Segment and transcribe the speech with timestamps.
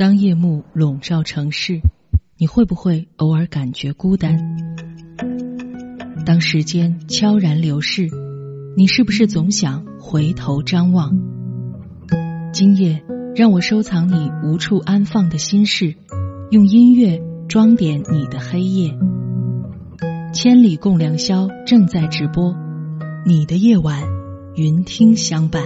[0.00, 1.82] 当夜幕笼罩城市，
[2.38, 4.40] 你会不会偶尔感觉孤单？
[6.24, 8.08] 当时间悄然流逝，
[8.78, 11.12] 你是不是总想回头张望？
[12.50, 13.04] 今夜，
[13.36, 15.94] 让我收藏你无处安放的心事，
[16.50, 18.96] 用音乐装点你的黑夜。
[20.32, 22.56] 千里共良宵正在直播，
[23.26, 24.02] 你的夜晚，
[24.54, 25.62] 云听相伴。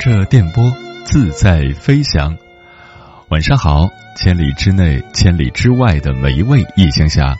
[0.00, 2.34] 着电波，自在飞翔。
[3.28, 7.36] 晚上好，千里之内、千里之外的每一位夜行侠，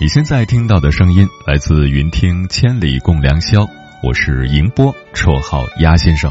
[0.00, 3.66] 你现在听到的声音来自云听千里共良宵，
[4.00, 6.30] 我是迎波，绰号鸭先生。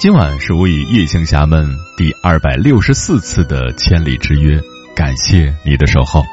[0.00, 4.60] 今晚是我与夜行侠们第二百六十四次的千里之约，
[4.96, 6.24] 感谢你的守候。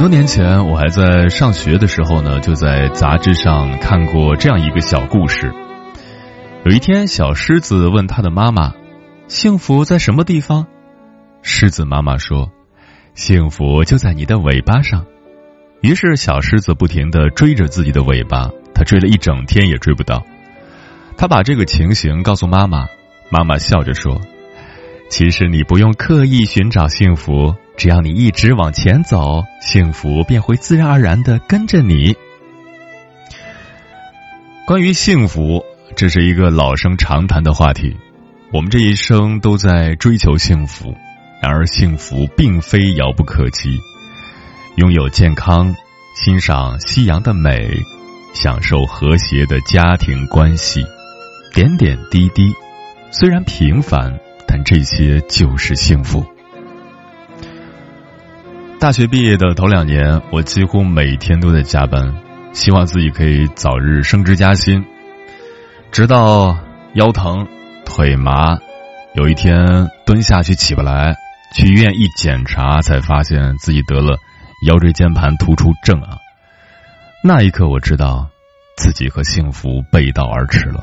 [0.00, 5.52] 多年前，我还在上学的时候呢，就在杂志上看过这样一个小故事。
[6.64, 8.72] 有一天，小狮子问他的妈妈
[9.28, 10.66] ：“幸福在什么地方？”
[11.44, 12.50] 狮子妈妈说
[13.12, 15.04] ：“幸福就在你的尾巴上。”
[15.84, 20.24] 于是，小狮子不停的追着自己的尾巴，他追了一整天也追不到。
[21.18, 22.86] 他把这个情形告诉妈妈，
[23.28, 24.18] 妈妈笑着说
[25.10, 32.14] ：“其实你不用刻意寻找幸福。”只要你一直往前走，幸福便会自然而然的跟着你。
[34.66, 35.64] 关于幸福，
[35.96, 37.96] 这是一个老生常谈的话题。
[38.52, 40.94] 我们这一生都在追求幸福，
[41.40, 43.78] 然而幸福并非遥不可及。
[44.76, 45.74] 拥有健康，
[46.14, 47.66] 欣赏夕阳的美，
[48.34, 50.84] 享受和谐的家庭关系，
[51.54, 52.52] 点点滴滴，
[53.10, 54.20] 虽然平凡，
[54.52, 56.26] 但这些就是幸福。
[58.80, 62.16] 大学毕业的头两年，我几乎每天都在加班，
[62.52, 64.84] 希望自己可以早日升职加薪。
[65.92, 66.58] 直到
[66.94, 67.46] 腰疼、
[67.84, 68.58] 腿麻，
[69.14, 71.14] 有一天蹲下去起不来，
[71.54, 74.18] 去医院一检查，才发现自己得了
[74.66, 76.18] 腰椎间盘突出症啊！
[77.22, 78.28] 那一刻，我知道
[78.76, 80.82] 自己和幸福背道而驰了。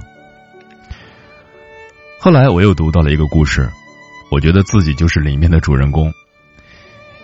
[2.20, 3.70] 后来，我又读到了一个故事，
[4.32, 6.12] 我觉得自己就是里面的主人公。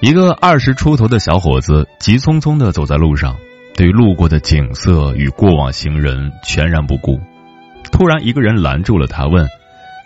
[0.02, 3.36] 一个二十出头的小伙子急匆匆的走在路上，
[3.76, 7.20] 对路过的景色与过往行人全然不顾。
[7.92, 9.48] 突然，一个人拦住了他，问：“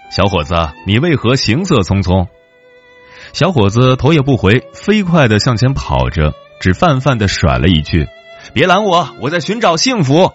[0.09, 0.55] 小伙子，
[0.85, 2.27] 你为何行色匆匆？”
[3.33, 8.07] 小伙子头也不回，飞快的向前跑着，只泛泛的甩了一句
[8.53, 10.31] ：“别拦我，我在寻找幸福。”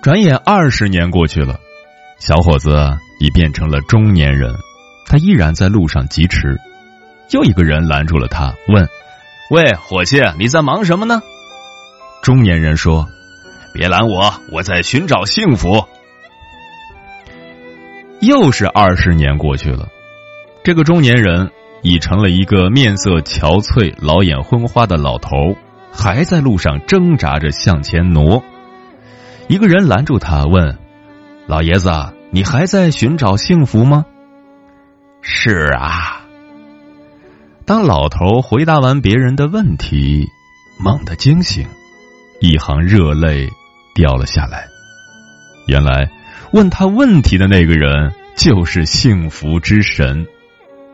[0.00, 1.58] 转眼二十年过去了，
[2.18, 2.70] 小伙子
[3.20, 4.54] 已变成了中年人，
[5.06, 6.56] 他依然在路上疾驰。
[7.30, 8.88] 又一个人拦住了他，问
[9.50, 11.22] ：“喂，伙计，你在忙什么呢？”
[12.22, 13.06] 中年人说
[13.72, 15.84] ：“别拦我，我在寻找幸福。”
[18.20, 19.86] 又是二十年过去了，
[20.64, 21.52] 这个中年人
[21.82, 25.30] 已成了一个面色憔悴、老眼昏花的老头，
[25.92, 28.42] 还在路上挣扎着向前挪。
[29.46, 30.76] 一个人拦住他，问
[31.48, 31.90] ：“老爷子，
[32.30, 34.04] 你还在寻找幸福吗
[35.22, 36.26] ？”“是啊。”
[37.64, 40.26] 当老头回答完别人的问题，
[40.78, 41.66] 猛地惊醒，
[42.42, 43.48] 一行热泪
[43.94, 44.66] 掉了下来。
[45.66, 46.10] 原来
[46.52, 50.26] 问他问题的那个人就是幸福之神。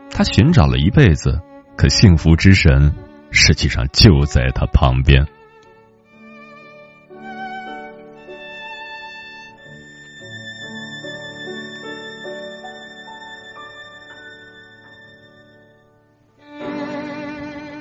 [0.09, 1.41] 他寻找了一辈子，
[1.75, 2.95] 可幸福之神
[3.29, 5.27] 实际上就在他旁边。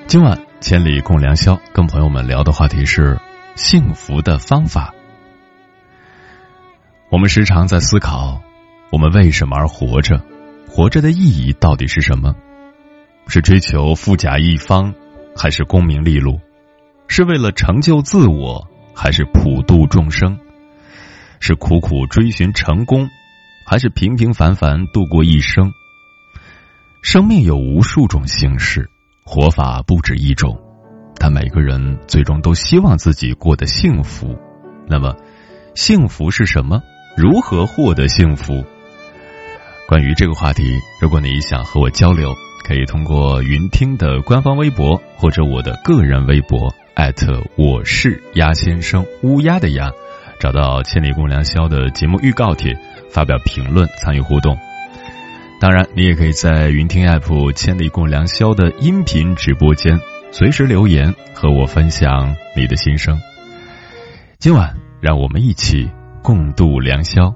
[0.06, 3.18] 今晚千里共良宵，跟朋友们聊的话题是
[3.56, 4.94] 幸福的方法。
[7.10, 8.42] 我们时常在思考，
[8.92, 10.20] 我们为什么而活着？
[10.68, 12.36] 活着的意义到底是什么？
[13.28, 14.94] 是追求富甲一方，
[15.34, 16.38] 还是功名利禄？
[17.08, 20.38] 是为了成就自我，还是普度众生？
[21.40, 23.08] 是苦苦追寻成功，
[23.66, 25.72] 还是平平凡凡度过一生？
[27.02, 28.90] 生命有无数种形式。
[29.26, 30.54] 活法不止一种，
[31.18, 34.38] 但每个人最终都希望自己过得幸福。
[34.86, 35.16] 那么，
[35.74, 36.82] 幸福是什么？
[37.16, 38.62] 如何获得幸福？
[39.88, 42.34] 关于这个话题，如果你想和我交流，
[42.68, 49.90] 可以通过云听的官方微博或者我的个人微博艾特我是鸭先生乌鸦的鸭，
[50.38, 52.78] 找到千里共良宵的节目预告帖，
[53.10, 54.58] 发表评论参与互动。
[55.64, 59.98] 当然，你也可以在云听 app 千里共良宵的音频直播间
[60.30, 63.18] 随时留言和我分享你的心声。
[64.38, 65.90] 今晚，让我们一起
[66.22, 67.34] 共度良宵。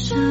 [0.00, 0.27] 心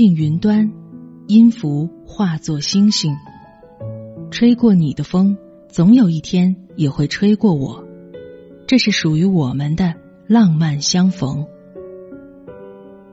[0.00, 0.72] 进云端，
[1.26, 3.14] 音符化作星星。
[4.30, 5.36] 吹过你的风，
[5.68, 7.84] 总有一天也会吹过我。
[8.66, 9.94] 这是属于我们的
[10.26, 11.44] 浪漫相逢。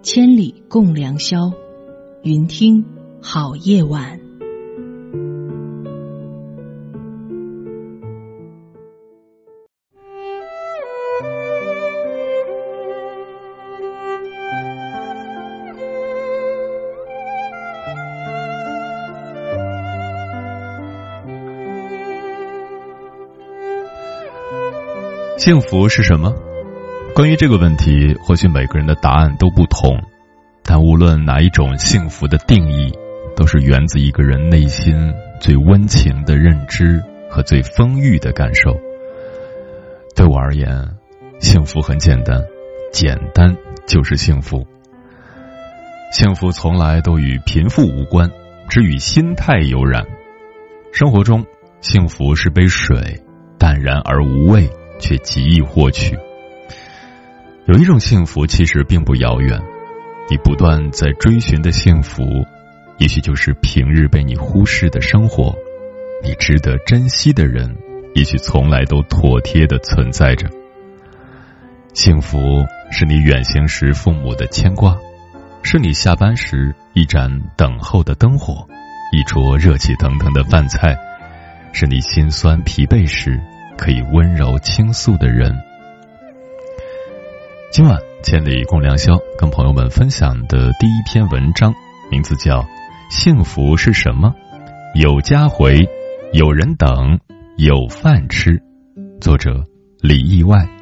[0.01, 1.51] 千里共良宵，
[2.23, 2.85] 云听
[3.21, 4.21] 好夜晚。
[25.47, 26.35] 幸福是什么？
[27.15, 29.97] 关于这个问题，或许每个人的答案都不同。
[30.61, 32.91] 但无论哪一种幸福的定义，
[33.33, 38.77] 都是源自一个人内心最温情的认知和最丰裕的感受。
[40.17, 40.85] 对我而言，
[41.39, 42.43] 幸福很简单，
[42.91, 43.55] 简单
[43.87, 44.67] 就是幸福。
[46.11, 48.29] 幸福从来都与贫富无关，
[48.67, 50.05] 只与心态有染。
[50.91, 51.45] 生活中，
[51.79, 53.21] 幸福是杯水，
[53.57, 56.17] 淡然而无味，却极易获取。
[57.65, 59.61] 有一种幸福其实并不遥远，
[60.29, 62.23] 你不断在追寻的幸福，
[62.97, 65.55] 也许就是平日被你忽视的生活。
[66.23, 67.75] 你值得珍惜的人，
[68.15, 70.49] 也许从来都妥帖的存在着。
[71.93, 72.39] 幸福
[72.89, 74.97] 是你远行时父母的牵挂，
[75.61, 78.67] 是你下班时一盏等候的灯火，
[79.11, 80.97] 一桌热气腾腾的饭菜，
[81.73, 83.39] 是你心酸疲惫时
[83.77, 85.55] 可以温柔倾诉的人。
[87.71, 91.73] 今晚千里共良宵，跟朋友们分享的第一篇文章，
[92.09, 92.61] 名字叫
[93.09, 94.33] 《幸福是什么》，
[94.99, 95.87] 有家回，
[96.33, 97.19] 有人等，
[97.57, 98.61] 有饭吃。
[99.21, 99.63] 作者
[100.01, 100.76] 李意外。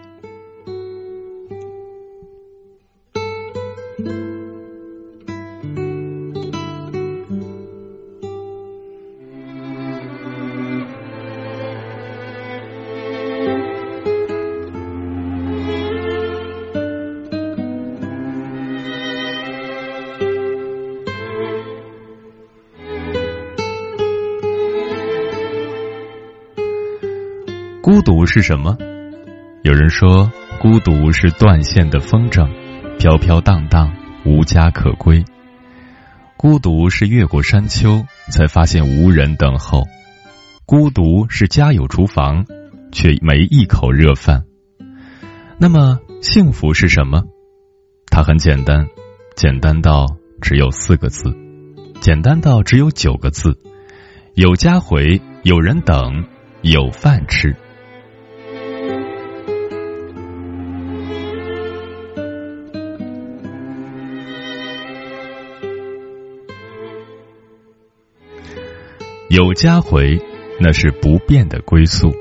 [28.35, 28.77] 是什么？
[29.63, 32.49] 有人说，孤独是断线的风筝，
[32.99, 35.23] 飘飘荡荡，无家可归。
[36.35, 39.85] 孤独是越过山丘，才发现无人等候。
[40.65, 42.45] 孤独是家有厨房，
[42.91, 44.43] 却没一口热饭。
[45.57, 47.23] 那么，幸福是什么？
[48.11, 48.85] 它很简单，
[49.37, 50.07] 简单到
[50.41, 51.33] 只有四个字，
[52.01, 53.57] 简单到只有九个字：
[54.33, 56.25] 有家回，有人等，
[56.63, 57.55] 有饭吃。
[69.35, 70.17] 有家回，
[70.61, 72.15] 那是不变的归宿。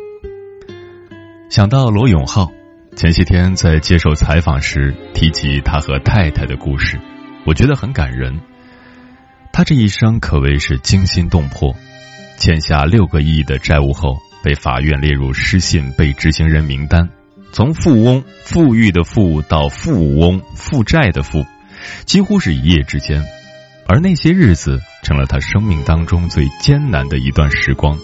[1.49, 2.51] 想到罗永浩，
[2.97, 6.99] 前些天在接受采访时提及他和太太的故事，
[7.47, 8.41] 我觉得很感人。
[9.53, 11.77] 他这一生可谓是惊心动魄，
[12.37, 17.11] 欠下六个亿的债务后，被法院列入失信被执行人名单，
[17.53, 21.47] 从富翁富裕的富到富翁负债的富，
[22.07, 23.25] 几乎是一夜之间。
[23.87, 27.97] 而那些日子成了他生命当中最艰难的一段时光。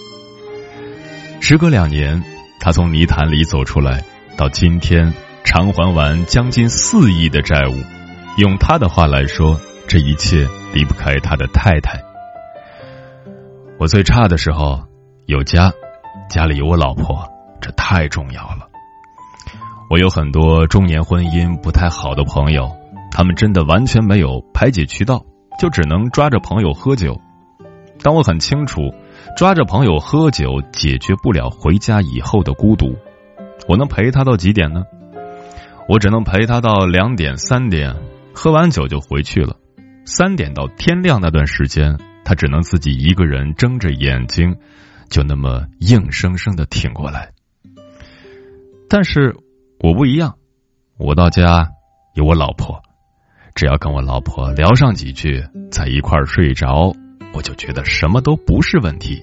[1.40, 2.23] 时隔两年，
[2.61, 4.04] 他从泥潭里走出来，
[4.37, 7.75] 到今天偿还完将近四亿的债务。
[8.37, 12.00] 用他的话来说，这一切离不开他的太太。
[13.78, 14.85] 我最差的时候
[15.26, 15.73] 有家，
[16.28, 17.26] 家里有我老婆，
[17.61, 18.69] 这太重要了。
[19.88, 22.71] 我有很多中年婚姻不太好的朋友，
[23.11, 25.25] 他们真的完全没有排解渠道。
[25.60, 27.20] 就只能抓着朋友喝酒，
[28.02, 28.80] 但我很清楚，
[29.36, 32.96] 抓着朋友喝酒解决不了回家以后的孤独。
[33.68, 34.84] 我能陪他到几点呢？
[35.86, 37.94] 我只能陪他到两点、三点，
[38.32, 39.56] 喝完酒就回去了。
[40.06, 44.56] 三点到天亮那段时间，他只能自己一个人睁着眼睛，
[45.10, 47.32] 就那么硬生生的挺过来。
[48.88, 49.36] 但是
[49.78, 50.36] 我不一样，
[50.96, 51.72] 我到家
[52.14, 52.80] 有我老婆。
[53.60, 56.94] 只要跟我老婆聊上几句，在一块儿睡着，
[57.34, 59.22] 我就觉得什么都不是问题。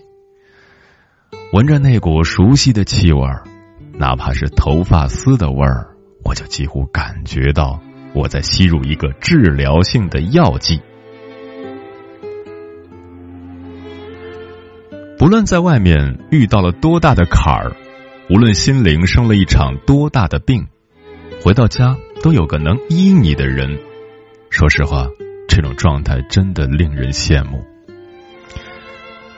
[1.53, 3.43] 闻着那股熟悉的气味儿，
[3.97, 5.87] 哪怕是头发丝的味儿，
[6.23, 7.81] 我就几乎感觉到
[8.13, 10.79] 我在吸入一个治疗性的药剂。
[15.17, 17.75] 不论在外面遇到了多大的坎儿，
[18.29, 20.67] 无论心灵生了一场多大的病，
[21.41, 23.79] 回到家都有个能依你的人。
[24.57, 25.05] 说实话，
[25.47, 27.63] 这种状态真的令人羡慕。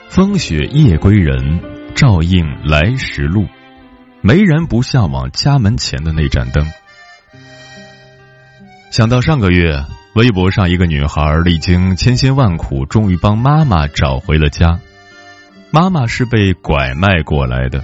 [0.07, 1.59] 风雪夜归人，
[1.93, 3.45] 照应来时路。
[4.21, 6.65] 没人不向往家门前的那盏灯。
[8.91, 9.83] 想到上个月，
[10.15, 14.79] 微博上一个女孩历经千辛万苦，终于帮妈妈找回了家。
[15.69, 17.83] 妈妈是被拐卖过来的，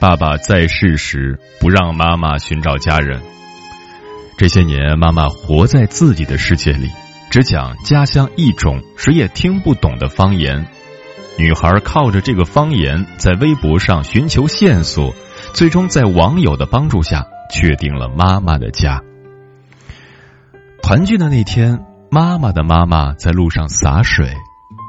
[0.00, 3.22] 爸爸在世时不让妈妈寻找家人。
[4.36, 6.90] 这些年，妈妈活在自己的世界里，
[7.30, 10.66] 只讲家乡一种谁也听不懂的方言。
[11.38, 15.14] 女孩靠着这个方言，在微博上寻求线索，
[15.52, 19.00] 最终在网友的帮助下，确定了妈妈的家。
[20.82, 24.32] 团聚的那天，妈妈的妈妈在路上洒水，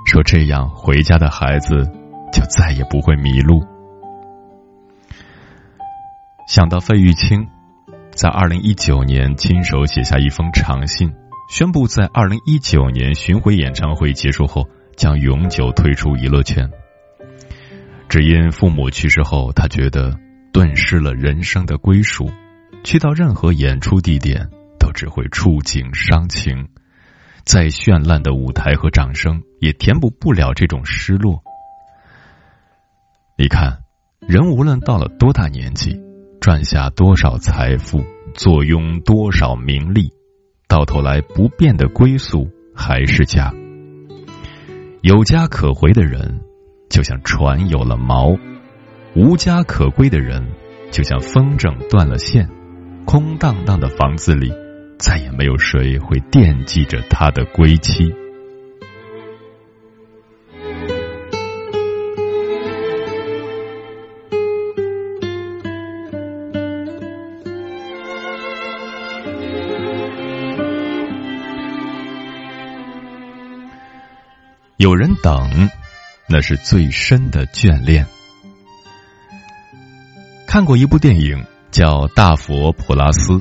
[0.05, 1.89] 说这样回家的孩子
[2.31, 3.63] 就再也不会迷路。
[6.47, 7.47] 想到费玉清，
[8.15, 11.13] 在二零一九年亲手写下一封长信，
[11.49, 16.71] 宣布在二零一九年巡回演唱会结束后将永久退出娱乐圈。
[18.07, 20.17] 只因父母去世后，他觉得
[20.53, 22.31] 顿失了人生的归属，
[22.85, 24.47] 去到任何演出地点
[24.79, 26.69] 都只会触景伤情，
[27.43, 31.43] 再绚烂的舞台和掌声也填补不了这种失落。
[33.37, 33.79] 你看，
[34.25, 35.99] 人无论到了多大年纪，
[36.45, 40.11] 赚下多少财富，坐拥多少名利，
[40.67, 43.51] 到头来不变的归宿还是家。
[45.01, 46.41] 有家可回的人。
[46.87, 48.37] 就像船有了锚，
[49.15, 50.47] 无家可归的人，
[50.91, 52.47] 就像风筝断了线，
[53.05, 54.53] 空荡荡的房子里，
[54.99, 58.13] 再也没有谁会惦记着他的归期。
[74.77, 75.69] 有人等。
[76.27, 78.07] 那是最深的眷恋。
[80.47, 83.33] 看过一部电影叫《大佛普拉斯》，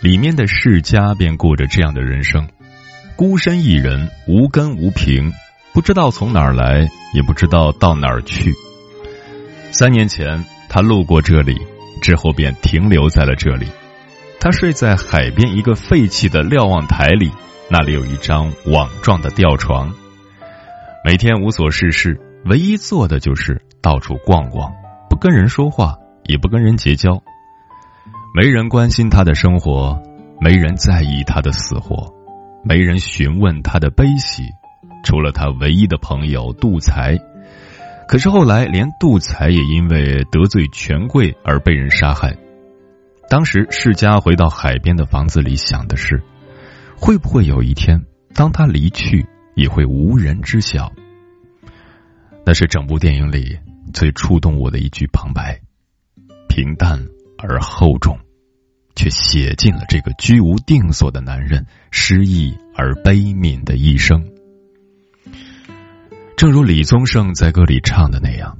[0.00, 2.46] 里面的世家便过着这样的人生：
[3.16, 5.32] 孤身一人，无根无凭，
[5.72, 8.52] 不知道从哪儿来，也不知道到哪儿去。
[9.72, 11.58] 三年前，他路过这里，
[12.02, 13.66] 之后便停留在了这里。
[14.40, 17.32] 他睡在海边一个废弃的瞭望台里，
[17.70, 19.94] 那里有一张网状的吊床。
[21.02, 24.70] 每天无所事事，唯一做的就是到处逛逛，
[25.08, 27.22] 不跟人说话，也不跟人结交。
[28.34, 30.02] 没人关心他的生活，
[30.42, 32.12] 没人在意他的死活，
[32.62, 34.42] 没人询问他的悲喜，
[35.02, 37.18] 除了他唯一的朋友杜才。
[38.06, 42.36] 可是后来，连杜才也因为得罪权贵而被人杀害。
[43.30, 46.22] 当时世家回到海边的房子里，想的是，
[46.98, 49.26] 会不会有一天，当他离去。
[49.60, 50.90] 也会无人知晓。
[52.46, 53.58] 那是整部电影里
[53.92, 55.60] 最触动我的一句旁白，
[56.48, 58.18] 平淡而厚重，
[58.96, 64.30] 却写尽了这个居无定所的男人失意而悲悯的一生。
[66.38, 68.56] 正如李宗盛在歌里唱的那样：“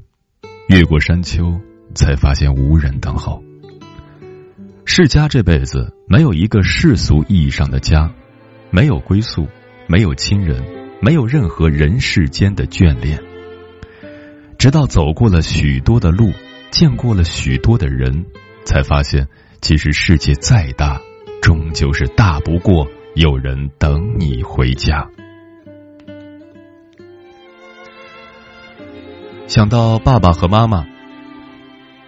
[0.69, 1.59] 越过山丘，
[1.95, 3.43] 才发现无人等候。”
[4.85, 8.13] 世家这辈子没有一个世俗意义上的家，
[8.71, 9.49] 没有归宿，
[9.89, 10.80] 没有亲人。
[11.03, 13.19] 没有任何人世间的眷恋，
[14.59, 16.31] 直到走过了许多的路，
[16.71, 18.27] 见过了许多的人，
[18.67, 19.27] 才发现，
[19.63, 21.01] 其实世界再大，
[21.41, 25.09] 终究是大不过有人等你回家。
[29.47, 30.85] 想到爸爸和妈妈，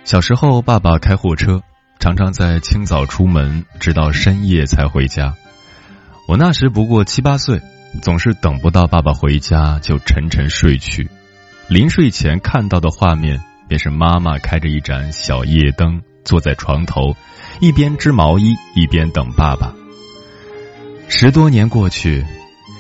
[0.04, 1.62] 小时候爸爸开货车，
[1.98, 5.34] 常常在清早出门，直到深夜才回家。
[6.28, 7.62] 我那时不过七八岁。
[8.00, 11.10] 总是等不到爸爸回家就沉沉睡去，
[11.68, 17.14] 临睡前看到的画面便是妈妈开着一盏小夜灯坐在床头，
[17.60, 19.74] 一边织毛衣一边等爸爸。
[21.08, 22.24] 十多年过去，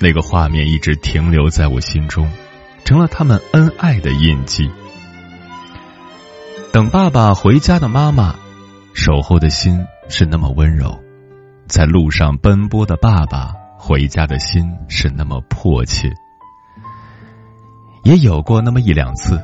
[0.00, 2.32] 那个画面一直停留在我心中，
[2.84, 4.70] 成了他们恩爱的印记。
[6.72, 8.36] 等爸爸回家的妈妈，
[8.94, 10.98] 守候的心是那么温柔，
[11.68, 13.61] 在路上奔波的爸爸。
[13.84, 16.08] 回家的心是那么迫切，
[18.04, 19.42] 也有过那么一两次，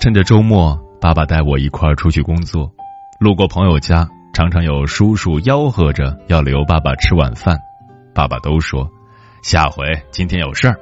[0.00, 2.68] 趁着周末，爸爸带我一块儿出去工作，
[3.20, 7.60] 路过朋友家，常常有叔叔吆喝着要留爸爸吃晚饭，
[8.12, 8.90] 爸爸都说
[9.40, 10.80] 下回今天有事儿。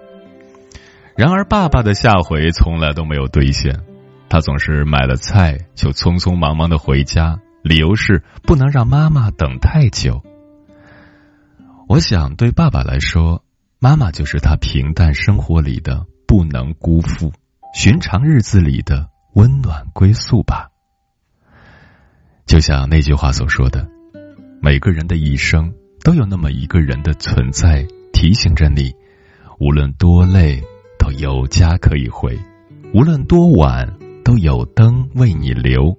[1.14, 3.80] 然而，爸爸的下回从来都没有兑现，
[4.30, 10.22] 他总是买了菜就匆匆忙忙的回家，理由是不能让妈妈等太久。
[11.86, 13.44] 我想，对爸爸来说，
[13.78, 17.32] 妈妈就是他平淡生活里的不能辜负，
[17.74, 20.70] 寻常日子里的温暖归宿吧。
[22.46, 23.86] 就像那句话所说的，
[24.62, 28.94] 每个人的一生都有那么一个人的存在，提醒着你，
[29.60, 30.62] 无论多累
[30.98, 32.38] 都有家可以回，
[32.94, 35.96] 无论多晚都有灯为你留。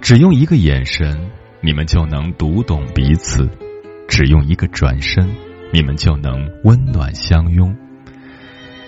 [0.00, 3.48] 只用一个眼神，你们就能读懂彼此。
[4.14, 5.30] 只用一个转身，
[5.72, 7.74] 你们就能温暖相拥，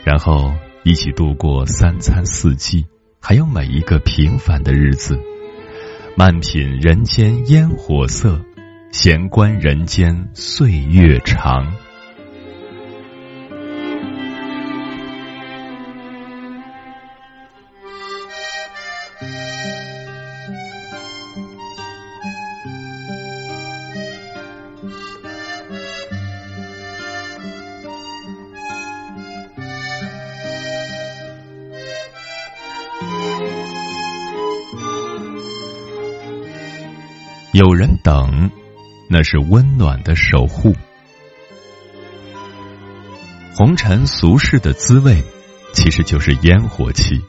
[0.05, 2.85] 然后一起度过三餐四季，
[3.23, 5.19] 还有每一个平凡的日子。
[6.15, 8.39] 慢品人间烟火色，
[8.93, 11.73] 闲观人间岁月长。
[38.05, 38.51] 等，
[39.09, 40.75] 那是温暖的守护。
[43.57, 45.23] 红尘俗世的滋味，
[45.73, 47.23] 其实就是烟火气，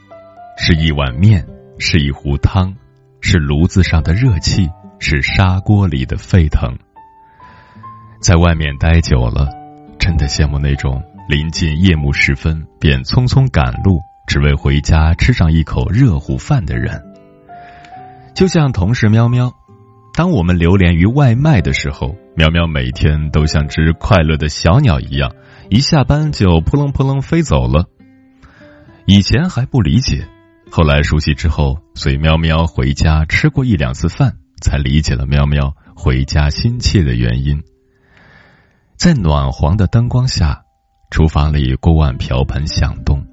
[0.58, 1.46] 是一碗面，
[1.78, 2.76] 是一壶汤，
[3.22, 6.76] 是炉子上的热气，是砂锅里的沸腾。
[8.20, 9.48] 在外面待久了，
[9.98, 17.02] 真的羡慕那种临近夜幕时分便匆匆赶路，只为回家吃上一口热乎饭的人。
[18.34, 19.54] 就像同事喵喵。
[20.16, 25.34] 当我们流连于外卖的时候，苗苗每天都像只快乐的小鸟一样，
[25.68, 27.84] 一下班就扑棱扑棱飞走了。
[29.04, 30.26] 以前还不理解，
[30.70, 37.62] 后来熟悉之后，随喵喵回家吃过一两次饭，才理解了喵喵回家心切的原因。
[38.96, 40.62] 在暖黄的灯光下，
[41.10, 43.26] 厨房里锅碗瓢盆响动，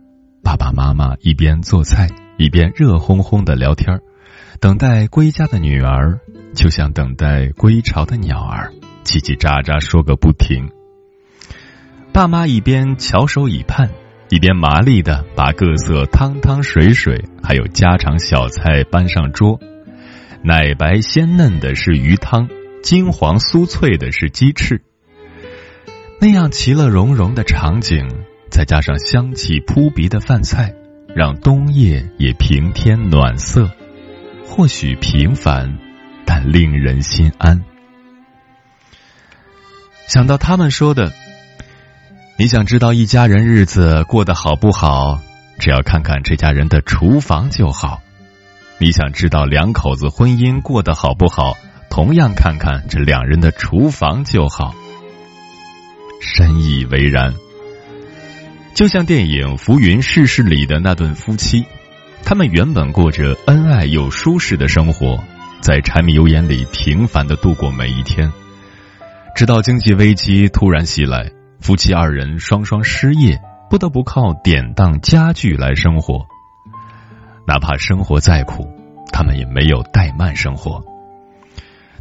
[0.44, 4.02] 爸爸妈妈一边做菜，一边热烘烘的聊天
[4.60, 6.20] 等待归家的女儿。
[6.54, 10.70] 就像等待归巢的鸟儿，叽叽喳喳说个不停。
[12.14, 13.90] 爸妈一边翘首以盼，
[14.30, 19.60] 一边麻利的把各色汤汤水水还有家常小菜搬上桌。
[20.44, 22.48] 奶白鲜嫩的是鱼汤，
[22.84, 24.82] 金黄酥脆的是鸡翅。
[26.20, 28.08] 那样其乐融融的场景，
[28.50, 30.74] 再加上香气扑鼻的饭菜，
[31.16, 33.72] 让冬夜也平添暖色。
[34.46, 35.80] 或许平凡。
[36.26, 37.64] 但令人心安。
[40.08, 41.14] 想到他们说的，
[42.38, 45.22] 你想知道一家人日子过得好不好，
[45.60, 48.02] 只要看看这家人的厨房就好；
[48.78, 51.58] 你想知道两口子婚姻过得好不好，
[51.90, 54.76] 同样看看这两人的厨房就好。
[56.22, 57.34] 深以为然。
[58.74, 61.66] 就像电影《浮云世事》里的那对夫妻，
[62.24, 65.24] 他们原本过着恩爱又舒适的生活。
[65.64, 68.34] 在柴米油盐里平凡的度过每一天，
[69.34, 76.26] 直到经济危机突然袭来，夫妻二人双双失业，不得不靠典当家具来生活。
[77.48, 78.68] 哪怕生活再苦，
[79.14, 80.84] 他们也没有怠慢生活。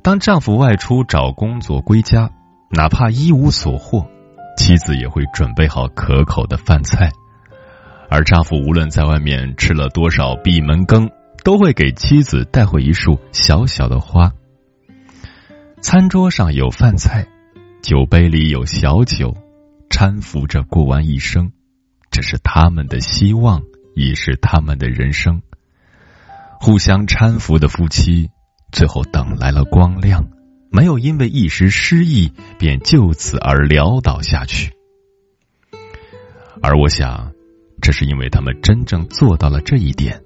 [0.02, 2.30] 当丈夫外出找工作归家，
[2.68, 4.08] 哪怕一无所获，
[4.56, 7.12] 妻子也会准备好可口的饭菜，
[8.10, 11.08] 而丈夫无论在外面吃了多少闭门羹。
[11.44, 14.32] 都会给妻子带回一束小小的花。
[15.80, 17.26] 餐桌上有饭菜，
[17.82, 19.36] 酒杯里有小酒，
[19.90, 21.52] 搀扶着过完一生。
[22.10, 23.62] 这是他们的希望，
[23.94, 25.42] 也是他们的人生。
[26.60, 28.30] 互相搀扶的夫妻，
[28.70, 30.28] 最后等来了光亮，
[30.70, 34.72] 没有因为一时失意便就此而潦倒下去。
[36.62, 37.32] 而我想，
[37.80, 40.22] 这是因为他们真正做到了这一点。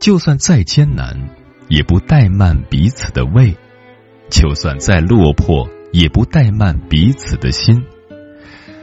[0.00, 1.28] 就算再艰难，
[1.68, 3.54] 也不怠慢彼此的胃；
[4.30, 7.84] 就算再落魄，也不怠慢彼此的心。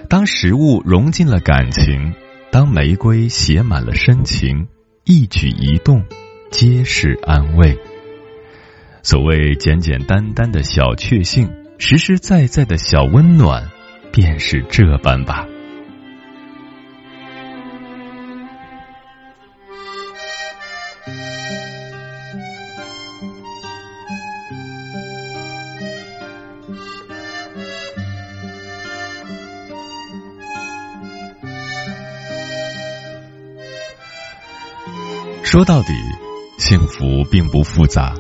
[0.08, 2.14] 当食物融进了感情，
[2.52, 4.68] 当玫瑰写满了深情，
[5.06, 6.06] 一举一动
[6.52, 7.80] 皆是安慰。
[9.02, 11.50] 所谓简简单单的小确幸，
[11.80, 13.72] 实实在在的小温暖，
[14.12, 15.48] 便是这般吧。
[35.58, 35.92] 说到底，
[36.60, 38.14] 幸福并不复杂，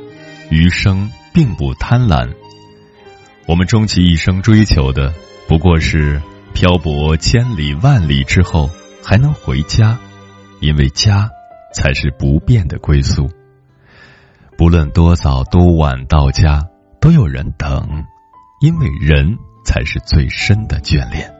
[0.50, 2.34] 余生并不贪婪。
[3.47, 5.13] 我们终其一生追求的，
[5.47, 6.19] 不过是
[6.56, 8.71] 漂泊千里万里之后
[9.04, 10.00] 还能回家，
[10.62, 11.30] 因为家
[11.76, 13.30] 才是不变的归宿。
[14.58, 16.63] 不论多早多晚到家，
[17.00, 18.04] 都有人等，
[18.62, 21.32] 因为人才是最深的眷恋。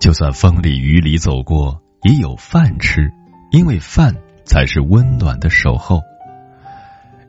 [0.00, 3.12] 就算风里雨里走过，也有饭吃，
[3.50, 4.16] 因为饭。
[4.44, 6.02] 才是温暖的守候。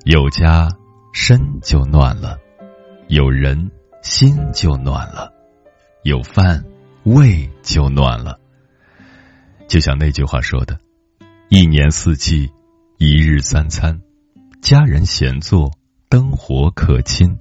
[0.05, 0.69] 有家，
[1.13, 2.37] 身就暖了；
[3.07, 3.71] 有人，
[4.01, 5.31] 心就暖了；
[6.03, 6.65] 有饭，
[7.03, 8.39] 胃就暖了。
[9.67, 10.79] 就像那句话说的
[11.49, 12.51] ：“一年四季，
[12.97, 14.01] 一日三餐，
[14.61, 15.71] 家人闲坐，
[16.09, 17.37] 灯火可亲。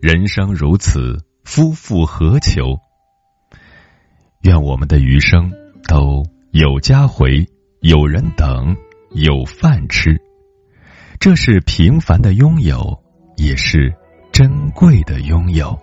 [0.00, 2.78] 人生如此，夫复何求？”
[4.42, 5.52] 愿我们的余生
[5.86, 7.48] 都有家回，
[7.80, 8.76] 有人等。
[9.10, 10.20] 有饭吃。
[11.18, 13.02] 这是平凡的拥有，
[13.36, 13.94] 也是
[14.32, 15.78] 珍贵的拥有。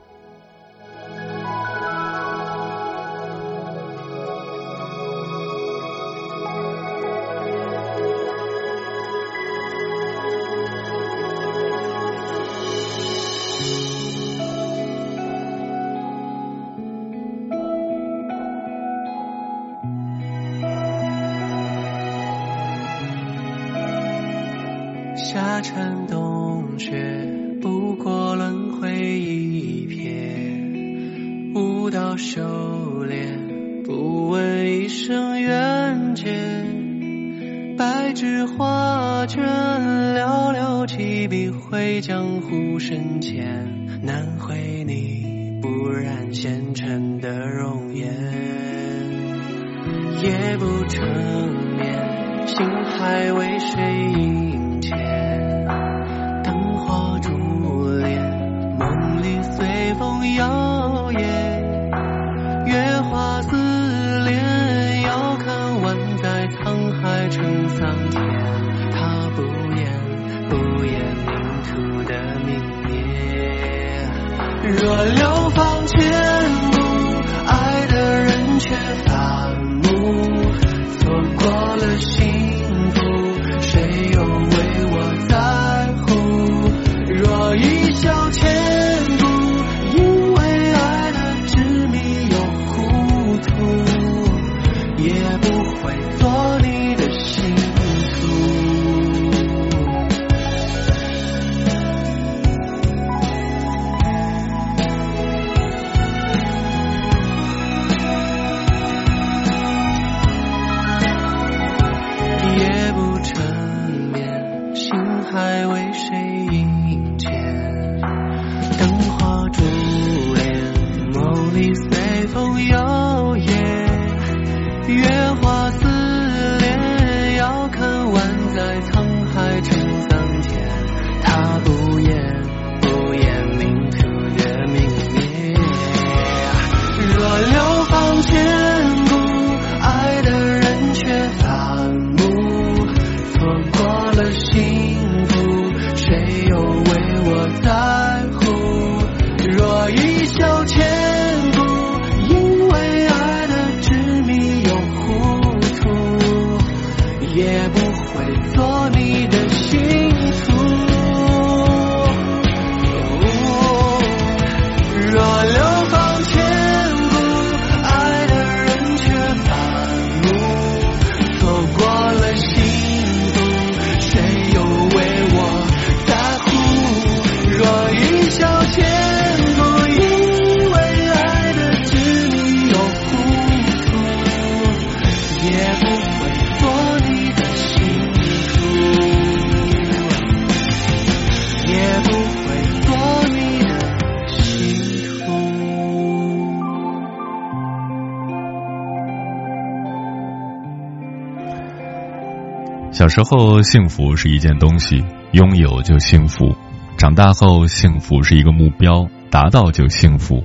[203.07, 206.53] 小时候，幸福是一件东西，拥有就幸福；
[206.97, 210.43] 长大后，幸福是一个目标，达到就幸福；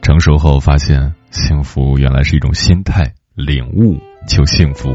[0.00, 4.94] 成熟后，发现幸福原来是一种心态，领悟就幸福。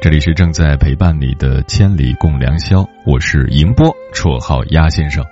[0.00, 5.26] 这里是正在陪伴你的千里共良宵，我是迎波，绰号鸭先生。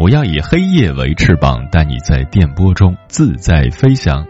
[0.00, 4.26] 我要以黑夜为翅膀，带你在电波中自在飞翔。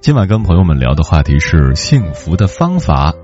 [0.00, 3.14] 今晚跟朋友们聊的话题是幸福的方法。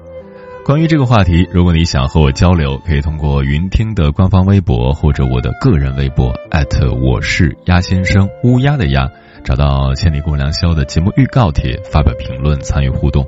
[0.66, 6.34] 关于这个话题，如果你想和我交流，可以通过云听的官方微博或者我的个人微博
[7.00, 9.08] 我是鸭先生乌鸦的鸭，
[9.44, 13.24] 找到千里共良宵的节目预告帖，发表评论参与互动。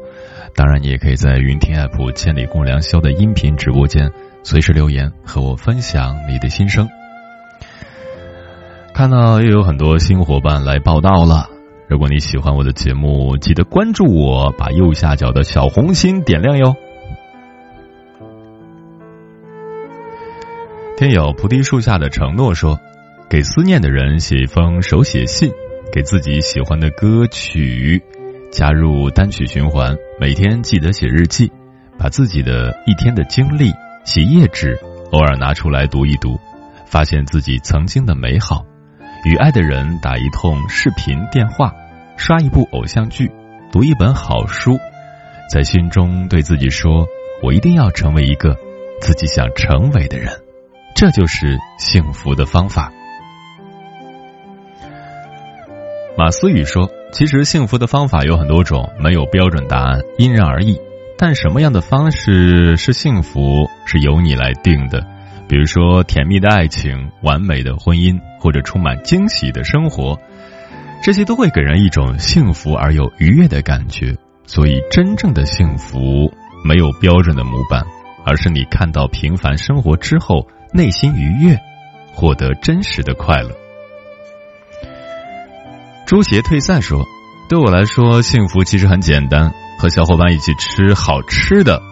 [0.56, 4.10] 当然，你也可以在云听 app 千里共良宵的音频直播间
[4.42, 6.88] 随时留言和我分享你的心声。
[8.92, 11.48] 看到又有很多新伙伴来报道了，
[11.86, 16.74] 如果你喜欢我的节目，记得关注我，把右下角的小红心点亮哟。
[20.98, 22.80] 天友菩提树下的承诺说
[23.30, 25.48] ：“给思念的人写一封手写信，
[25.92, 28.02] 给自己喜欢的歌曲
[28.50, 31.52] 加入单曲循环，每天记得写日记，
[31.96, 33.72] 把自己的一天的经历
[34.04, 34.76] 写页纸，
[35.12, 36.36] 偶尔拿出来读一读，
[36.84, 38.66] 发现自己曾经的美好。
[39.24, 41.72] 与爱的人打一通视频电话，
[42.16, 43.30] 刷一部偶像剧，
[43.70, 44.76] 读一本好书，
[45.48, 47.06] 在心中对自己说：
[47.40, 48.56] 我一定要成为一个
[49.00, 50.32] 自己想成为的人，
[50.98, 52.92] 这就是幸福的方法。
[56.16, 60.76] 马思雨说：“其实幸福的方法有很多种，没有标准答案，因人而异。
[61.16, 65.06] 但什么样的方式是幸福，是由你来定的。
[65.48, 70.18] 比如说，甜蜜的爱情、完美的婚姻，或者充满惊喜的生活，
[71.00, 74.16] 这些都会给人一种幸福而又愉悦的感觉。
[74.46, 76.32] 所以，真正的幸福
[76.64, 77.86] 没有标准的模板，
[78.26, 81.58] 而是你看到平凡生活之后，内心愉悦，
[82.12, 83.50] 获得真实的快乐。”
[86.06, 87.04] 朱邪退散说
[87.48, 91.82] ：“对我来说，幸福其实很简单，和小伙伴一起吃好吃的，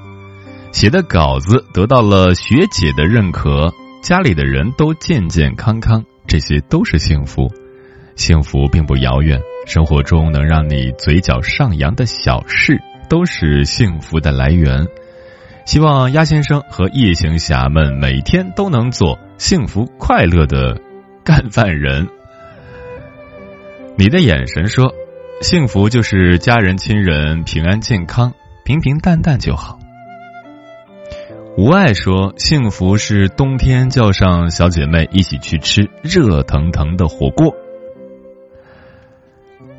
[0.73, 7.51] 写的稿子得到了学姐的认可，家里的人都健健康康，这些都是幸福。
[8.15, 14.87] 幸福并不遥远，生活中能让你嘴角上扬的小事，都是幸福的来源。
[15.67, 20.81] 希望鸭先生和夜行侠们每天都能做幸福快乐的
[21.23, 22.09] 干饭人。”
[23.99, 24.95] 你的眼神说
[25.43, 28.33] ：“幸福就是家人亲人平安健康，
[28.65, 29.79] 平平淡淡就好。”
[31.59, 37.55] 无爱说：“幸福是冬天叫上小姐妹一起去吃热腾腾的火锅。”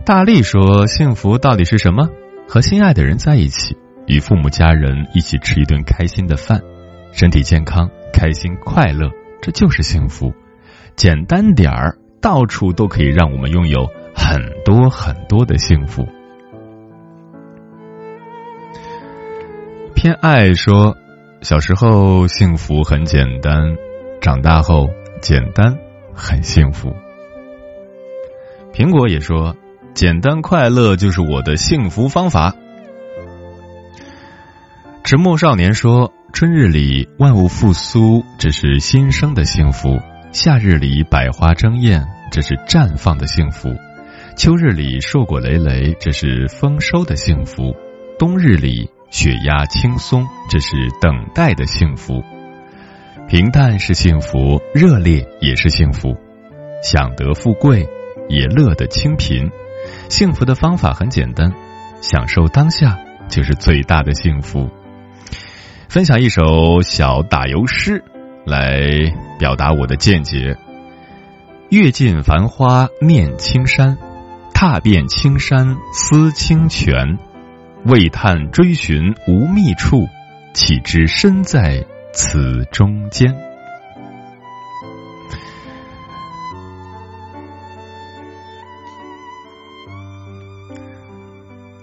[0.03, 2.09] 大力说：“幸福到底是什么？
[2.47, 6.61] 和心爱的人在一起，与父母家人一起吃一顿开心的饭，
[7.11, 10.33] 身体健康，开心快乐，这就是幸福。
[10.95, 13.87] 简单点儿，到处都可以让我们拥有。”
[14.19, 16.07] 很多很多的幸福。
[19.93, 20.97] 偏爱说，
[21.41, 23.77] 小时候幸福很简单，
[24.19, 24.89] 长大后
[25.21, 25.77] 简单
[26.13, 26.95] 很幸福。
[28.73, 29.55] 苹果也说，
[29.93, 32.55] 简单快乐就是我的幸福方法。
[35.07, 39.99] 迟暮少年说，春日里万物复苏，这是新生的幸福；
[40.33, 43.69] 夏日里百花争艳，这是绽放的幸福。
[44.35, 47.73] 秋日里硕果累累，这是丰收的幸福；
[48.19, 52.21] 冬日里雪压轻松，这是等待的幸福。
[53.29, 56.17] 平淡是幸福，热烈也是幸福。
[56.83, 57.87] 享得富贵，
[58.27, 59.49] 也乐得清贫。
[60.09, 61.53] 幸福的方法很简单，
[62.01, 64.69] 享受当下就是最大的幸福。
[65.89, 68.03] 分享一首小打油诗
[68.45, 68.81] 来
[69.39, 70.57] 表达我的见解：
[71.69, 73.97] 阅尽繁花念青山。
[74.53, 77.19] 踏遍青山思清泉，
[77.85, 80.07] 未探追寻无觅处，
[80.53, 83.35] 岂知身在此中间。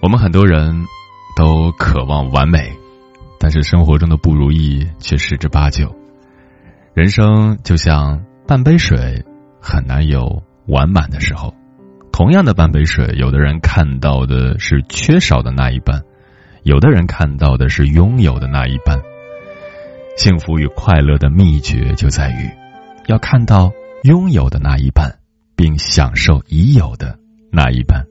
[0.01, 0.85] 我们很多人
[1.37, 2.77] 都渴望完美，
[3.39, 5.95] 但是生活中的不如意却十之八九。
[6.93, 9.23] 人生就像半杯水，
[9.59, 11.53] 很难有完满的时候。
[12.11, 16.03] 同样的半杯水，有的人看到的是缺少的那一半，
[16.63, 19.01] 有的人看到的是拥有的那一半。
[20.15, 22.49] 幸福与快乐的秘诀就在于，
[23.07, 25.19] 要看到拥有的那一半，
[25.57, 27.19] 并享受已有的
[27.51, 28.05] 那一半。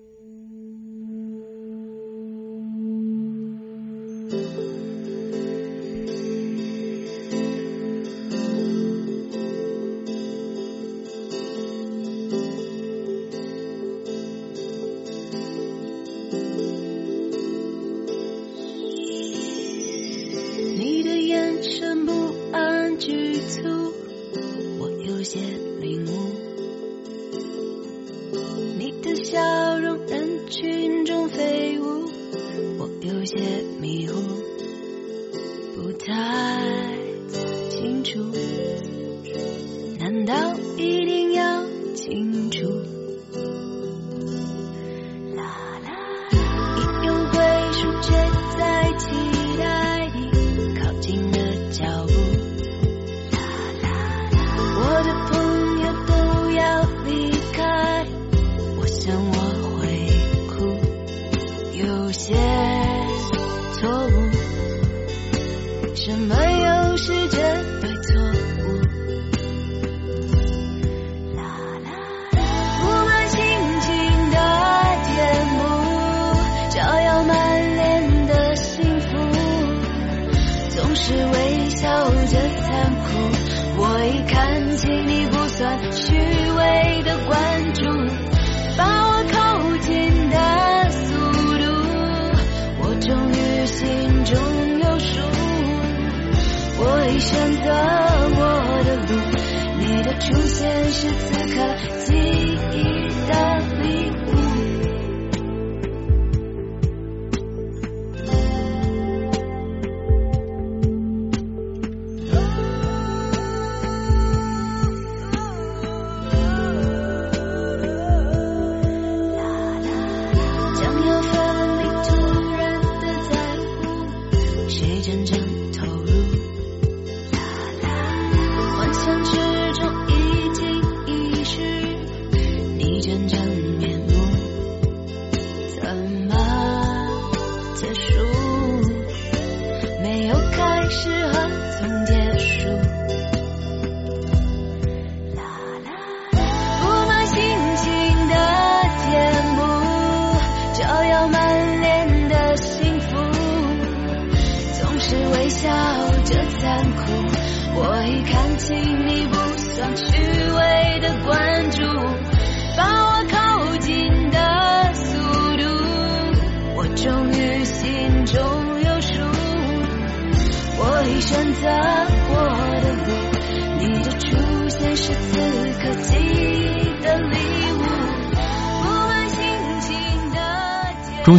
[100.24, 102.43] 出现是此刻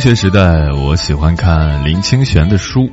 [0.06, 2.92] 学时代，我喜欢看林清玄的书。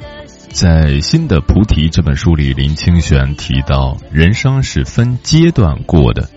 [0.49, 6.31] 在《新的菩提》这本书里，林清玄提到，人生是分阶段过的。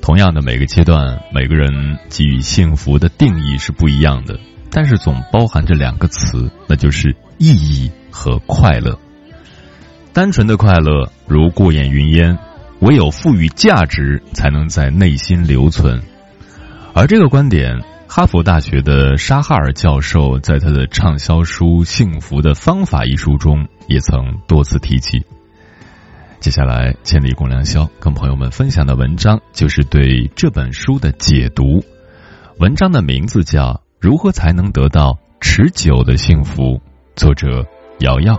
[0.00, 4.40] 同样的，每个阶段，每个人给予幸福的定义是不一样的，
[4.70, 8.98] 但是总包含着两个词，那就是意义和快乐。
[10.14, 12.38] 单纯的快乐如过眼云烟，
[12.80, 16.00] 唯有赋予价值，才能在内心留存。
[16.94, 17.82] 而这个观点。
[18.14, 25.24] 哈佛大学的沙哈尔教授在他的畅销书《幸福的方法》一书中也曾多次提起。
[26.38, 31.82] 接下来，千里共良宵跟朋友们分享的文章就是对这本书的解读。
[32.58, 33.62] 文章的名字叫
[33.98, 36.62] 《如何才能得到持久的幸福》，
[37.16, 37.64] 作者
[38.00, 38.38] 瑶瑶。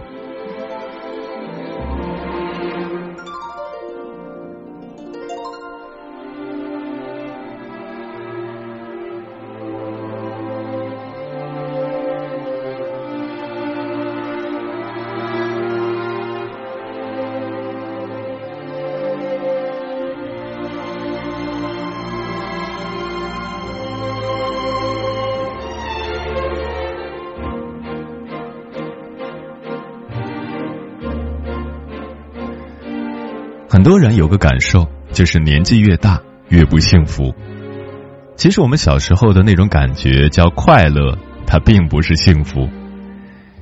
[33.83, 37.35] 很多人有个感受，就是年纪越大越不幸福。
[38.37, 42.69] 其实我们小时候的那种感觉叫快乐，它并不是幸福。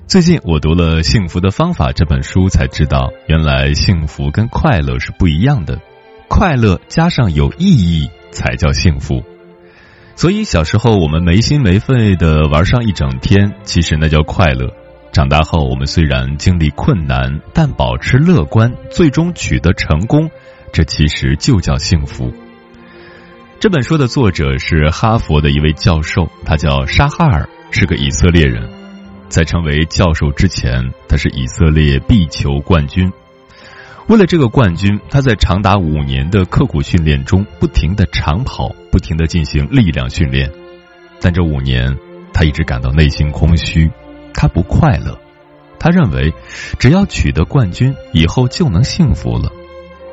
[0.06, 5.80] 最近我读了《幸福的方法》这本书，才知道原来幸福跟快乐是不一样的。
[6.28, 9.24] 快乐加上有意义才叫幸福。
[10.16, 14.72] 所以小时候我们没心没肺的玩上一整天，其实那叫快乐。
[15.12, 20.32] 长大后，我们虽然经历困难，但保持乐观，最终取得成功，
[20.72, 22.32] 这其实就叫幸福。
[23.60, 28.70] 这本书的作者是哈佛的一位教授，他叫沙哈尔，是个以色列人。
[29.28, 33.12] 在成为教授之前，他是以色列壁球冠军。
[34.08, 40.52] 为了这个冠军，他在长达五年的刻苦训练中，不停的长跑，不停的进行力量训练。
[41.22, 41.98] 但这五年，
[42.34, 43.92] 他一直感到内心空虚。
[44.34, 45.20] 他不快乐，
[45.80, 46.34] 他认为
[46.80, 49.52] 只要取得冠军以后就能幸福了。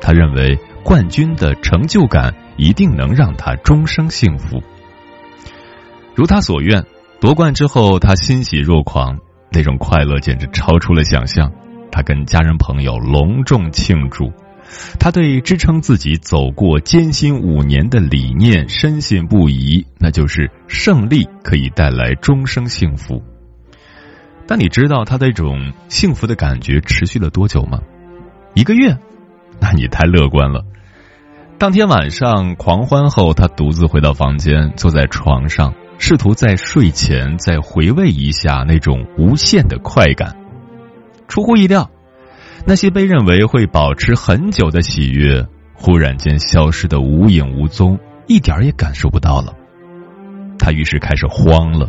[0.01, 4.63] 他认为冠军的成就感一定能让他终生幸福。
[6.15, 6.85] 如他所愿，
[7.19, 9.19] 夺冠之后他欣喜若狂，
[9.51, 11.51] 那种快乐简直超出了想象。
[11.91, 14.31] 他跟家人朋友隆重庆祝，
[14.99, 23.23] 他对支撑自己走过艰辛五年的理念深信不疑，那就是胜利可以带来终生幸福。
[24.49, 27.81] 但你知道他那种幸福的感觉持续了多久吗？
[28.55, 28.97] 一个月？
[29.59, 30.65] 那你太乐观了。
[31.59, 40.35] 当天晚上狂欢后，他独自回到房间，坐在床上，试图在睡前再回味一下那种无限的快感。
[41.27, 41.91] 出乎意料，
[42.65, 45.45] 那些被认为会保持很久的喜悦，
[45.75, 49.53] 忽然间消失的无影无踪，一点也感受不到了。
[50.57, 51.87] 他于是开始慌了。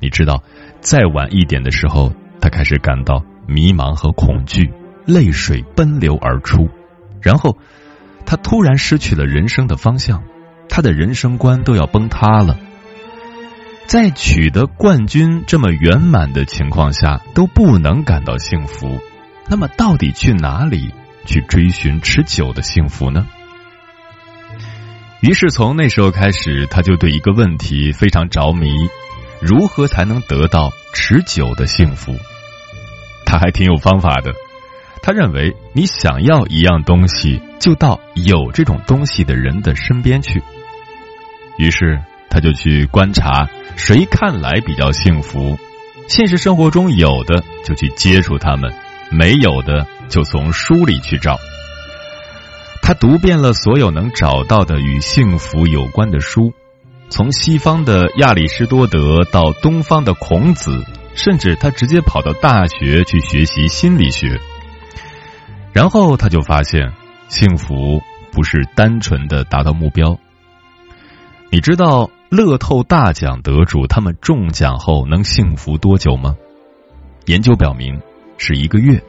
[0.00, 0.42] 你知道。
[0.80, 4.72] 再晚一点的时候，他开始感到迷茫和恐惧，
[5.06, 6.68] 泪水奔流而出。
[7.20, 7.56] 然后，
[8.24, 10.22] 他突然失去了人生的方向，
[10.68, 12.56] 他的人生观都要崩塌了。
[13.86, 19.00] 在取得冠军这么圆满的情况下，都不能感到幸福，
[19.48, 20.94] 那么到底去哪里
[21.26, 23.26] 去追寻持久的幸福呢？
[25.20, 28.70] 于是从那时候开始，他就对一个问题非常着迷：
[29.40, 32.14] 如何才能得到持久的幸福？
[33.24, 34.32] 他还挺有方法的。
[35.02, 40.42] 他认为，你想要一样东西，就到有这种东西的人的身边去。
[41.56, 45.58] 于是，他就去观察谁看来比较幸福，
[46.06, 48.74] 现实生活中有的就去接触他们，
[49.10, 51.38] 没有的就从书里去找。
[52.82, 56.52] 他读遍了所有能找到的与幸福有关的书，
[57.10, 60.84] 从西方的亚里士多德到东方的孔子，
[61.14, 64.40] 甚至他直接跑到大学去学习心理学。
[65.72, 66.92] 然后他就发现，
[67.28, 68.00] 幸福
[68.32, 70.18] 不是单纯的达到目标。
[71.50, 76.36] 你知道乐透大奖得主他们中奖后能幸福多久吗？
[77.26, 78.00] 研究表明
[78.38, 79.02] 是一个月。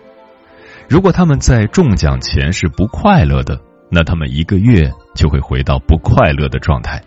[0.89, 7.03] 如果他们在中奖前是不快乐的，那他们一个月就会回到不快乐的状态。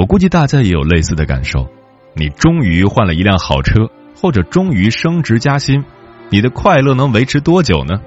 [0.00, 1.68] 我估计大家也有类似的感受：
[2.14, 5.84] 你终于换了一辆好车，或者终于升职加薪。
[6.30, 8.00] 你的快乐能维持多久呢？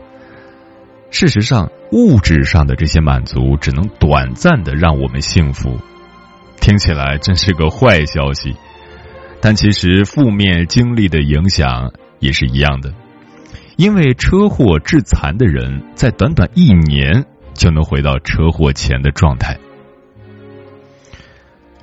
[1.12, 5.78] 事实上，物质上的这些满足只能短暂的让我们幸福。
[6.60, 8.56] 听起来真是个坏消息，
[9.40, 12.92] 但其实负面经历的影响也是一样的。
[13.78, 19.60] 因为车祸致残的人，在短短一年就能回到车祸前的状态。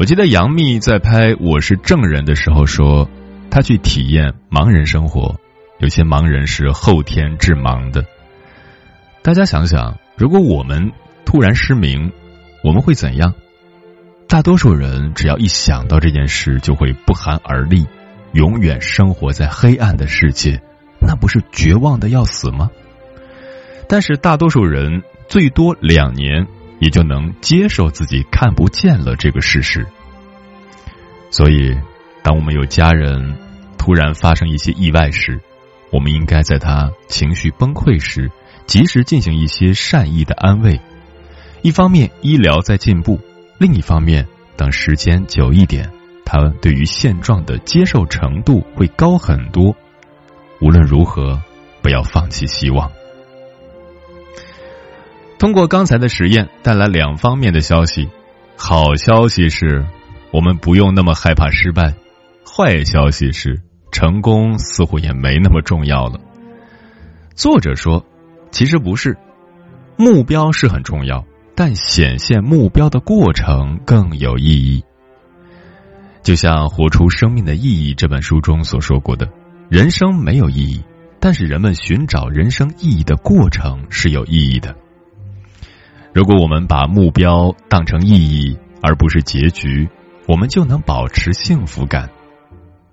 [0.01, 3.07] 我记得杨幂在拍《我是证人》的时候说，
[3.51, 5.39] 她去体验盲人生活。
[5.79, 8.07] 有些盲人是后天致盲的。
[9.21, 10.93] 大家想想，如果我们
[11.27, 12.13] 突然失明，
[12.65, 13.35] 我们会怎样？
[14.27, 17.87] 大多数人只要一想到这件事，就会不寒而栗，
[18.33, 20.63] 永远生活在黑暗的世界，
[21.03, 22.71] 那不是绝望的要死吗？
[23.87, 26.47] 但是大多数人最多两年
[26.81, 29.87] 也就能接受自己看不见了这个事实。
[31.31, 31.79] 所以，
[32.25, 33.39] 当我们有家人
[33.79, 35.41] 突然发生一些意外时，
[35.93, 38.31] 我们应该在他情绪崩溃时，
[38.67, 40.81] 及时进行一些善意的安慰。
[41.63, 43.19] 一方面，医疗在进步；
[43.59, 44.27] 另一方面，
[44.57, 45.91] 等时间久一点，
[46.25, 49.77] 他对于现状的接受程度会高很多。
[50.61, 51.43] 无论如何，
[51.83, 52.91] 不要放弃希望。
[55.41, 58.11] 通过刚才的实验，带来两方面的消息：
[58.57, 59.87] 好消息是，
[60.33, 61.95] 我们不用那么害怕失败；
[62.47, 63.61] 坏消息是。
[63.91, 66.21] 成功似乎也没那么重要了。
[67.35, 68.07] 作者说
[68.53, 69.17] ：“其实不是，
[69.97, 71.25] 目标是很重要，
[71.57, 74.85] 但显现目标的过程更有意义。
[76.23, 79.29] 就像《活出生命的意义》这本书中所说过的，
[79.69, 80.85] 人生没有意义，
[81.19, 84.77] 但是人们寻找人生意义的过程是有意义的。
[86.21, 89.89] 如果我们把目标当成意义而不是结局，
[90.29, 92.11] 我们就能保持幸福感。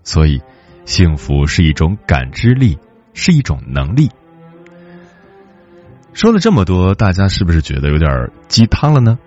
[0.03, 0.41] 所以。”
[0.87, 2.77] 幸福是一种感知力，
[3.13, 4.09] 是一种能力。
[6.13, 9.19] 说了这么多，大家是不是觉得有点鸡汤了呢？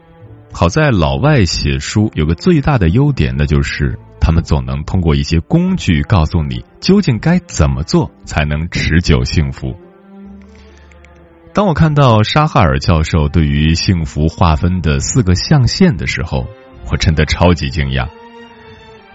[0.55, 9.76] 好在老外写书有个最大的优点，那就是他们总能通过一些工具告诉你究竟该怎么做才能持久幸福。
[11.53, 16.46] 当我看到沙哈尔教授对于幸福划分的四个象限的时候，
[16.90, 18.09] 我真的超级惊讶。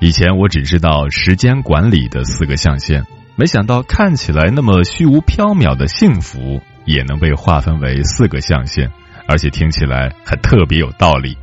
[0.02, 3.06] 以前我只知道时间管理的四个象限，
[3.38, 8.92] 没想到看起来那么虚无缥缈的幸福也能被划分为四个象限，
[9.30, 11.38] 而且听起来还特别有道理。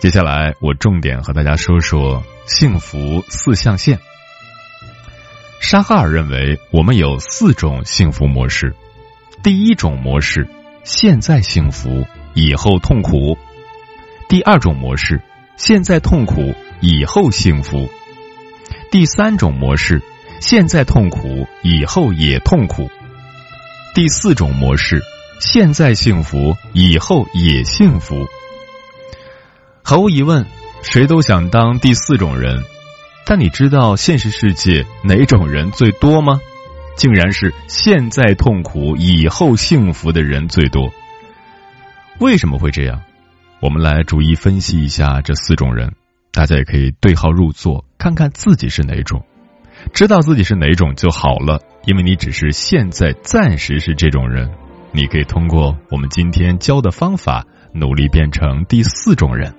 [0.00, 3.98] 接下来我重点和大家说说幸福四象限。
[5.60, 8.74] 沙哈尔认为我们有四种幸福模式，
[9.42, 10.48] 第一种模式
[10.84, 13.36] 现在幸福，以后痛苦；
[14.28, 15.20] 第二种模式
[15.56, 16.54] 现在痛苦。
[16.84, 17.88] 以后幸福。
[18.90, 20.02] 第三种模式，
[20.40, 22.90] 现在痛苦，以后也痛苦。
[23.94, 25.00] 第四种模式，
[25.38, 28.26] 现在幸福，以后也幸福。
[29.84, 30.44] 毫无疑问，
[30.82, 32.64] 谁都想当第四种人，
[33.24, 36.40] 但你知道现实世界哪种人最多吗？
[36.96, 40.92] 竟然是现在痛苦，以后幸福的人最多。
[42.18, 43.02] 为什么会这样？
[43.60, 45.92] 我们来逐一分析一下这四种人。
[46.32, 49.24] 大家也可以对号入座，看看自己是哪种，
[49.92, 51.60] 知道自己是哪种就好了。
[51.84, 54.50] 因为你只是现在暂时是这种人，
[54.92, 59.54] 你可以通过我们今天教的方法，努力变成第四种人。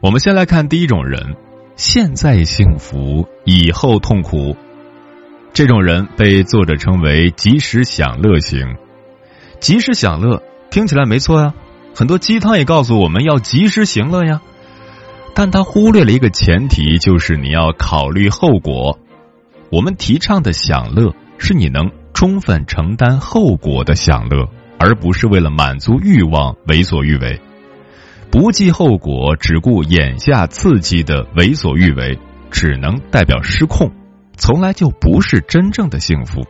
[0.00, 1.36] 我们先来看第一种人：
[1.76, 4.56] 现在幸福，以后痛苦。
[5.52, 8.76] 这种人被作者称为及时享乐型。
[9.58, 11.54] 及时享乐听起来没错呀，
[11.94, 14.40] 很多鸡汤也告诉我们要及时行乐呀，
[15.34, 18.98] 但他忽略了一个前提，就是你要考虑后果。
[19.70, 24.48] 我们提倡的享乐，是你能充分承担后果的享乐，
[24.78, 27.40] 而不是为了满足欲望为所欲为。
[28.30, 32.18] 不计后果，只顾眼下刺激的为所欲为，
[32.50, 33.92] 只能代表失控，
[34.40, 36.46] 从来就不是真正的幸福。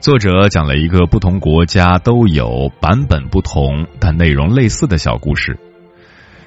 [0.00, 5.58] 作者讲了一个不同国家都有版本不同但内容类似的小故事，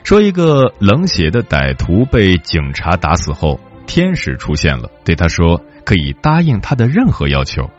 [0.03, 7.71] 说一个冷血的歹徒被警察打死后，天使出现了，对他说可以答应他的任何要求。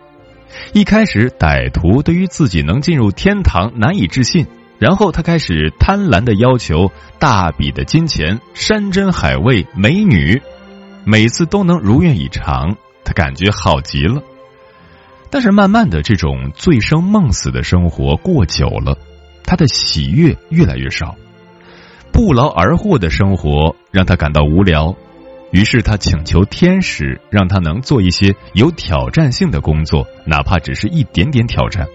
[0.72, 4.46] 一开始，歹徒对于自己能进入天堂难以置信。
[4.78, 10.40] 然后他开始贪婪的要求大笔的金钱、山珍海味、美女，
[11.10, 14.22] 每次都能如愿以偿，他感觉好极了。
[15.30, 18.98] 但是慢慢的，这种醉生梦死的生活过久了，
[19.42, 21.16] 他的喜悦越来越少，
[22.12, 24.94] 不劳而获的生活让他感到无聊。
[25.50, 31.88] 于是他请求天使让他能做一些有挑战性的工作，哪怕只是一点点挑战。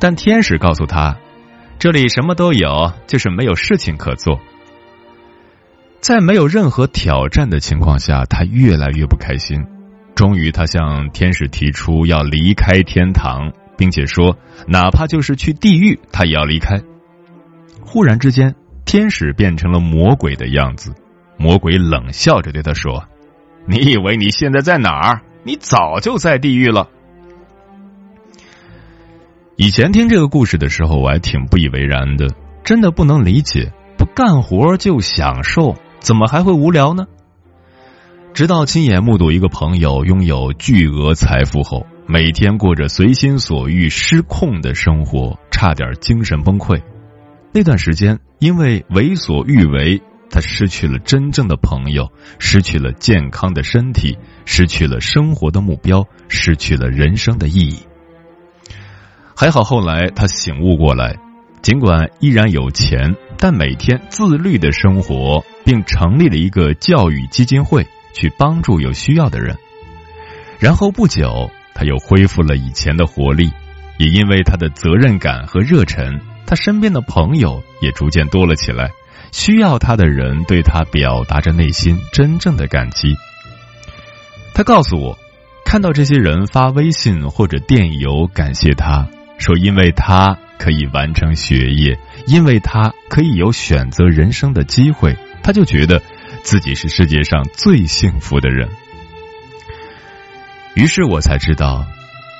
[0.00, 1.18] 但天使告诉他。
[1.78, 4.40] 这里什么都有，就是没有事情可做。
[6.02, 9.64] 在没有任何挑战的情况下，他越来越不开心。
[10.16, 14.36] 终于，他向天使提出要离开天堂，并且说，
[14.66, 16.82] 哪怕就是去地狱，他也要离开。
[17.82, 20.92] 忽然之间，天使变成了魔鬼的样子。
[21.36, 23.04] 魔鬼冷笑着对他说
[23.66, 25.22] ：“你以为你现在在哪儿？
[25.44, 26.88] 你早就在地狱了。”
[29.54, 32.26] 以前听这个故事的时候，我还挺不以为然的，
[32.64, 37.06] 真的不能理解，不干活就享受，怎么还会无聊呢？
[38.34, 46.82] 直到亲眼目睹一个朋友拥有巨额财富后，每天过着随心所欲、失控的生活，差点精神崩溃。
[47.52, 57.80] 那段时间，因为为所欲为，他失去了真正的朋友，失去了健康的身体，失去了生活的目标，失去了人生的意义。
[59.36, 61.16] 还好后来他醒悟过来，
[61.60, 69.58] 尽管依然有钱，但每天自律的生活，并成立了一个教育基金会，去帮助有需要的人。
[70.60, 73.50] 然后不久，他又恢复了以前的活力，
[73.98, 78.92] 也因为他的责任感和热忱，他身边的朋友也逐渐多了起来。
[79.32, 83.16] 需要他的人对他表达着内心真正的感激。
[84.54, 85.18] 他告诉我，
[85.64, 89.08] 看到这些人发微信或者电邮感谢他。
[89.38, 96.02] 说，因为他可以完成学业，因为他可以有选择人生的机会，他就觉得
[96.42, 98.68] 自己是世界上最幸福的人。
[100.74, 101.86] 于是我才知道，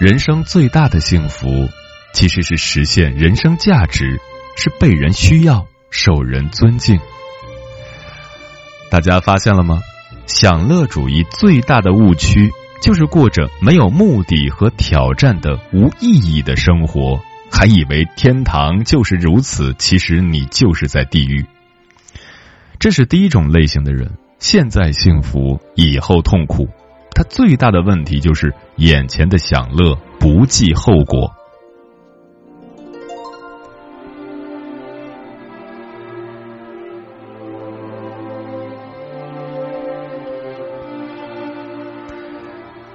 [0.00, 1.68] 人生最大的幸福
[2.14, 4.20] 其实是实现人生价值，
[4.56, 6.98] 是被人需要，受人尊敬。
[8.90, 9.80] 大家发现了吗？
[10.26, 12.50] 享乐主义最大的误区。
[12.82, 17.22] 就是过着没有目的和挑战的无意义的生活，
[17.52, 21.46] 还以为天堂就是如此，其实你就是在地狱。
[22.80, 26.68] 这是第一种类型的人，现在幸福，以后痛苦。
[27.14, 31.30] 他最大的问题就是眼前的享乐不计后果。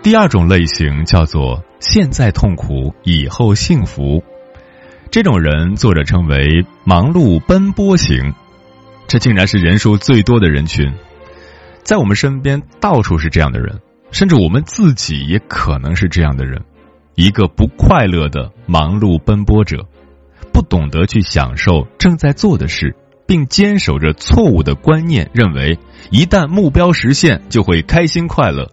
[0.04, 4.24] 第二种类型叫做现在痛苦，以后幸福。
[5.10, 8.34] 这种人，作者称为忙碌奔波型。
[9.08, 10.94] 这竟然是人数最多的人群，
[11.82, 13.80] 在我们身边到处是这样的人，
[14.12, 16.62] 甚至我们自己也可能是这样的人。
[17.16, 19.88] 一个不快乐的忙碌奔波者，
[20.52, 22.96] 不懂得去享受正在做的事，
[23.26, 25.80] 并坚守着错误的观念，认为
[26.12, 28.72] 一旦目标实现，就会开心快乐。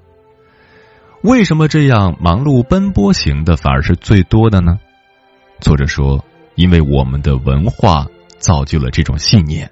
[1.22, 4.78] 为什么这样忙碌奔波型的反而是最多的呢？
[5.64, 6.22] 作者说，
[6.56, 8.06] 因为我们的文化
[8.38, 9.70] 造就了这种信念：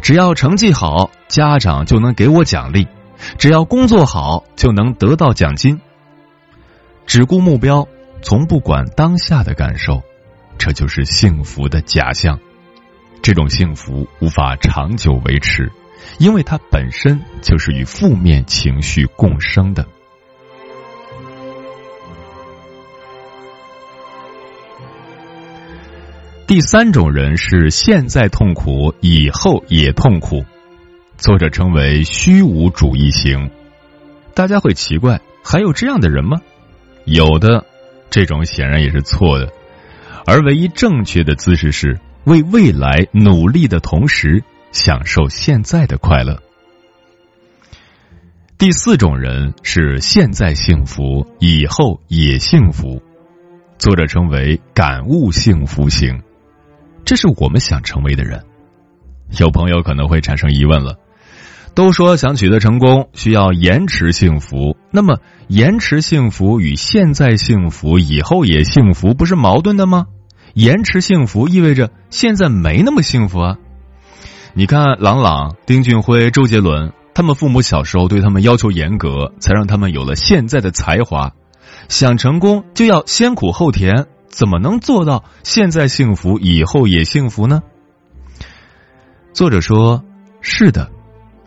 [0.00, 2.86] 只要成绩好，家长就能给我奖励；
[3.36, 5.80] 只要工作好，就能得到奖金。
[7.06, 7.88] 只顾目标，
[8.22, 10.00] 从不管当下的感受，
[10.58, 12.38] 这就是幸福的假象。
[13.20, 15.72] 这种幸福无法长久维持，
[16.20, 19.88] 因为它本身就是与负面情绪共生的。
[26.46, 30.44] 第三种人是现在痛苦，以后也痛苦。
[31.18, 33.50] 作者称为虚无主义型。
[34.32, 36.40] 大家会奇怪，还有这样的人吗？
[37.04, 37.66] 有的，
[38.10, 39.52] 这种显然也是错的。
[40.24, 46.40] 而唯一正确的姿势是为未来努力的同时，享受现在的快乐。
[48.56, 53.02] 第四种人是现在幸福，以后也幸福。
[53.78, 56.22] 作者称为感悟幸福型，
[57.06, 58.44] 这是我们想成为的人。
[59.38, 60.98] 有朋友可能会产生疑问了。
[61.74, 70.06] 都说想取得成功需要延迟幸福，那么延迟幸福与现在幸福、以后也幸福不是矛盾的吗？
[70.54, 73.58] 延迟幸福意味着现在没那么幸福啊！
[74.54, 81.32] 你看，郎朗、丁俊晖、周杰伦，他们父母小时候对他们要求严格，才让他们有了现在的才华。
[81.90, 87.62] 想成功就要先苦后甜，怎么能做到现在幸福、以后也幸福呢？
[89.32, 90.04] 作者说
[90.40, 90.90] ：“是的。”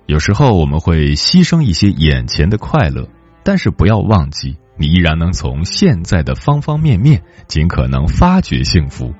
[0.08, 3.08] 有时候我们会牺牲一些眼前的快乐，
[3.44, 9.14] 但是不要忘记，你依然能从现在的方方面面尽可能发掘幸福。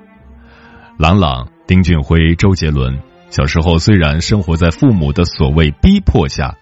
[0.98, 3.00] 朗朗、丁俊晖、周杰伦
[3.30, 6.56] 小时候虽然生活在父母的所谓逼迫下，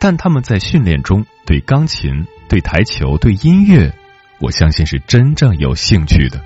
[0.00, 3.94] 但他们在训练中对钢琴、对台球、对音乐，
[4.40, 6.40] 我相信是真正有兴趣的。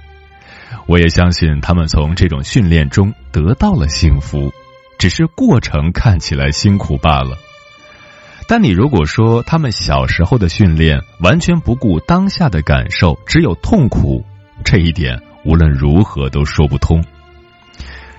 [0.86, 4.52] 我也相信他们从这种训练中得到了幸福。
[4.98, 7.36] 只是过程看起来辛苦罢了。
[8.46, 14.24] 但你如果说他们小时候的训练完全不顾当下的感受，只有痛苦，
[14.62, 17.04] 这一点无论如何都说不通。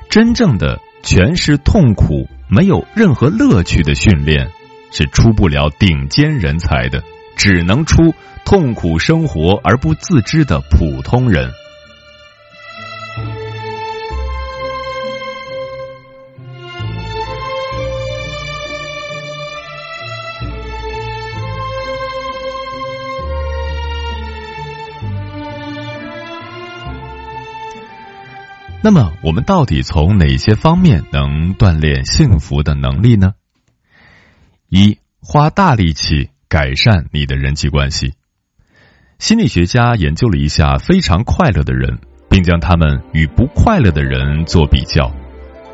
[0.10, 4.50] 真正的全是痛苦、没有任何乐趣的训练，
[4.92, 7.02] 是出不了顶尖人才的，
[7.38, 8.14] 只能出
[8.46, 11.52] 痛苦生活而不自知的普通人。
[28.86, 33.34] 那么，我们到底从哪些方面能锻炼幸福的能力呢？
[34.68, 38.14] 一，花大力气改善你的人际关系。
[39.20, 42.00] 心理学家研究了一下非常快乐的人，
[42.30, 45.12] 并将他们与不快乐的人做比较，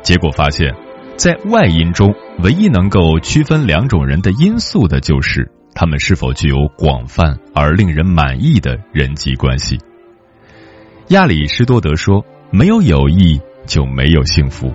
[0.02, 0.74] 结果发现，
[1.16, 9.78] 在外因中，唯一能够区分两种人的因素的就是他们是否具有广泛而令人满意的人际关系。
[11.08, 12.24] 亚里士多德说。
[12.52, 14.74] 没有友谊就没有幸福。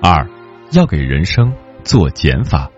[0.00, 0.24] 二，
[0.70, 1.52] 要给人生
[1.82, 2.70] 做减法。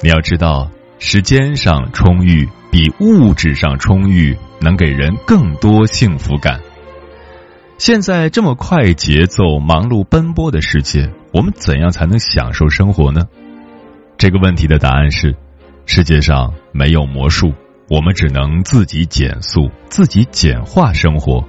[0.00, 6.60] 你要知道，时间上充裕比物质上充裕能给人更多幸福感。
[7.78, 13.28] 现在这么快节奏、忙碌奔波的世界，我们怎样才能享受生活呢？
[14.16, 15.36] 这个问题的答案是：
[15.86, 17.54] 世界上没有魔术，
[17.88, 21.44] 我们只能自己减速、自己简化生活。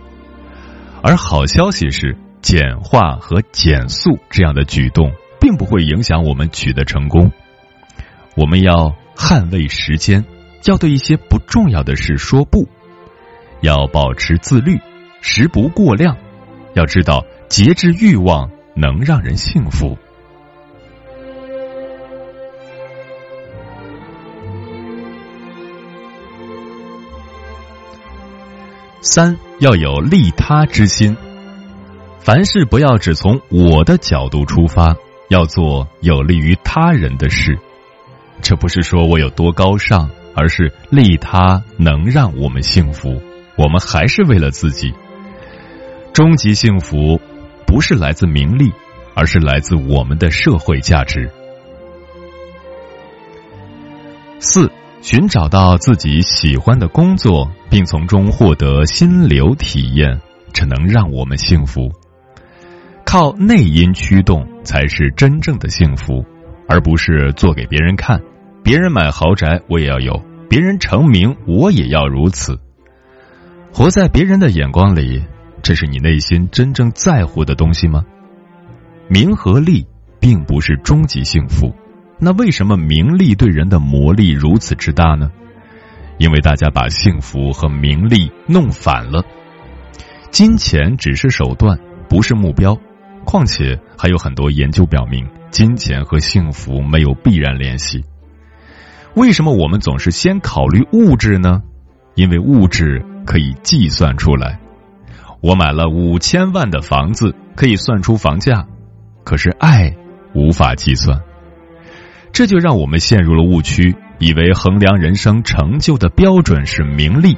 [1.02, 5.12] 而好消息是，简化和减速这样的举动
[5.42, 7.32] 并不会影响我们取得成功。
[8.36, 10.24] 我们要捍卫时间，
[10.66, 12.68] 要对一些不重要的事说不，
[13.62, 14.80] 要保持自律，
[15.22, 16.16] 食不过量。
[16.74, 19.98] 要知道，节制欲望能让人幸福。
[29.02, 31.16] 三要有利他之心，
[32.20, 34.96] 凡事不要只从我的角度出发，
[35.30, 37.58] 要做有利于他人的事。
[38.42, 43.22] 这不是说我有多高尚，而是利他能让我们幸福。
[43.56, 44.94] 我们还是为了自己。
[46.14, 47.20] 终极幸福
[47.66, 48.72] 不是来自名利，
[49.16, 51.30] 而是来自我们的社会价值。
[54.40, 54.72] 四。
[55.02, 60.20] 寻找到自己喜欢的工作，并从中获得心流体验，
[60.52, 61.90] 这能让我们幸福。
[63.06, 66.26] 靠内因驱动才是真正的幸福，
[66.68, 68.22] 而不是做给别人看。
[68.64, 72.60] 别人买豪宅，我也要有；别人成名，我也要如此。
[73.72, 75.24] 活在别人的眼光里，
[75.62, 78.06] 这是你内心真正在乎的东西吗？
[79.08, 79.88] 名和利
[80.20, 81.74] 并不是终极幸福。
[82.20, 85.32] 那为什么名利对人的魔力如此之大呢？
[86.18, 89.24] 因为大家把幸福和名利弄反了。
[90.30, 91.80] 金钱只是手段，
[92.10, 92.78] 不是目标。
[93.24, 98.04] 况且还有很多研究表明，金钱和幸福没有必然联系。
[99.20, 101.62] 为什么我们总是先考虑物质呢？
[102.16, 104.62] 因为物质可以计算出来。
[105.42, 108.66] 我买了五千万的房子，可以算出房价，
[109.26, 109.94] 可是爱
[110.34, 111.20] 无法计算。
[112.32, 117.36] 这就让我们陷入了误区，以为衡量人生成就的标准是名利，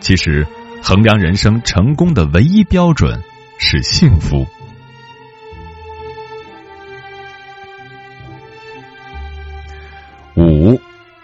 [0.00, 0.46] 其实
[0.82, 3.22] 衡量人生成功的唯一标准
[3.58, 4.46] 是幸福。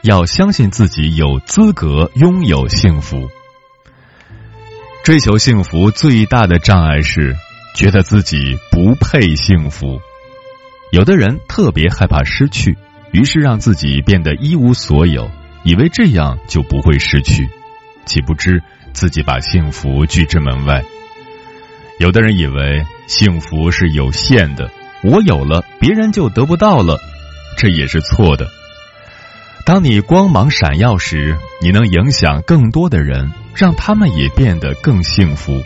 [0.04, 3.30] 要相信自己有资格拥有幸福。
[5.02, 7.34] 追求幸福最大的障碍是
[7.74, 10.02] 觉得自己不配幸福。
[10.92, 12.76] 有的人特别害怕失去，
[13.12, 15.30] 于是让自己变得一无所有，
[15.62, 17.48] 以为这样就不会失去，
[18.04, 20.84] 岂不知自己把幸福拒之门外。
[21.98, 24.70] 有的人以为幸福是有限的，
[25.02, 27.00] 我有了，别人就得不到了，
[27.56, 28.50] 这也是错的。
[29.66, 35.62] 当你光芒闪耀时，你能影响更多的人，让他们也变得更幸福。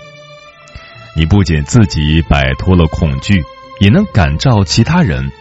[1.16, 3.42] 你不仅自己摆脱了恐惧，
[3.80, 5.32] 也能感召其他人。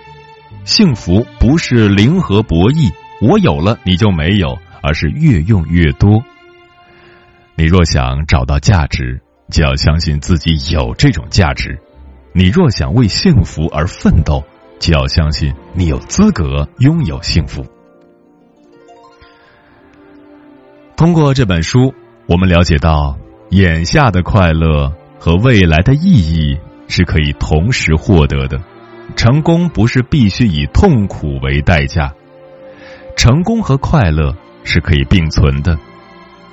[0.66, 2.92] 幸福不是零和博弈，
[3.22, 6.24] 我有了你就没有，而是越用越多。
[7.54, 11.76] 你若想找到价值，就要相信自己有这种价值；
[12.34, 14.44] 你若想为幸福而奋斗，
[14.80, 17.64] 就要相信你有资格拥有幸福。
[20.98, 21.94] 通过这本书，
[22.26, 23.20] 我们了解到，
[23.52, 28.60] 眼下的快乐和未来的意义是可以同时获得的。
[29.16, 32.14] 成功不是必须以痛苦为代价，
[33.16, 35.78] 成功和快乐是可以并存的。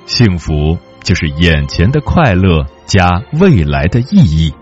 [0.05, 4.53] 幸福就是眼前的快乐加未来的意义。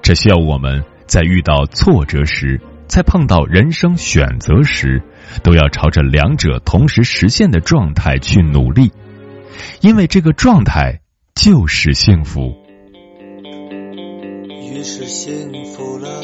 [0.00, 5.02] 这需要我们在遇到挫折时，在碰到人生选择时。
[5.42, 8.92] 都要朝着两者同时实现的状态去努力，
[9.80, 11.00] 因为这个状态
[11.34, 12.54] 就是幸福。
[14.48, 16.20] 于是幸福了，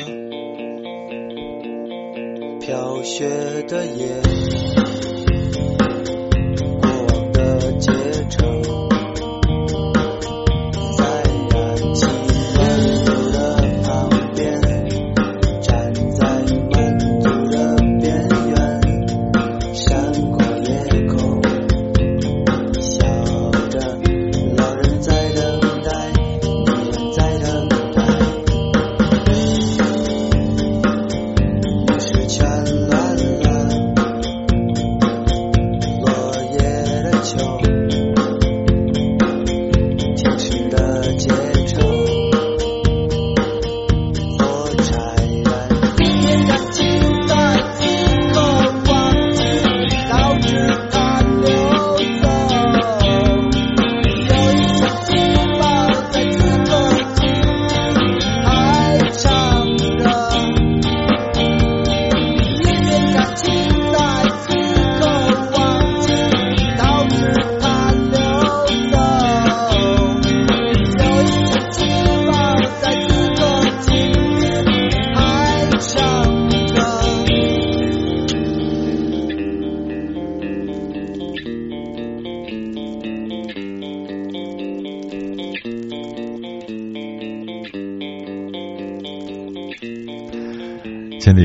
[2.61, 3.28] 飘雪
[3.66, 4.07] 的夜。
[6.80, 7.92] 过往的街
[8.30, 8.62] 城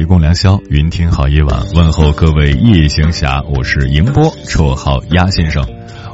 [0.08, 5.68] 共良宵，云听好夜晚，问候各位夜行侠，我是迎波，绰号鸭先生。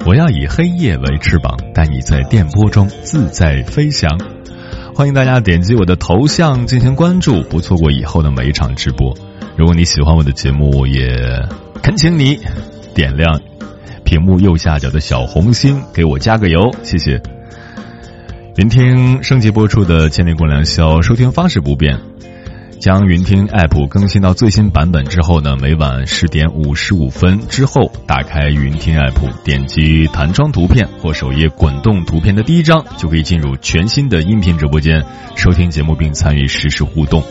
[0.04, 4.20] 我要以黑夜为翅膀，带你在电波中自在飞翔。
[4.96, 9.16] 欢迎大家点击我的头像进行关注，不错过以后的每一场直播。
[9.56, 11.16] 如果你喜欢我的节目，也
[11.84, 12.40] 恳请你
[12.96, 13.42] 点亮
[14.04, 17.22] 屏幕右下角的小红心，给我加个油，谢谢。
[18.58, 22.00] 云听升级播出的《千里共良宵》，收听方式不变。
[22.84, 35.02] 将云听 app 更新到最新版本之后呢，每晚十点五十五分之后，打开云听 app，点击弹窗图片或首页滚动图片的第一张，就可以进入全新的音频直播间，
[35.38, 37.24] 收听节目并参与实时互动。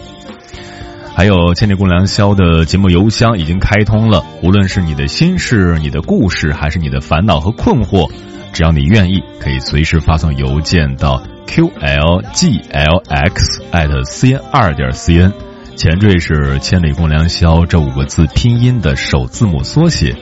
[1.15, 8.11] 还有千里共良宵的节目邮箱已经开通了，无论是你的心事、你的故事，还是你的烦恼和困惑，
[8.55, 11.23] 只要你愿意，可以随时发送邮件到。
[11.47, 13.35] Qlglx
[13.71, 15.33] 艾特 cn 二点 cn，
[15.77, 20.15] 前缀是“千里共良宵”这五个字拼音的首字母缩写。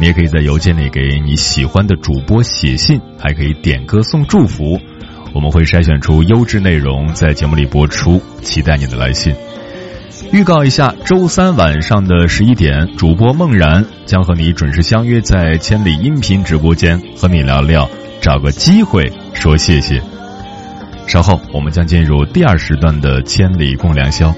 [0.00, 4.78] 你也可以在邮件里给你喜欢的主播写信，还可以点歌送祝福。
[5.34, 9.34] 我们会筛选出优质内容在节目里播出，期待你的来信。
[10.32, 17.88] 预告一下，周三晚上的十一点，主播梦然将和你准时相约在千里音频直播间，和你聊聊，
[18.20, 20.02] 找个机会说谢谢。
[21.08, 24.28] 稍后，我们将进入第二时段的《千里共良宵》。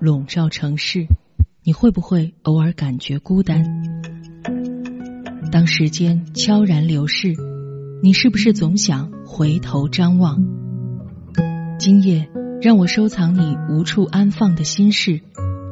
[0.00, 1.06] 笼罩城市，
[1.62, 3.62] 你会不会偶尔感觉孤单？
[5.52, 7.34] 当时间悄然流逝，
[8.02, 10.42] 你是不是总想回头张望？
[11.78, 12.30] 今夜，
[12.62, 15.20] 让我收藏你无处安放的心事，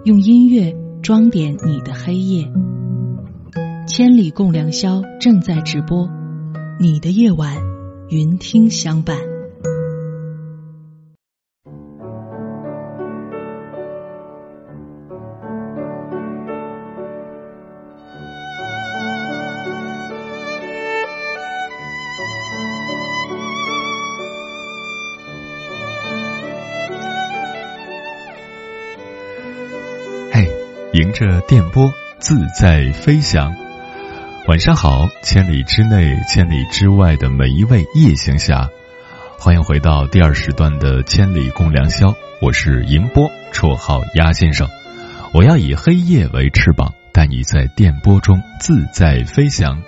[0.04, 2.52] 用音乐装点你的黑夜。
[3.86, 6.06] 千里共良宵正在直播，
[6.78, 7.56] 你的夜晚，
[8.10, 9.37] 云听相伴。
[30.98, 33.54] 迎着电波自在飞翔，
[34.48, 38.68] 晚上好，千里之内、千里之外的每一位夜行侠，
[39.38, 42.08] 欢迎回到第二时段的《千里共良宵》，
[42.42, 44.68] 我是银波，绰号鸭先生。
[45.32, 49.80] 我要以黑夜为翅膀，带你在电波中自在飞翔。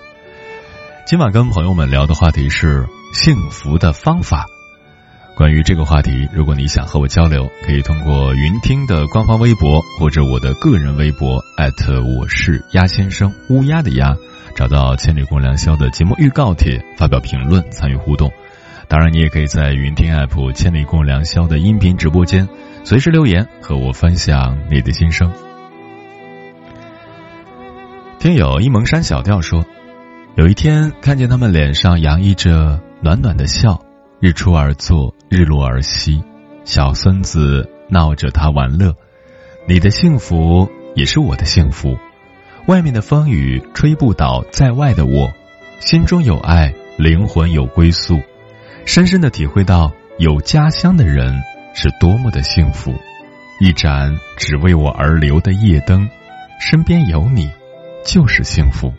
[1.07, 4.47] 今晚跟朋友们聊的话题是幸福的方法。
[5.41, 14.14] 关于这个话题，如果你想和我交流，可以通过云听的官方微博或者我的个人微博艾特我是鸭先生乌鸦的鸭，
[14.55, 18.30] 找到千里共良宵的节目预告帖，发表评论参与互动。
[18.86, 22.47] 当然，你也可以在云听 app 千里共良宵的音频直播间
[22.84, 25.32] 随时留言和我分享你的心声。
[28.18, 29.64] 听友一蒙山小调说，
[30.36, 33.80] 有一天看见他们脸上洋溢着暖暖的笑。
[34.21, 36.23] 日出而作，日落而息，
[36.64, 38.95] 小孙子闹着他玩乐，
[39.66, 41.97] 你的幸福也是我的幸福。
[42.66, 45.33] 外面的风雨吹不倒在外的我，
[45.79, 48.21] 心中有爱，灵魂有归宿，
[48.85, 51.41] 深深的体会到有家乡的人
[51.75, 52.95] 是多么的幸福。
[53.59, 56.07] 一盏只为我而留的夜灯，
[56.61, 57.51] 身边有你
[58.05, 58.93] 就是幸福。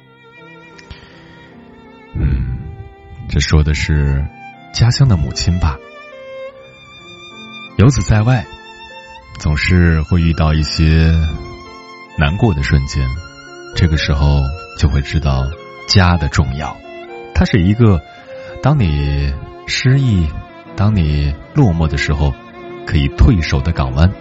[2.15, 2.57] 嗯，
[3.29, 4.25] 这说的是。
[4.73, 5.77] 家乡的母亲吧，
[7.77, 8.45] 游子在外，
[9.37, 11.13] 总是会遇到一些
[12.17, 13.05] 难过的瞬间，
[13.75, 14.41] 这个时候
[14.79, 15.43] 就会知道
[15.87, 16.75] 家的重要。
[17.35, 18.01] 它是一个，
[18.63, 19.33] 当你
[19.67, 20.27] 失意、
[20.75, 22.33] 当你落寞的时候，
[22.87, 24.11] 可以退守的港湾。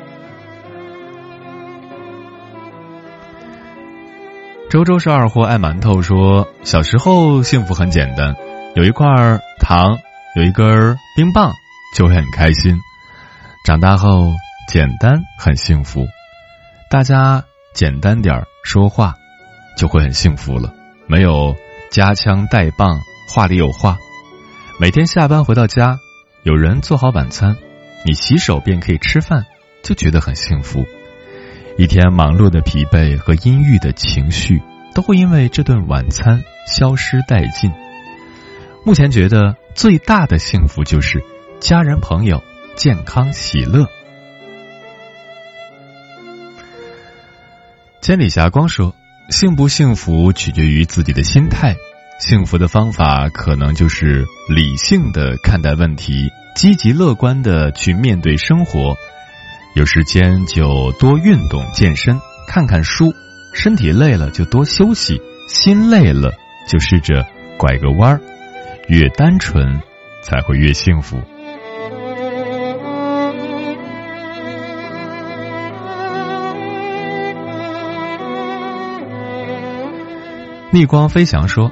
[4.68, 8.34] 周周是二货爱馒头说，小时候幸福很简单，
[8.74, 9.06] 有一块
[9.58, 9.98] 糖。
[10.36, 11.52] 有一根冰棒
[11.96, 12.78] 就会很开心，
[13.66, 14.32] 长大后
[14.68, 16.06] 简单很幸福，
[16.88, 17.42] 大家
[17.74, 19.16] 简单点说话
[19.76, 20.72] 就会很幸福了。
[21.08, 21.56] 没有
[21.90, 23.98] 夹枪带棒，话里有话。
[24.78, 25.98] 每天下班回到家，
[26.44, 27.56] 有人做好晚餐，
[28.06, 29.46] 你洗手便可以吃饭，
[29.82, 30.86] 就觉得很幸福。
[31.76, 34.62] 一天忙碌的疲惫和阴郁的情绪
[34.94, 37.72] 都会因为这顿晚餐消失殆尽。
[38.84, 39.56] 目前觉得。
[39.74, 41.22] 最大的幸福就是
[41.60, 42.42] 家人朋友
[42.76, 43.86] 健康喜乐。
[48.00, 48.94] 千里霞光说
[49.30, 51.76] ：“幸不幸福取决于自己的心态，
[52.18, 58.96] 幸福的方法可能就是理性的看待问题，积极乐观的去面对生活。
[59.74, 63.12] 有时间就多运动健身，看看书；
[63.54, 66.32] 身体累了就多休息，心累了
[66.66, 68.20] 就试着拐个弯儿。”
[68.90, 69.80] 越单纯，
[70.20, 71.16] 才会越幸福。
[80.72, 81.70] 逆光飞翔说：“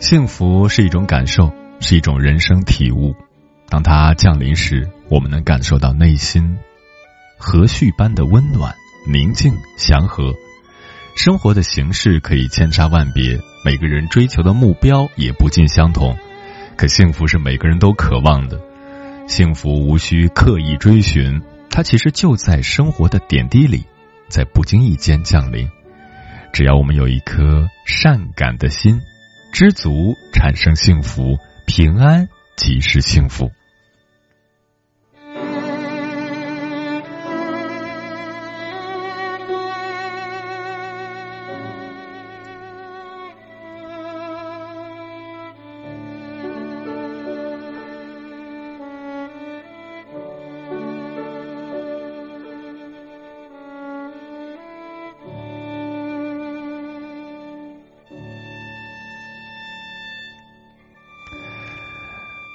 [0.00, 3.14] 幸福是一种感受，是一种人生体悟。
[3.68, 6.56] 当它降临时，我们能感受到内心
[7.36, 8.74] 和煦般的温暖、
[9.12, 10.32] 宁静、祥和。
[11.14, 16.16] 生活的形式可以千差万别，每个人追求的目标也不尽相同。”
[16.76, 18.60] 可幸福是每个人都渴望的，
[19.28, 23.84] 幸福无需刻意追寻，它其实就在生活的点滴里，
[24.28, 25.68] 在不经意间降临。
[26.52, 29.00] 只要我们有一颗善感的心，
[29.52, 33.50] 知足产生幸福，平安即是幸福。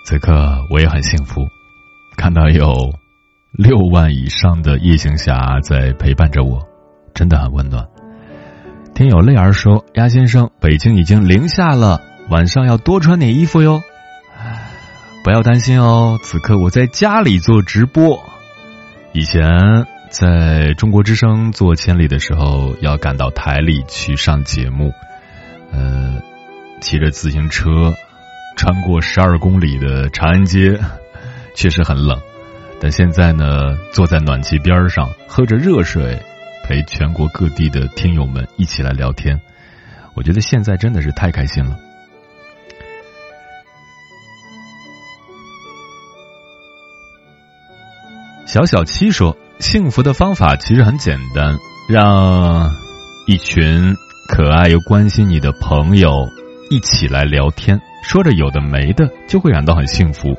[0.10, 1.48] 此刻我也很幸福，
[2.18, 2.96] 看到有
[3.52, 6.68] 六万以上的夜行侠在陪伴着我，
[7.14, 7.86] 真的很温暖。
[8.96, 12.02] 听友泪儿说：“鸭先生，北京已经零下了，
[12.32, 13.84] 晚上要多穿点衣服哟。”
[15.24, 18.20] 不要担心哦，此刻我在家里做直播。
[19.14, 24.92] 以前在中国之声做千里的时候，要赶到台里去上节目，
[25.72, 26.20] 呃，
[26.82, 27.94] 骑着自行车
[28.60, 30.78] 穿过十二公里的长安街，
[31.56, 32.20] 确实很冷。
[32.82, 33.46] 但现在呢，
[33.94, 36.22] 坐在暖气边上，喝着热水，
[36.66, 39.40] 陪全国各地的听友们一起来聊天，
[40.14, 41.78] 我觉得现在真的是太开心了。
[48.46, 51.58] 小小七说：“幸福的方法其实很简单，
[51.88, 52.70] 让
[53.26, 53.96] 一群
[54.28, 56.28] 可爱又关心你的朋友
[56.70, 60.38] 一起来聊天，说着有的没的，就会感到很幸福。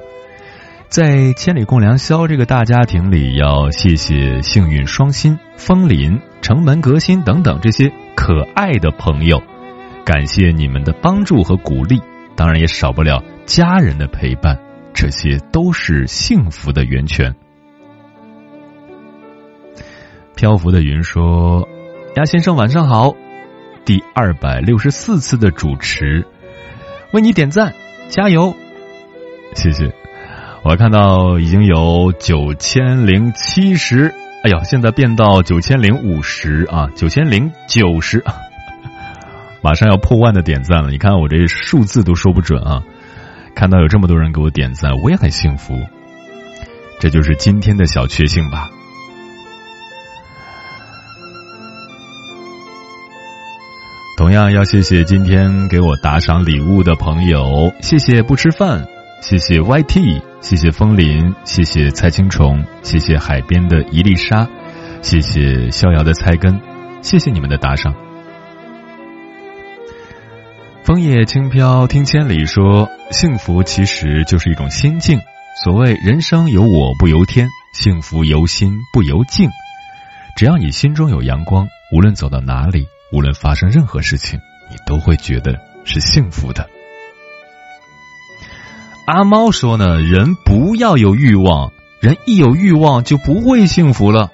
[0.88, 9.42] 在千里共良宵这个大家庭里，要谢谢幸运双心、枫林、城门革新等等这些可爱的朋友，
[10.04, 12.00] 感谢你们的帮助和鼓励，
[12.36, 14.58] 当然也少不了家人的陪伴，
[14.92, 17.34] 这些都是幸福的源泉。”
[20.34, 21.68] 漂浮的云说
[22.16, 23.14] ：“鸭先生晚上好，
[23.84, 26.26] 第二百六十四次的主持，
[27.12, 27.74] 为你点赞，
[28.08, 28.54] 加油，
[29.54, 29.92] 谢谢。
[30.62, 34.14] 我看到已经有九千零七十，
[34.44, 38.22] 哎呦，现在变到九千零五十啊，九千零九十，
[39.62, 40.90] 马上要破万的点赞了。
[40.90, 42.82] 你看我这数字都说不准啊。
[43.54, 45.74] 看到有这么多人给我点赞，我也很幸福。
[47.00, 48.70] 这就是今天的小确幸吧。”
[54.30, 58.86] 同样要谢谢今天给我打赏礼物的朋友，谢谢不吃饭，
[59.20, 64.46] 谢谢 YT，谢谢风林，谢谢菜青虫，谢谢海边的一粒沙，
[65.02, 66.60] 谢谢逍遥的菜根，
[67.02, 67.92] 谢谢你们的打赏。
[70.84, 75.18] 枫叶轻飘听千里说，幸福其实就是一种心境。
[75.64, 79.50] 所谓人生由我不由天，幸福由心不由境。
[80.36, 82.86] 只要你心中有阳光，无论走到哪里。
[83.12, 84.40] 无论发生任何事情，
[84.70, 86.68] 你都会觉得是幸福的。
[89.06, 94.30] 阿猫说呢，人不要有欲望，人一有欲望就不会幸福了。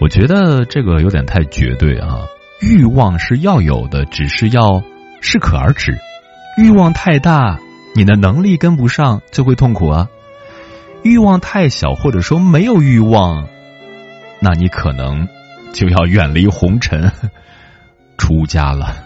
[0.00, 2.26] 我觉得这个有点太绝对啊！
[2.60, 4.82] 欲望是要有的，只是要
[5.20, 5.98] 适可而止。
[6.56, 7.58] 欲望太大，
[7.94, 10.08] 你的能力跟不上，就会痛苦啊。
[11.02, 13.46] 欲望太小，或者说没有欲望，
[14.40, 15.28] 那你可能。
[15.72, 17.10] 就要远离红尘，
[18.18, 19.04] 出家了。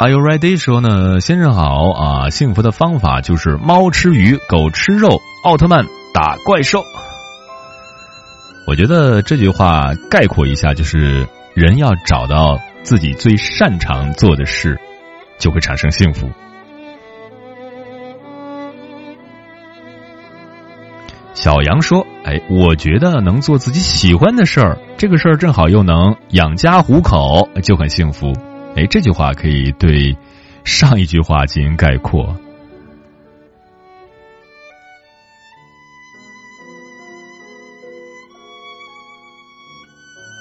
[0.00, 0.56] Are you ready？
[0.56, 2.30] 说呢，先生好啊！
[2.30, 6.84] 幸福的方法就是猫吃鱼，狗吃肉，奥特曼打怪兽。
[8.68, 14.78] 我觉得这句话概括一下，就是人要找到自己最擅长做的事，
[15.40, 16.30] 就会产生幸福。
[21.40, 28.32] 小杨说：“哎，我觉得能做自己喜欢的事儿，这个事儿正好又能养家糊口，就很幸福。
[28.74, 30.16] 哎，这句话可以对
[30.64, 32.36] 上一句话进行概括。”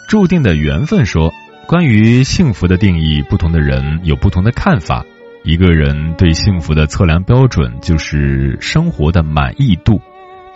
[0.09, 1.31] 注定的缘分说
[1.69, 5.05] ：“关于幸福的定义，不同的人有不同的看法。
[5.43, 10.01] 一个人对幸福的测量标准，就是生活的满意度。”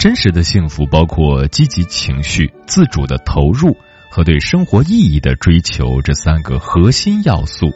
[0.02, 3.78] 真实的幸福包括积极情绪、自主的投入
[4.10, 7.68] 和对生活意义的追求这三个核心要素。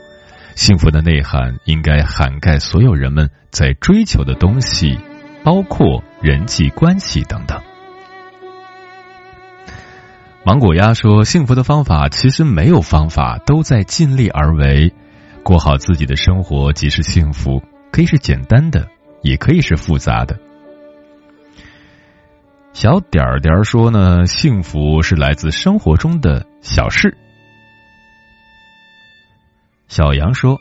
[0.55, 4.97] 幸福的内涵应该涵盖所有人们在追求的东西，
[5.43, 7.61] 包括人际关系等等。
[10.43, 14.91] 芒果鸭说：“幸福的方法其实没有方法，都在尽力而为，
[15.43, 17.61] 过好自己的生活即是幸福。
[17.91, 18.87] 可以是简单的，
[19.21, 20.39] 也可以是复杂的。”
[22.75, 27.17] 小点儿点儿说呢，幸福是来自生活中的小事。
[29.87, 30.59] 小杨说：“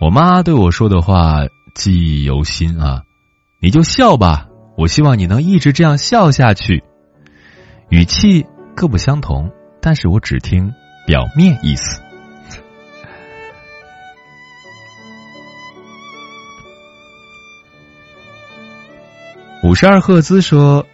[0.00, 1.40] 我妈对我说的话
[1.74, 3.02] 记忆犹新啊，
[3.60, 4.46] 你就笑吧，
[4.78, 6.84] 我希望你能一直这样笑下去。”
[7.90, 8.46] 语气
[8.76, 9.50] 各不相同，
[9.82, 10.72] 但是我只听
[11.08, 12.00] 表面意思。
[19.64, 20.86] 五十二赫兹说。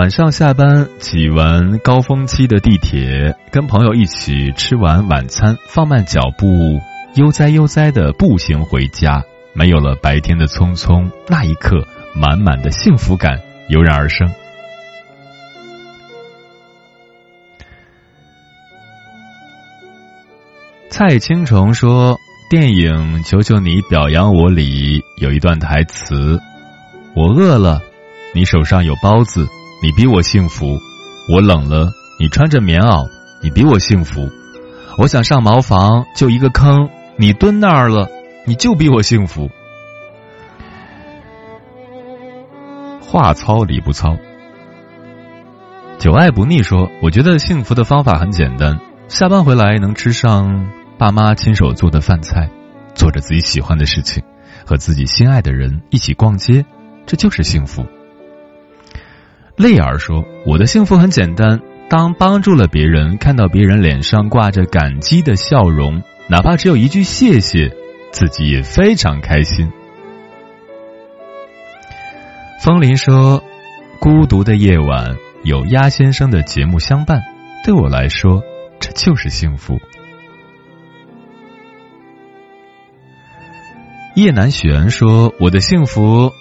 [0.00, 6.80] 晚上下班挤完高峰期的地铁，跟朋友一起吃完晚餐，放慢脚步，
[7.16, 9.22] 悠哉悠哉的步行回家，
[9.52, 14.26] 没有了白天的匆匆，那一刻满满的幸福感油然而生。
[20.88, 22.16] 蔡青虫说
[22.48, 26.40] ：“电影《求求你表扬我》里有一段台词
[27.14, 27.82] ：‘我饿了，
[28.34, 29.46] 你手上有包子，
[29.82, 30.78] 你比我幸福；
[31.32, 33.08] 我冷了，你穿着棉袄，
[33.42, 34.28] 你比我幸福；
[34.98, 38.08] 我想上茅房，就一个坑，你蹲那儿了，
[38.46, 39.48] 你就比我幸福。’
[43.00, 44.16] 话糙理不糙。
[45.98, 48.78] 久爱不腻说：‘我觉得幸福的方法很简单，
[49.08, 50.70] 下班回来能吃上。’”
[51.00, 52.50] 爸妈亲手做的饭菜，
[52.94, 54.22] 做着自己喜欢的事情，
[54.66, 56.66] 和自己心爱的人一起逛街，
[57.06, 57.86] 这就是幸福。
[59.60, 61.60] 泪儿说：“我的幸福很简单，
[61.90, 67.76] 当帮助了别人，看到别人脸上挂着感激的笑容，哪怕只有一句谢谢，
[68.10, 69.70] 自己也非常开心。”
[72.64, 73.44] 风铃说
[74.00, 77.20] ：“孤独的夜晚有鸭先生的节目相伴，
[77.62, 78.42] 对我来说，
[78.80, 79.78] 这就是幸福。”
[84.16, 86.32] 叶南玄说：“我的幸福，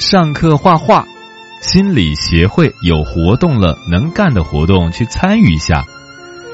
[0.00, 1.06] 上课画画，
[1.64, 5.86] 心理协会有活动了，能干的活动去参与一下，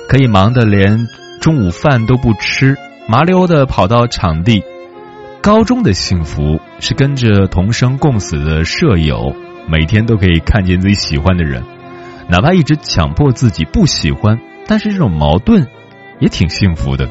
[0.09, 1.09] 可以忙得连
[1.41, 2.77] 中午饭都不吃，
[3.09, 4.63] 麻溜的跑到场地。
[5.43, 9.35] 高中的幸福是跟着同生共死的舍友，
[9.67, 11.65] 每天都可以看见自己喜欢的人，
[12.29, 14.39] 哪怕一直强迫自己不喜欢，
[14.69, 15.67] 但是这种矛盾
[16.21, 17.11] 也挺幸福的。”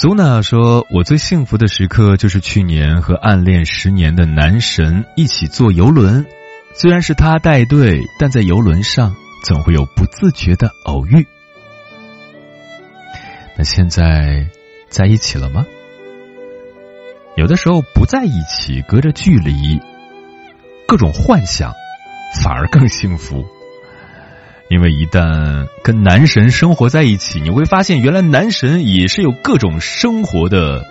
[0.00, 6.26] 苏娜说：“我最幸福的时刻就是去年和暗恋十年的男神一起坐游轮，
[6.74, 9.14] 虽然是他带队，但在游轮上
[9.44, 11.24] 总会有不自觉的偶遇。
[13.56, 14.48] 那现在
[14.88, 15.64] 在一起了吗？
[17.36, 19.80] 有的时候不在一起，隔着距离，
[20.88, 21.72] 各种幻想
[22.42, 23.44] 反而更幸福。”
[24.74, 30.84] 因为一旦跟男神生活在一起，你会发现原来男神也是有各种生活的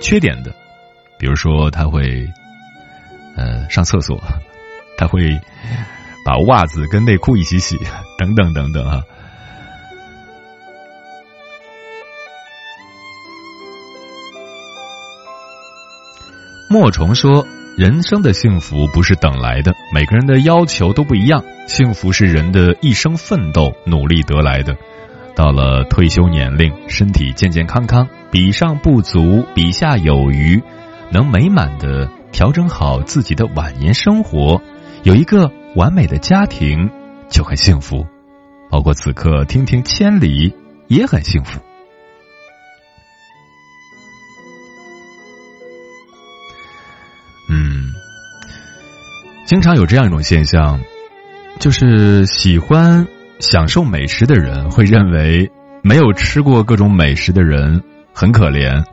[0.00, 0.54] 缺点的，
[1.18, 2.26] 比如说他会
[3.36, 4.18] 呃上厕所，
[4.96, 5.38] 他会
[6.24, 7.78] 把袜子跟内裤一起洗，
[8.16, 9.02] 等等等等啊。
[16.70, 17.46] 莫虫说。
[17.80, 21.42] 人生的幸福不是等来的，每个人的要求都不一样。
[21.66, 24.76] 幸福是人的一生奋斗努力得来的。
[25.34, 30.62] 到了退休年龄，身体健健康康，比上不足，比下有余，
[31.10, 34.60] 能美满的调整好自己的晚年生活，
[35.02, 36.90] 有一个完美的家庭
[37.30, 38.06] 就很幸福。
[38.70, 40.54] 包括此刻听听千里
[40.86, 41.62] 也很幸福。
[49.50, 50.78] 经常有这样一种现象，
[51.58, 53.08] 就是喜欢
[53.40, 55.50] 享受美食的人会认为
[55.82, 57.82] 没有吃过各种美食的人
[58.14, 58.84] 很可怜；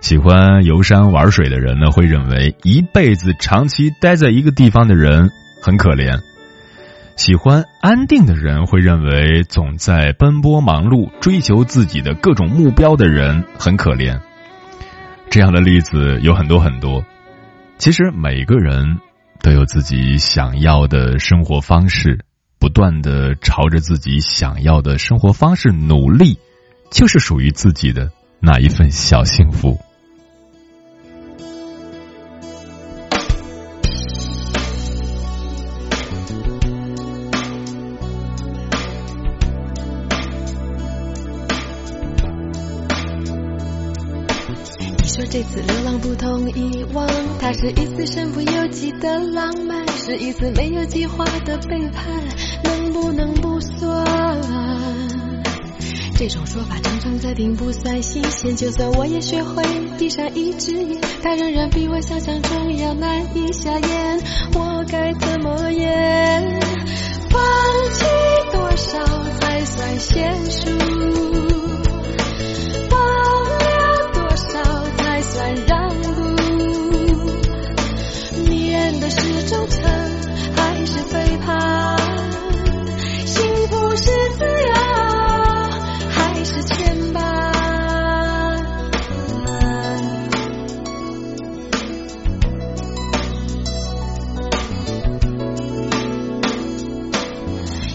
[0.00, 5.28] 喜欢游山玩水的人呢，会认为一辈子长期待在一个地方的人
[5.60, 6.18] 很可怜；
[7.16, 14.18] 喜欢安定的人会认为总在奔波忙碌、追求自己的各种目标的人很可怜。
[15.28, 17.04] 这样的例子有很多很多。
[17.76, 18.98] 其实每个人。
[19.44, 22.24] 都有自己想要的生活方式，
[22.58, 26.38] 不断的朝着自己想要的生活方式努力，
[26.90, 28.10] 就是属于自己的
[28.40, 29.78] 那一份小幸福。
[46.24, 47.06] 同以往，
[47.38, 52.02] 它是一次身不由己的浪漫，是一次没有计划的背叛，
[52.62, 54.06] 能不能不算？
[56.16, 58.56] 这种说法常常在听，不算新鲜。
[58.56, 59.62] 就算我也学会
[59.98, 64.20] 闭上一只眼，它仍然比我想象中要难以下咽。
[64.54, 66.58] 我该怎么演？
[67.28, 67.42] 放
[67.92, 68.06] 弃
[68.50, 69.04] 多少
[69.40, 70.70] 才算结束？
[72.88, 72.96] 保
[73.58, 73.66] 留
[74.14, 74.62] 多少
[74.96, 75.83] 才算让
[79.46, 79.82] 忠诚
[80.56, 81.98] 还是背叛？
[83.26, 84.04] 幸福是
[84.38, 84.72] 自由
[86.08, 87.52] 还是牵绊？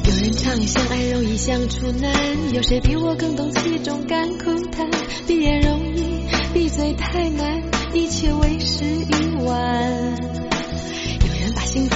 [0.06, 4.88] 有人唱相爱容易相处难，有谁比我更懂其中甘苦谈？
[5.26, 7.62] 闭眼容易，闭嘴太难，
[7.94, 10.39] 一切为时已晚。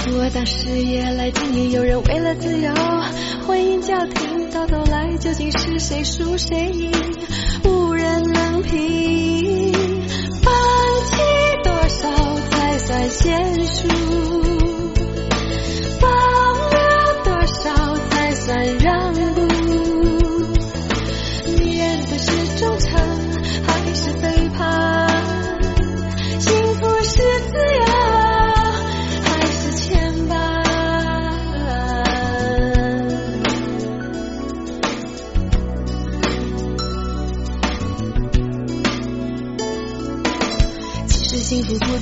[0.06, 2.70] 我当事业来经营，有人为了自由
[3.46, 6.92] 婚姻叫停，到头来究竟是谁输谁赢，
[7.64, 9.72] 无人能评。
[10.42, 10.52] 放
[11.06, 11.16] 弃
[11.64, 12.10] 多少
[12.50, 13.88] 才算现实？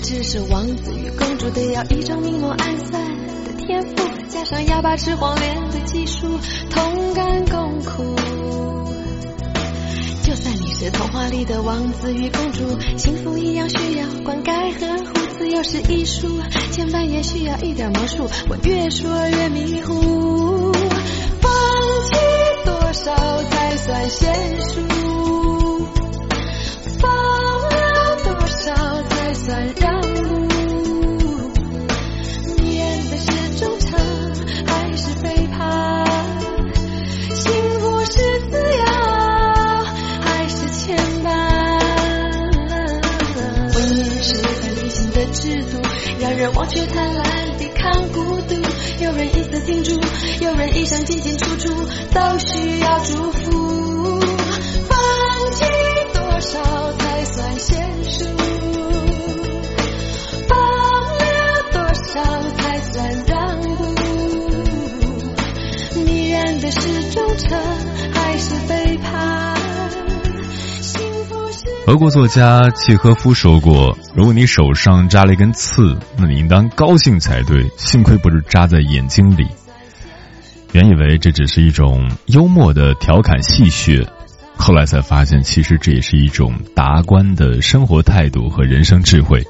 [0.03, 3.03] 只是王子与公主得要一张明眸暗算
[3.45, 3.95] 的天赋，
[4.29, 6.27] 加上哑巴吃黄连的技术，
[6.70, 8.16] 同甘共苦。
[10.24, 15.12] 就算你是童话里的王子与公主，幸福一样需要灌溉和护。
[15.39, 16.27] 自由是艺术，
[16.73, 18.29] 牵绊也需要一点魔术。
[18.49, 20.73] 我越说越迷糊，
[21.41, 21.53] 放
[22.05, 22.19] 弃
[22.65, 24.91] 多少才算现实？
[46.62, 48.55] 我却贪婪，抵抗孤独。
[49.02, 50.01] 有人一丝停住，
[50.40, 51.74] 有人一生进进出出，
[52.14, 54.20] 都需要祝福。
[54.89, 54.97] 放
[55.51, 55.64] 弃
[56.14, 58.26] 多少才算现实？
[60.47, 60.56] 放
[61.18, 61.24] 了
[61.72, 62.22] 多少
[62.56, 63.84] 才算让步？
[66.05, 67.59] 迷人的是忠诚
[71.84, 79.48] 俄国作家契诃夫说过：“如果你手上扎了一根刺，那你应当高兴才对，幸亏不是扎在眼睛里。”
[80.72, 84.06] 原以为这只是一种幽默的调侃戏谑，
[84.56, 89.44] 后来才发现，其实这也是一种达观的生活态度和人生智慧。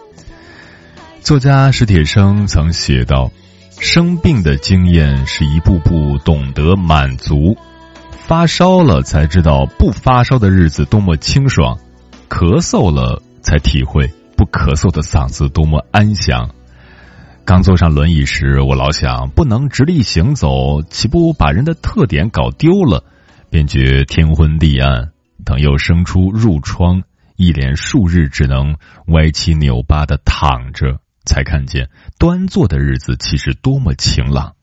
[1.20, 3.30] 作家史铁生曾写道
[3.78, 7.59] ：“生病的经验是一步步懂得满足，
[8.10, 11.78] 发烧了才知道不发烧的日子多么清爽。”
[12.32, 16.48] 咳嗽了，才体会不咳嗽的嗓子多么安详。
[17.44, 23.04] 刚坐上轮椅时，我老想不能直立行走，岂不把人的特点搞丢了？
[23.50, 25.10] 便觉天昏地暗。
[25.44, 27.02] 等又生出褥疮，
[27.36, 28.76] 一连数日只能
[29.09, 34.54] 歪七扭八的躺着，才看见端坐的日子其实多么晴朗。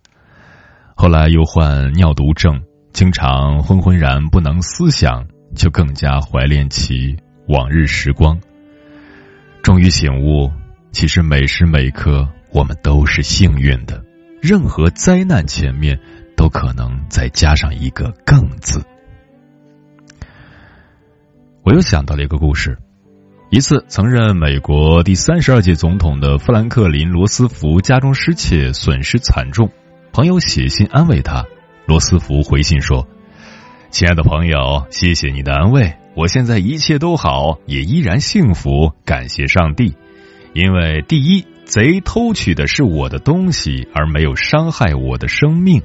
[0.95, 2.63] 后来又患尿毒症，
[2.93, 7.17] 经常昏昏然不能思想，就更加怀恋起。
[7.49, 8.39] 往日时光，
[9.63, 10.51] 终于醒悟，
[10.91, 14.05] 其实每时每刻我们都是幸运的。
[14.39, 15.99] 任何灾难前面
[16.37, 18.85] 都可能再加上一个“更”字。
[21.63, 22.77] 我又想到了一个故事：
[23.49, 29.71] 一次，曾任美国第三十二届总统的富兰克林·罗斯福家中失窃，损失惨重。
[30.13, 31.45] 朋友写信安慰他，
[31.87, 33.07] 罗斯福回信说
[33.89, 39.95] ：“亲爱的朋友，谢谢你的安慰。”我现在一切都好，也依然幸福，感谢上帝。
[40.53, 45.81] 因为第一，贼偷取的是我的东西，而没有伤害我的生命；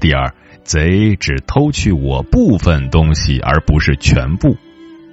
[0.00, 0.32] 第二，
[0.62, 4.56] 贼只偷去我部分东西，而不是全部；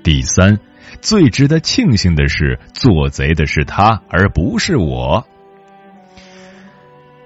[0.03, 0.59] 第三，
[1.01, 5.25] 最值得庆幸的是，做贼的是他，而不是我。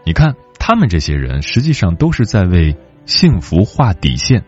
[0.05, 4.45] 你看，他们这些人实际上都是在为幸福画底线。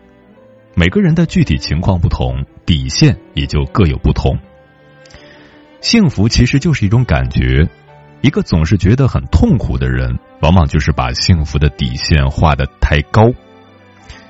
[0.79, 4.37] 每个人的具体情况不同，底线也就各有不同。
[5.81, 7.67] 幸福其实就是一种感觉，
[8.21, 13.33] 一个总是觉得很痛苦的人，往往就是把幸福的底线画的太高，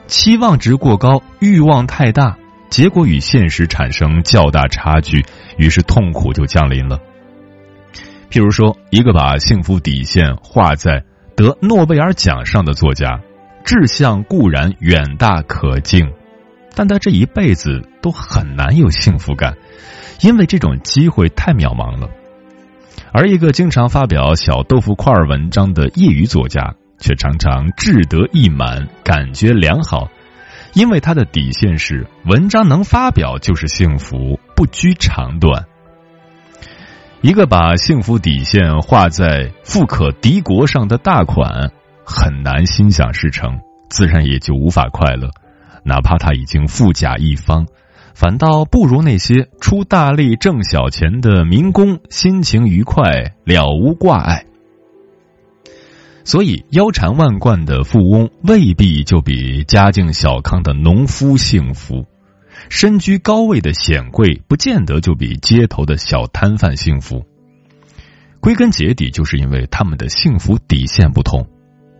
[0.05, 2.37] 期望值过高，欲望太大，
[2.69, 5.25] 结果与现实产生较大差距，
[5.57, 6.97] 于是痛苦就降临了。
[8.31, 11.03] 譬如说，一个把幸福底线画在
[11.35, 13.19] 得诺贝尔奖上的作家，
[13.65, 16.09] 志向固然远大可敬。
[16.77, 19.57] 但他这一辈子都很难有幸福感，
[20.21, 22.07] 因为这种机会太渺茫了。
[23.11, 30.09] 而一个经常发表小豆腐块文章的业余作家，却常常志得意满，感觉良好，
[30.73, 35.65] 因为他的底线是文章能发表就是幸福，不拘长短。
[37.21, 41.71] 一个把幸福底线画在富可敌国上的大款，
[42.05, 43.61] 很难心想事成。
[43.89, 45.31] 自然也就无法快乐。
[45.87, 47.65] 哪怕他已经富甲一方，
[48.13, 54.45] 反倒不如那些出大力挣小钱的民工心情愉快，了无挂碍。
[56.25, 62.03] 所以，腰缠万贯的富翁未必就比家境小康的农夫幸福；
[62.67, 67.23] 身居高位的显贵不见得就比街头的小摊贩幸福。
[68.41, 71.47] 归根结底，就是因为他们的幸福底线不同。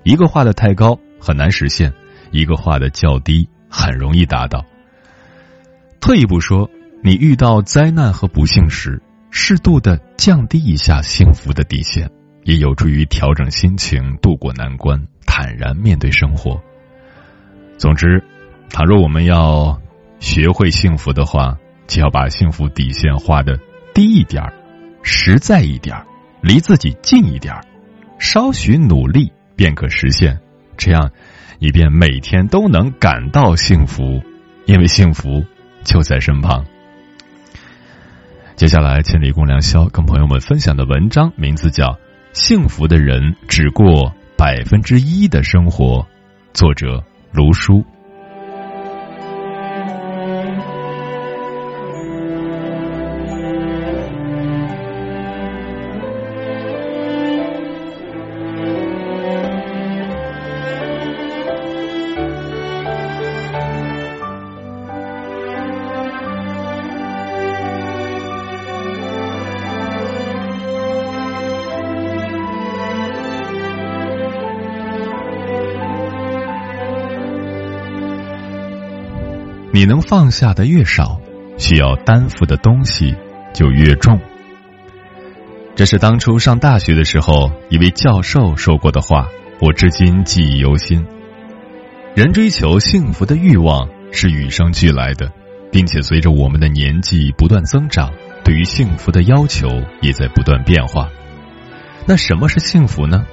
[0.04, 1.92] 一个画的太高，很难实现；
[2.32, 4.66] 一个画的较低，很容易达到。
[6.00, 6.70] 退一步说，
[7.04, 12.10] 你遇到灾难和不幸时，适度的降低一下幸福的底线。
[12.44, 16.62] 也有助于调整心情，度过难关，坦然面对生活。
[17.78, 18.24] 总之，
[18.70, 19.82] 倘若我们要
[20.20, 21.58] 学会幸福的话，
[21.88, 23.60] 就要把幸福底线画的
[23.94, 24.54] 低一点
[25.04, 26.06] 实在一点
[26.42, 27.54] 离自己近一点
[28.18, 30.40] 稍许努力便可实现。
[30.78, 31.12] 这样，
[31.60, 34.22] 以便每天都能感到幸福，
[34.66, 35.46] 因为幸福
[35.84, 36.66] 就在身旁。
[38.56, 41.98] 接下来，千里共良宵跟朋友们分享的文章名字叫。
[42.34, 46.06] 幸福的人只过百分之一的生活，
[46.54, 47.84] 作者卢叔。
[79.88, 81.20] 能放下的越少，
[81.58, 83.16] 需要担负的东西
[83.54, 84.20] 就越重。
[85.76, 91.06] 这是当初上大学的时候一位教授说过的话，我至今记忆犹新。
[92.16, 95.32] 人追求幸福的欲望是与生俱来的，
[95.72, 98.12] 并且随着我们的年纪不断增长，
[98.44, 99.68] 对于幸福的要求
[100.02, 101.10] 也在不断变化。
[102.08, 103.26] 那什么是幸福呢？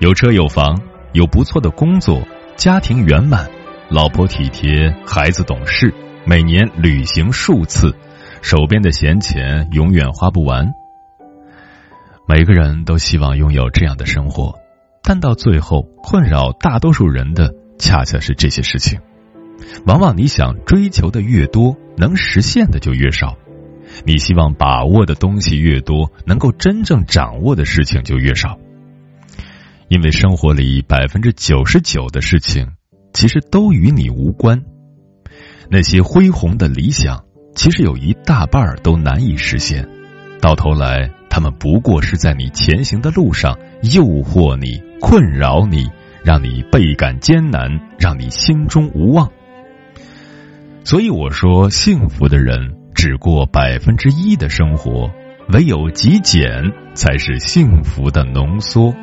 [0.00, 0.80] 有车有房，
[1.12, 2.22] 有不错的工作，
[2.56, 3.50] 家庭圆满。
[3.90, 5.94] 老婆体贴，孩子懂事，
[6.26, 7.96] 每年旅行数次，
[8.42, 10.68] 手边的闲钱永远花不完。
[12.28, 14.58] 每个人都希望拥有这样的生活，
[15.02, 19.00] 但到最后，困扰大多数人的恰恰是这些事情。
[19.86, 23.38] 往往你想追求的越多，能实现的就越少；
[24.04, 28.58] 你希望把握的东西越多，能够真正掌握的事情就越少。
[29.88, 32.72] 因为生活里百分之九十九的事情。
[33.12, 34.62] 其实都与你无关。
[35.70, 37.24] 那些恢宏的理想，
[37.54, 39.88] 其实有一大半都难以实现。
[40.40, 45.90] 到头来，他们不过是在你前行的路上诱惑你、困扰你，
[46.22, 49.30] 让你倍感艰难，让你心中无望。
[50.84, 55.10] 所以我说，幸福的人只过百分之一的生活，
[55.52, 58.94] 唯有极简才是幸福的浓缩。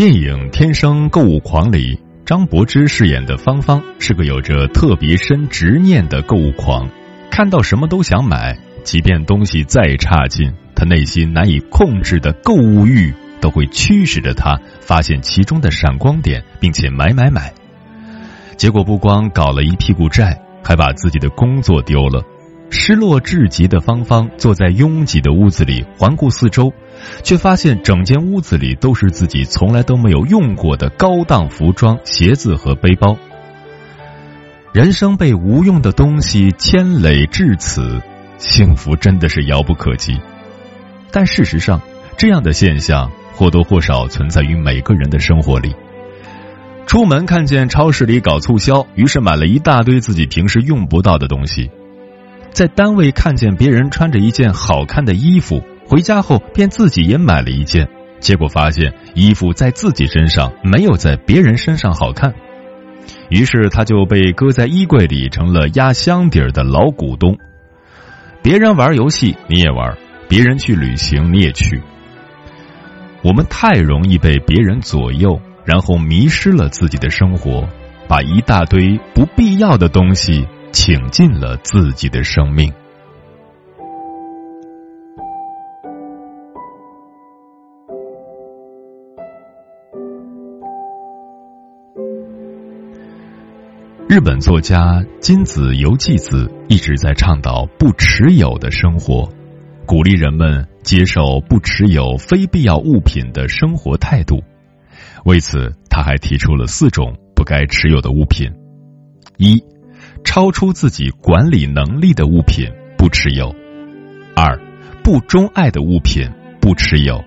[0.00, 6.88] 电影《天生购物狂》里，张柏芝饰演的芳芳是个有着特别深执念的购物狂，
[7.30, 13.12] 看到什么都想买，即便东西再差劲，她内心难以控制的购物欲
[13.42, 17.52] 都会驱使着她发现其中的闪光点，并且买买买。
[18.56, 22.22] 结果不光搞了一屁股债，还把自己的工作丢了。
[22.70, 26.72] 失落至极的芳芳坐在拥挤的屋子里，环顾四周。
[27.22, 33.16] 却发现整间屋子里都是自己从来都没有用过的高档服装、鞋子和背包。
[34.72, 38.00] 人生被无用的东西牵累至此，
[38.38, 40.20] 幸福真的是遥不可及。
[41.10, 41.80] 但事实上，
[42.16, 45.74] 这样的现象或多或少存在于每个人的生活里。
[46.86, 51.70] 出门看见超市里搞促销，于是买了一大堆自己平时用不到的东西；
[52.50, 55.62] 在单位看见别人穿着一件好看的衣服。
[55.90, 57.88] 回家后，便自己也买了一件，
[58.20, 62.32] 结果发现衣服在自己身上没有在别人身上好看，
[63.28, 67.36] 于是他就被搁在衣柜里，成了压箱底儿的老股东。
[68.40, 69.98] 别人玩游戏你也玩，
[70.28, 71.82] 别人去旅行你也去。
[73.22, 77.68] 我们太容易被别人左右，然后迷失了自己的生活，
[78.06, 82.72] 把一大堆不必要的东西请进了自己的生命。
[94.10, 99.32] 日本作家金子游纪子一直在倡导不持有的生活，
[99.86, 104.42] 鼓励人们接受不持有非必要物品的生活态度。
[105.26, 108.50] 为此，他还提出了四种不该持有的物品：
[109.36, 109.62] 一、
[110.24, 112.68] 超出自己管理能力的物品
[112.98, 113.54] 不持有；
[114.34, 114.58] 二、
[115.04, 116.28] 不钟爱的物品
[116.60, 117.22] 不持有；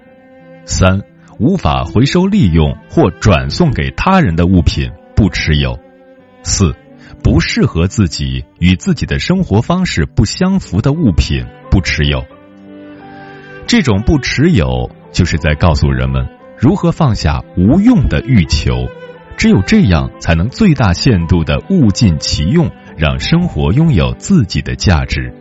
[0.65, 1.01] 三、
[1.39, 5.79] 无法回收利用或转送给他人的物品不持有；
[6.43, 6.75] 四、
[7.23, 12.23] 不适合自己与自己的生活方式不相符的物品不持有。
[13.65, 18.87] 这种不持有，就是在告诉人们如何放下无用的欲求，
[19.37, 25.33] 只有这样，才能最大限度的物尽其用，让生活拥有自己的价值。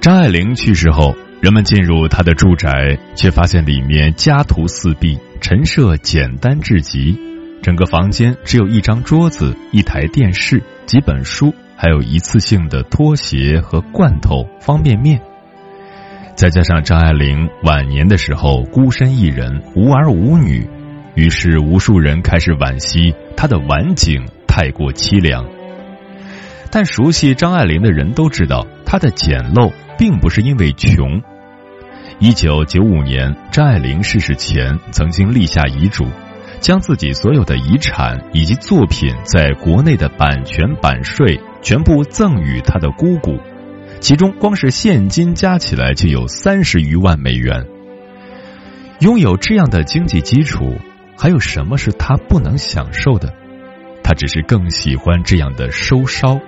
[0.00, 7.18] 张爱玲去世后，人们进入她的住宅，却发现里面家徒四壁，陈设简单至极，
[7.64, 11.54] 整个房间只有一张桌子、一台电视、几本书。
[11.76, 15.20] 还有一次性的拖鞋和罐头、方便面，
[16.36, 20.68] 再加上张爱玲晚年的时候孤身一人、无儿无女，
[21.14, 25.46] 于是无数人开始惋惜她的晚景太过凄凉。
[26.70, 31.22] 但熟悉张爱玲的人都知道，她的简陋并不是因为穷。
[32.20, 36.06] 一九九五年，张爱玲逝世前曾经立下遗嘱。
[36.64, 43.38] 将自己所有的遗产以及作品在国内的版权版税全部赠与他的姑姑，
[44.00, 47.66] 其中光是现金加起来就有三十余万美元。
[49.00, 50.78] 拥有这样的经济基础，
[51.18, 53.34] 还有什么是他不能享受的？
[54.02, 56.40] 他只是更喜欢这样的收烧，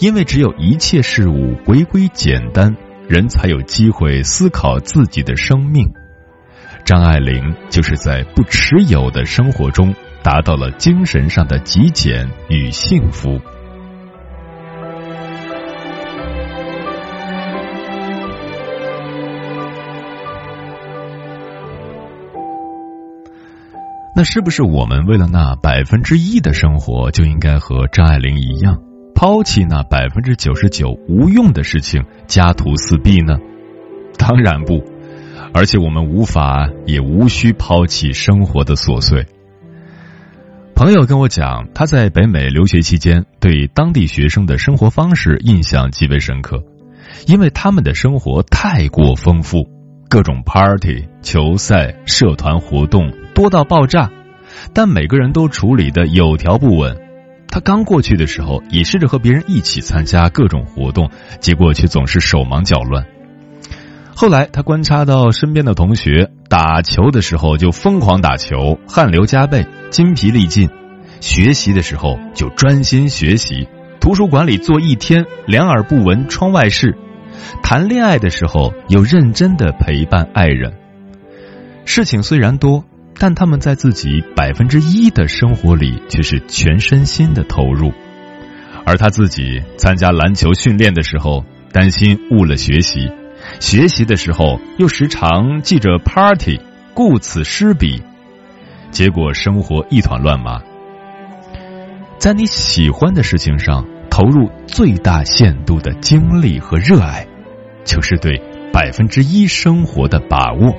[0.00, 2.74] 因为只有一切事物回归简单，
[3.08, 5.92] 人才有机会思考自己的生命。
[6.84, 13.40] 张爱玲就是在不持有的生活中，达到了精神上的极简与幸福。
[24.16, 28.76] 那是不是我们为了那百分之一的生活，就应该和张爱玲一样，
[29.14, 33.38] 抛弃那百分之九十九无用的事情，家徒四壁呢？
[34.18, 34.84] 当然不。
[35.52, 39.26] 而且我们无法也无需抛弃生活的琐碎。
[40.74, 46.62] 朋友跟我讲，他在北美留学期间，对当地学生的生活方式印象极为深刻，
[47.26, 49.68] 因为他们的生活太过丰富，
[50.08, 54.10] 各种 party、球赛、社团活动多到爆炸，
[54.72, 56.96] 但每个人都处理的有条不紊。
[57.48, 61.10] 他刚过去的时候，也试着和别人一起参加各种活动，
[61.40, 63.04] 结果却总是手忙脚乱。
[64.20, 70.68] 后来，他观察到身边的同学打球的时候就疯狂打球，汗流浃背，筋疲力尽；
[71.22, 73.66] 学习的时候就专心学习，
[73.98, 76.90] 图书馆里坐一天，两耳不闻窗外事；
[77.62, 80.74] 谈恋爱的时候又认真的陪伴爱人。
[81.86, 82.84] 事情虽然多，
[83.18, 87.90] 但他们在自己百分之一的生活里却是全身心的投入。
[88.84, 91.42] 而他自己参加篮球训练的时候，
[91.72, 93.10] 担心误了学习。
[93.60, 96.58] 学习的时候又时常记着 party，
[96.94, 98.02] 顾此失彼，
[98.90, 100.60] 结果生活一团乱麻。
[102.18, 107.26] 在你喜欢的事情上投入最大限度的精力和热爱，
[107.84, 108.42] 就是对
[108.72, 110.74] 百分之一生活的把握。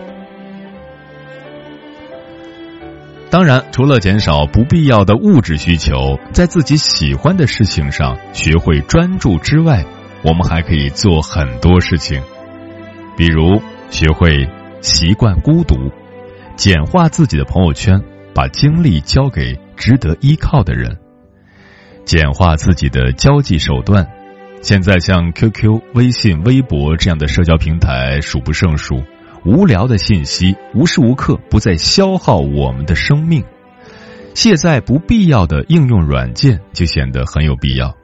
[3.29, 9.85] 当然，除了减少不必要的物质需求，在自己喜欢的事情上学会专注之外，
[10.23, 12.21] 我们还可以做很多事情。
[13.21, 13.61] 比如
[13.91, 14.49] 学会
[14.81, 15.75] 习惯孤独，
[16.55, 18.01] 简化自己的朋友圈，
[18.33, 20.95] 把精力交给值得依靠的人；
[22.03, 24.09] 简化自己的交际手段。
[24.63, 29.03] 现在像 QQ、微信、微博这样的社交平台数不胜数，
[29.45, 33.43] 无聊的信息无时无刻不在消耗我们的生命。
[34.33, 37.95] 卸载不必要的应用软件就显得很有必要。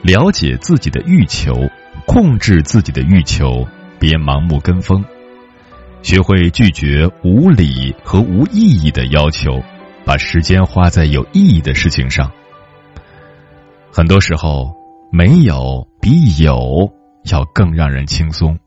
[0.00, 1.68] 了解自己的欲求。
[2.06, 3.66] 控制自己的欲求，
[3.98, 5.04] 别盲目跟风，
[6.02, 9.62] 学会拒绝无理和无意义的要求，
[10.04, 12.30] 把时间花在有意义的事情上。
[13.90, 14.74] 很多时候，
[15.10, 16.92] 没有比有
[17.30, 18.58] 要更让人轻松，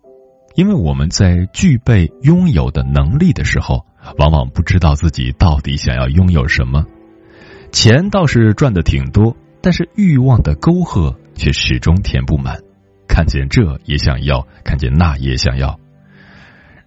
[0.56, 3.86] 因为我们在具备拥有的能力的时候，
[4.18, 6.86] 往往不知道自己到底想要拥有什么。
[7.72, 12.62] 钱倒是赚的挺多，但是欲望的沟壑却始终填不满。
[13.08, 15.80] 看见这也想要，看见那也想要。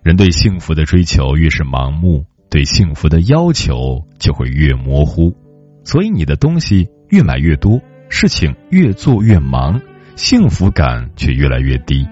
[0.03, 5.37] 人对幸福的追求越是盲目，对幸福的要求就会越模糊。
[5.85, 9.81] 所以你的东西越买越多，事情越做越忙，
[10.17, 12.07] 幸福感却越来越低。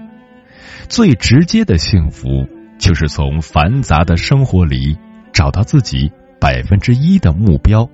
[0.87, 2.47] 最直接的幸福，
[2.79, 4.97] 就是从繁杂的生活里
[5.33, 6.11] 找到自己
[6.41, 7.89] 百分之一的目标。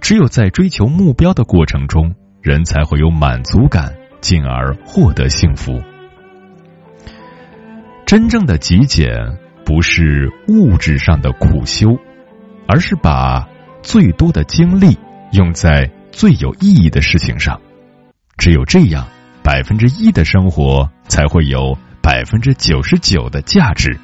[0.00, 3.94] 只有在追求目标的过程中，人才会有满足感，
[4.26, 5.80] 进而获得幸福。
[8.04, 11.96] 真正的极简，不是物质上的苦修，
[12.66, 13.48] 而是把
[13.82, 14.98] 最多的精力
[15.30, 17.60] 用在最有意义的事情上。
[18.36, 19.06] 只有这样，
[19.44, 24.00] 百分之一的生活才会有百分之九十九的价值。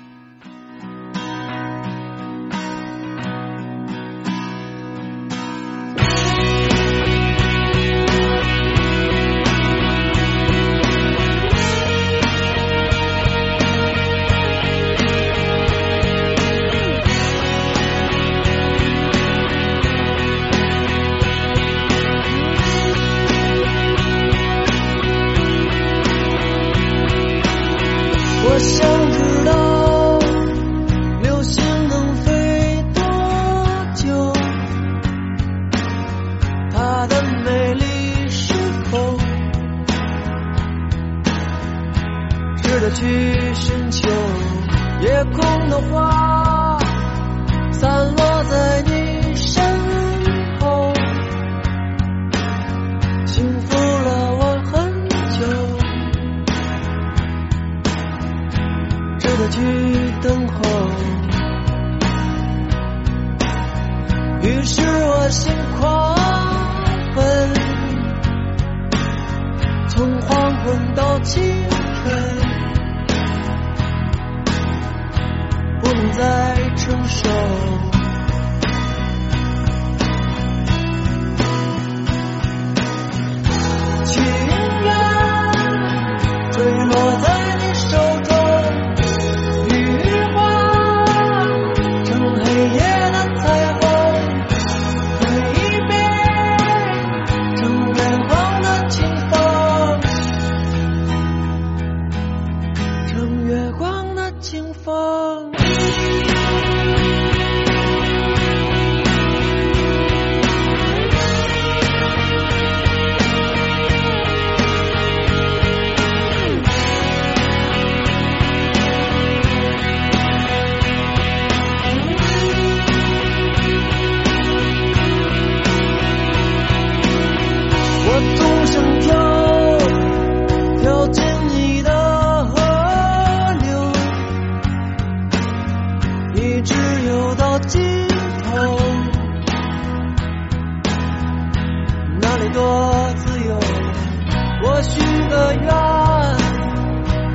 [144.82, 145.72] 许个愿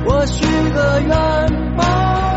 [0.06, 2.27] 我许个愿吧。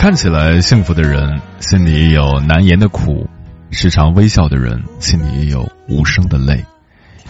[0.00, 3.28] 看起来幸福的人，心里有难言的苦；
[3.70, 6.64] 时常微笑的人，心里也有无声的泪。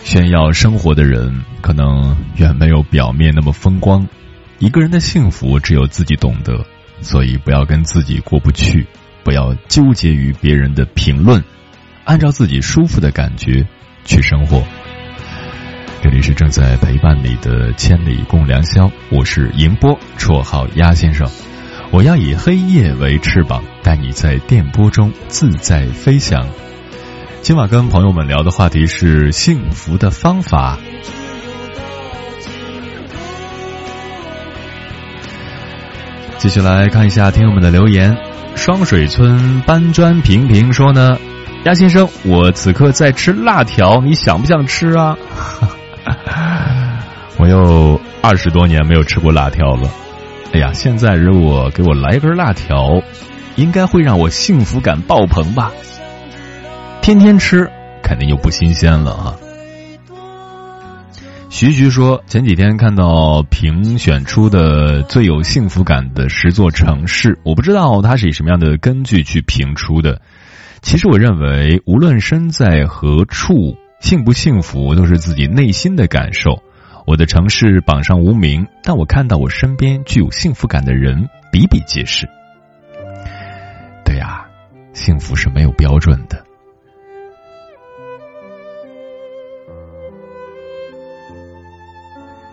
[0.05, 4.07] 炫耀生活的人，可能远没有表面那么风光。
[4.61, 6.65] 一个人的幸福，只有自己懂得，
[7.01, 8.87] 所以不要跟自己过不去，
[9.25, 11.43] 不要纠结于别人的评论，
[12.05, 13.67] 按照自己舒服的感觉
[14.05, 14.63] 去生活。
[16.03, 21.29] 这里是正在陪伴你的千里共良宵，我是迎波，绰号鸭先生。
[21.93, 26.47] 我要以黑夜为翅膀，带你在电波中自在飞翔。
[27.43, 30.79] 今晚跟朋友们聊的话题是幸福的方法。
[36.39, 38.17] 继续来看一下听友们的留言。
[38.55, 41.19] 双水村搬砖平平说呢，
[41.65, 45.17] 鸭先生，我此刻在吃辣条，你想不想吃啊？
[47.37, 49.91] 我有二十多年没有吃过辣条了。
[50.53, 53.01] 哎呀，现在如果给我来根辣条，
[53.57, 55.71] 应该会让我幸福感爆棚吧？
[57.01, 57.71] 天天吃，
[58.03, 59.37] 肯定就不新鲜了啊。
[61.51, 70.21] 徐徐说，前几天看到评选出的最有幸福感的十座城市，我不知道它是以什么样的根据去评出的。
[70.83, 76.63] 其实我认为，无论身在何处，幸不幸福都是自己内心的感受。
[77.11, 82.29] 我的城市榜上无名，但我看到我身边具有幸福感的人比比皆是。
[84.05, 84.47] 对呀，
[84.93, 86.45] 幸福是没有标准的。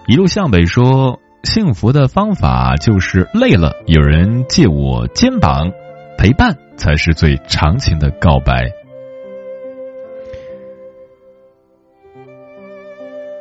[0.08, 5.72] 一路向北说，幸福的方法就是累了有人借我肩膀，
[6.18, 8.72] 陪伴才是最长情的告白。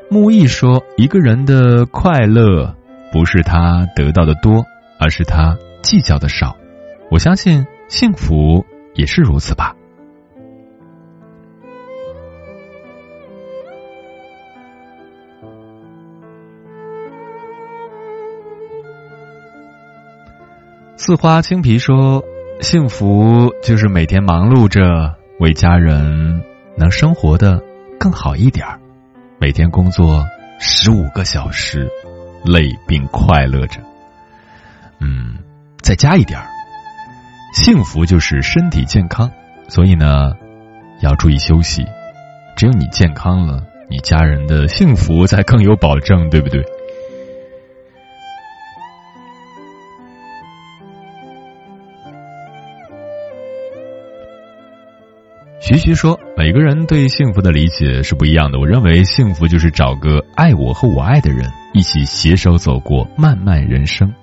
[0.08, 2.74] 木易说，一个人的快乐
[3.12, 4.64] 不是他得到的多，
[5.00, 6.56] 而是他计较的少。
[7.10, 8.64] 我相信幸福
[8.94, 9.74] 也是如此吧。
[20.96, 22.24] 四花青皮说
[22.60, 26.42] ：“幸福就是每天忙碌着为家人
[26.76, 27.62] 能生活的
[27.98, 28.80] 更好一点儿，
[29.38, 30.24] 每天工作
[30.58, 31.88] 十五个小时，
[32.44, 33.80] 累并快乐着。
[34.98, 35.36] 嗯，
[35.82, 36.46] 再加一点儿，
[37.52, 39.30] 幸福就是身体健康，
[39.68, 40.32] 所以呢，
[41.00, 41.84] 要注意休息。
[42.56, 46.64] 只有你健康了，你家人的幸福才更有保证，对不对？”
[55.68, 58.60] 徐徐说：“每个人对幸福的理解是不一样的。
[58.60, 64.14] 我认为幸福就是找个爱我和我爱的人，一起携手走过漫漫人生。”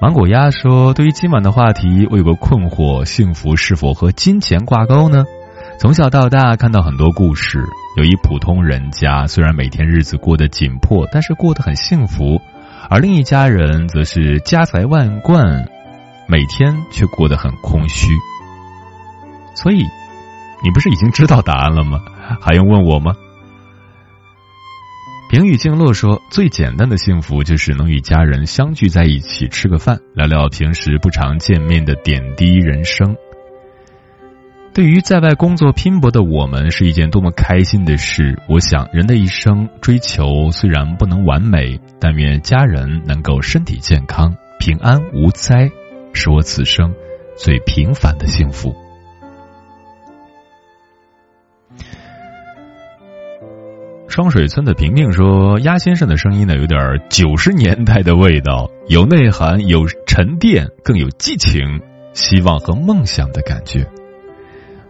[0.00, 5.26] 芒果鸭说：“对于今晚的话题，我有个困惑：幸福是否和金钱挂钩呢？
[5.78, 7.62] 从小到大看到很多故事，
[7.98, 12.40] 有一普通人家虽然每天日子过得紧迫，但是过得很幸福；
[12.88, 15.68] 而另一家人则是家财万贯，
[16.26, 18.08] 每天却过得很空虚。”
[19.54, 19.84] 所以，
[20.62, 22.00] 你不是已经知道答案了吗？
[22.40, 23.14] 还用问我吗？
[25.30, 33.16] 平语静落说：“最简单的幸福就是能与家人相聚在一起吃个饭，聊聊平时不常见面的点滴人生。”
[34.74, 38.38] 对于在外工作拼搏的我们，是一件多么开心的事！
[38.48, 45.70] 我想，人的一生追求虽然不能完美，但愿家人能够身体健康、平安无灾，
[46.12, 46.92] 是我此生
[47.36, 48.74] 最平凡的幸福。
[54.14, 61.80] 双水村的平平说：“鸭先生的声音呢，有点九十年代的味道，有内涵，有沉淀，更有激情、
[62.12, 63.84] 希望和梦想的感觉。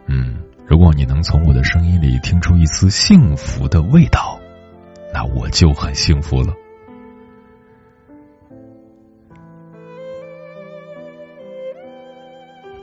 [0.09, 4.39] 嗯，如果你能从我的声音里听出一丝幸福的味道，
[5.15, 6.53] 那我就很幸福了。”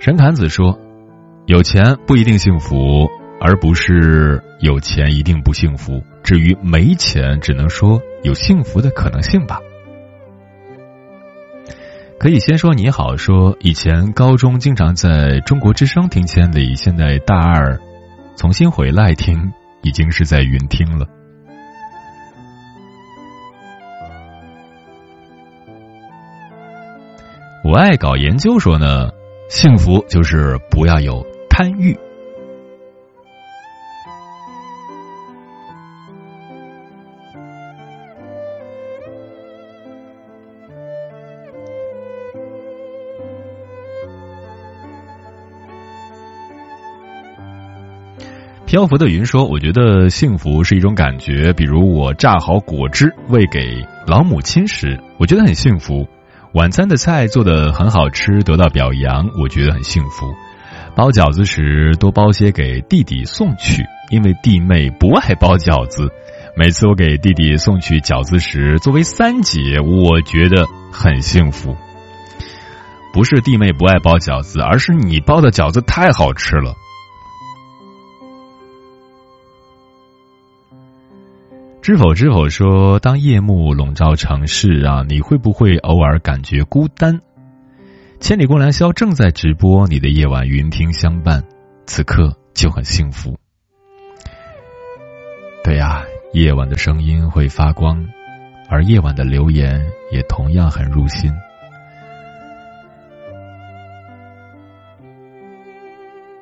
[0.02, 0.80] 沈侃子说
[1.46, 3.08] ：“有钱不一定幸福，
[3.42, 9.60] 而不是有钱一定不幸福。”至于没钱，只能说有幸福的可能性吧。
[12.20, 17.80] 可以先说你好，说以前高中经常在中国之声听千里，现在大二
[18.38, 19.52] 重新回来听，
[19.82, 21.08] 已经是在云听了。
[27.64, 29.10] 我爱搞研究，说呢，
[29.50, 31.98] 幸福就是不要有贪欲。
[48.72, 56.08] 漂浮的云说：“我觉得幸福是一种感觉，比如我榨好果汁喂给老母亲时，我觉得很幸福；
[56.54, 60.28] 晚餐的菜做的很好吃，得到表扬，我觉得很幸福；
[60.96, 66.08] 包饺子时多包些给弟弟送去，因为弟妹不爱包饺子。
[66.56, 71.76] 每次我给弟弟送去饺子时，作为三姐，我觉得很幸福。
[73.12, 76.74] 不是弟妹不爱包饺子，而是你包的饺子太好吃了。”
[81.82, 87.22] 知否知否说，当夜幕笼罩城市啊，你会不会偶尔感觉孤单？
[88.20, 91.44] 千里共良宵正在直播，你的夜晚云听相伴，
[91.88, 93.36] 此刻就很幸福。
[95.64, 96.04] 对呀，
[96.34, 98.06] 夜晚的声音会发光，
[98.70, 101.34] 而夜晚的留言也同样很入心。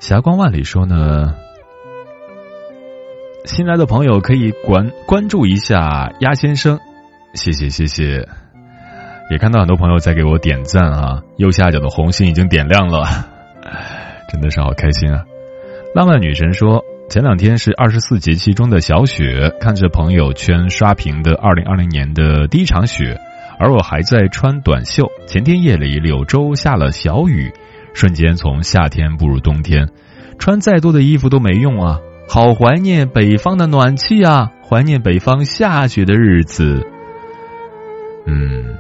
[0.02, 1.34] 霞光万里说呢。
[3.46, 6.80] 新来的朋友可以关关注一下鸭先生，
[7.34, 8.28] 谢谢谢谢。
[9.32, 13.06] 也看到很多朋友在给我点赞啊，右下角的红心已经点亮了，
[14.32, 15.24] 真的是好开心啊！
[15.96, 23.20] 浪漫女神说：“前两天是二十四节气中的小雪，看着朋友圈刷屏的二零二零年的第一场雪，
[23.60, 25.12] 而我还在穿短袖。
[25.28, 27.52] 前天夜里柳州下了小雨，
[27.94, 29.90] 瞬间从夏天步入冬天，
[30.40, 32.00] 穿再多的衣服都没用啊！
[32.32, 36.86] 好怀念北方的暖气啊，怀念北方下雪的日子。
[38.28, 38.78] 嗯，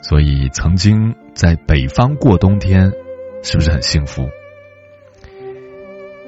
[0.00, 2.90] 所以曾经在北方过冬天，
[3.42, 4.30] 是不是很幸福？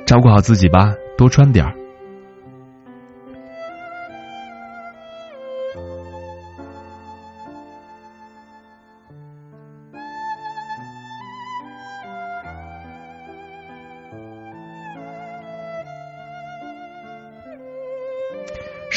[0.05, 1.80] 照顾好自己吧，多穿点儿。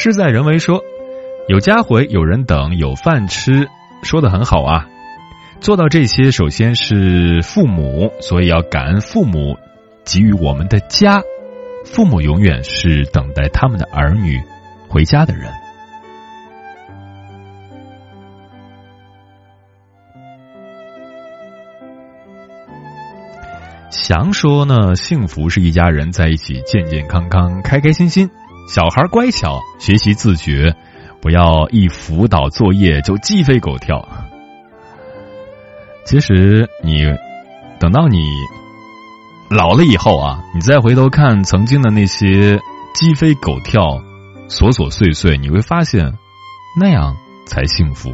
[0.04, 0.82] 事在人为，说
[1.48, 3.68] 有家回，有人等，有饭吃，
[4.02, 4.86] 说的很好啊。
[5.60, 9.56] 做到这些，首先是父母，所以要感恩父母。
[10.04, 11.22] 给予我们的家，
[11.86, 14.38] 父母永远是等待他们的儿女
[14.90, 15.50] 回家的人。
[23.90, 28.28] 祥说呢，幸福是一家人在一起，健健康康、开开心心，
[28.66, 30.74] 小孩乖巧，学习自觉，
[31.20, 34.08] 不要一辅导作业就鸡飞狗跳。
[36.04, 37.04] 其实你
[37.78, 38.18] 等到你。
[39.50, 42.58] 老了以后啊，你再回头看曾经的那些
[42.94, 43.82] 鸡飞狗跳、
[44.48, 46.14] 琐琐碎碎，你会发现
[46.80, 47.14] 那样
[47.46, 48.10] 才幸福。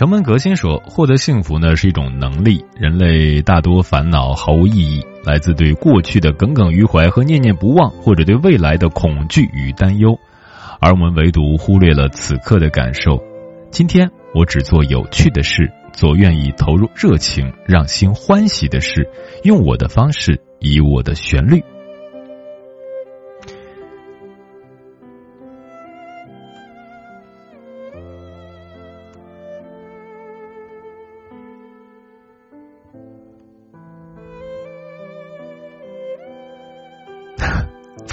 [0.00, 10.18] 城门革新说：“获得幸福呢是一种能力，人类大多烦恼毫无意义，来自对过去的耿耿于怀和念念不忘，或者对未来的恐惧与担忧，
[10.80, 13.22] 而我们唯独忽略了此刻的感受。
[13.70, 19.06] 今天我只做有趣的事，做愿意投入热情、让心欢喜的事，
[19.44, 21.62] 用我的方式，以我的旋律。”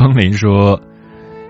[0.08, 0.82] 风林说：“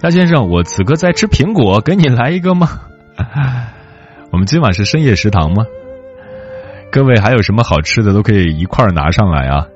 [0.01, 2.81] 大先生，我此刻在吃苹果，给你来一个吗？
[4.31, 5.63] 我们今晚是深夜食堂吗？
[6.91, 9.67] 各位还有什么好吃的，都可以一块儿拿上来啊。”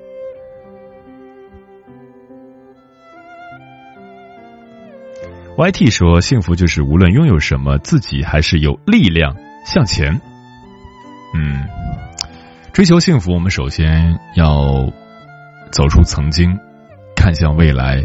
[5.57, 10.19] YT 说：“幸福就是无论拥有什么，自己还是有力量向前。”
[11.37, 11.67] 嗯，
[12.73, 14.91] 追求幸福，我们首先要
[15.71, 16.57] 走出曾经，
[17.15, 18.03] 看向未来。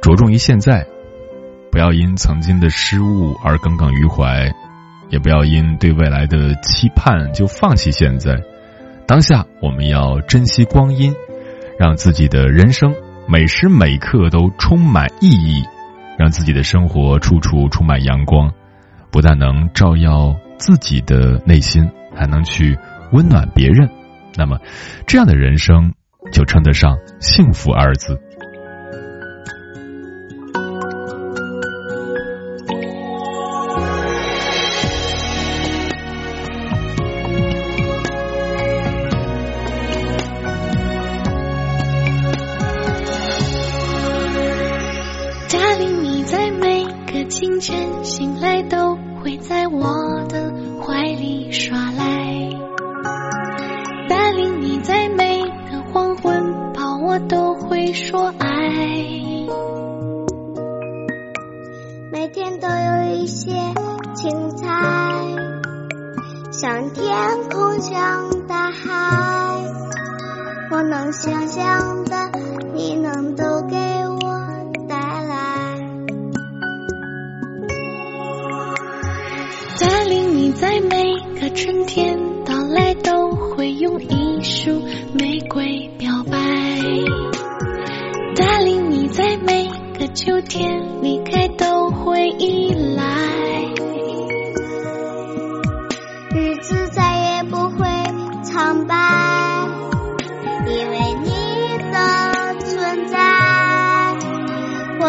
[0.00, 0.86] 着重于现在，
[1.70, 4.50] 不要因曾经的失误而耿耿于怀，
[5.10, 8.36] 也不要因对未来的期盼就放弃现在。
[9.06, 11.14] 当下，我们要珍惜光阴，
[11.78, 12.94] 让自己的人生
[13.26, 15.62] 每时每刻都充满意义，
[16.18, 18.52] 让自己的生活处处充满阳光，
[19.10, 22.78] 不但能照耀自己的内心，还能去
[23.12, 23.88] 温暖别人。
[24.36, 24.58] 那么，
[25.06, 25.94] 这样的人生
[26.32, 28.20] 就称得上幸福二字。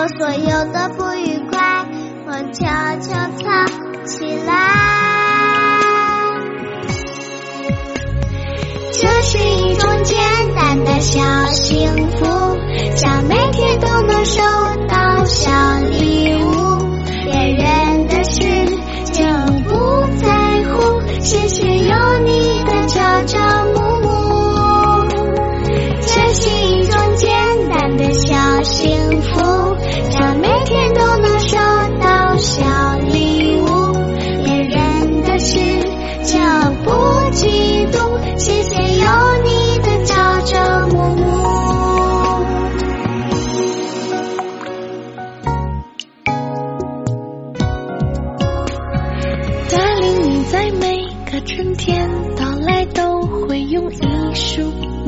[0.01, 1.85] 我所有的不愉快，
[2.25, 2.65] 我悄
[3.01, 4.55] 悄藏起来。
[8.93, 10.17] 这是一种简
[10.55, 12.25] 单的小幸福，
[12.95, 14.41] 想每天都能收
[14.87, 15.51] 到小
[15.91, 16.08] 礼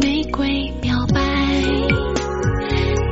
[0.01, 1.21] 玫瑰表白。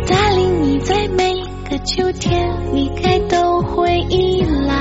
[0.08, 1.34] 带领你在每
[1.70, 4.74] 个秋天离开都会依赖。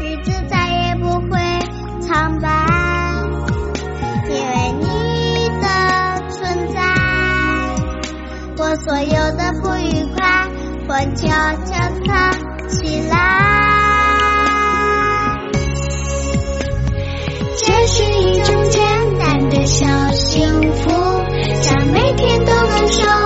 [0.00, 1.38] 日子再也不会
[2.00, 2.48] 苍白，
[4.28, 4.84] 因为你
[5.60, 5.66] 的
[6.30, 6.80] 存在，
[8.58, 10.48] 我所有的不愉快
[10.88, 11.28] 我悄
[11.64, 11.72] 悄
[12.04, 13.53] 藏起来。
[19.66, 20.90] 小幸福，
[21.62, 23.23] 想每天都能收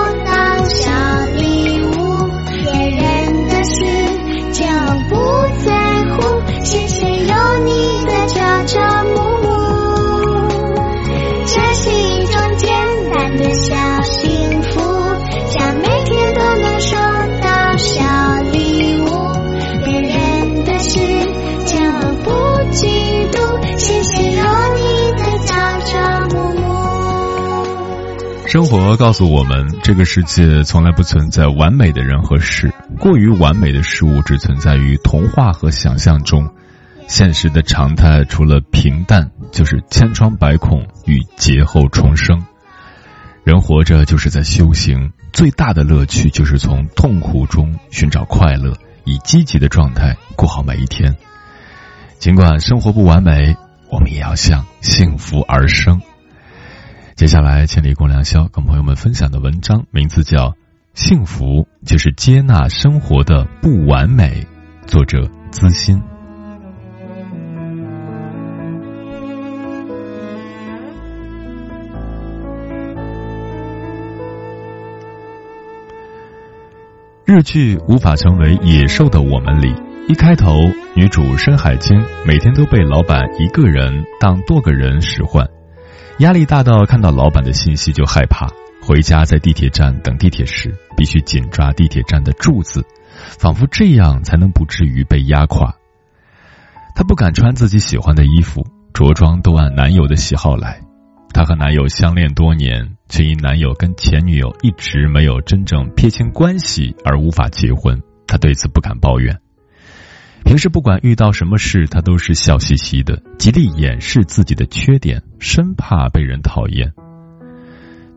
[28.59, 36.45] 生活告诉我们，这个世界从来不存在完美的人和事，过于完美的事物只存在于童话和想象中。
[37.07, 42.43] 现实的常态除了平淡，就是千疮百孔与劫后重生。
[43.45, 48.73] 人活着就是在修行，最大的乐趣就是从痛苦中寻找快乐，
[49.05, 51.15] 以积极的状态过好每一天。
[52.17, 53.55] 尽管生活不完美，
[53.89, 56.01] 我们也要向幸福而生。
[57.19, 60.51] 接下来，千里共良宵跟朋友们分享的文章名字叫
[60.93, 64.47] 《幸福就是接纳生活的不完美》，
[64.87, 66.01] 作者资欣。
[77.25, 79.75] 日剧《无法成为野兽的我们》里，
[80.07, 80.61] 一开头，
[80.95, 85.45] 女主深海晶每天都被老板一个人当多个人使唤，
[86.19, 88.47] 压力大到看到老板的信息就害怕。
[88.81, 92.85] 回家在地铁站等地铁时，必须紧抓地铁站的柱子，
[93.39, 95.75] 仿佛这样才能不至于被压垮。
[96.95, 100.81] 她不敢穿自己喜欢的衣服，着装都按男友的喜好来。
[101.33, 108.01] 她和男友相恋多年，却因男友跟前女友一直没有真正撇清关系而无法结婚。
[108.27, 109.39] 她对此不敢抱怨。
[110.43, 116.93] 平时不管遇到什么事，他都是笑嘻嘻的，极力掩饰自己的缺点，生怕被人讨厌。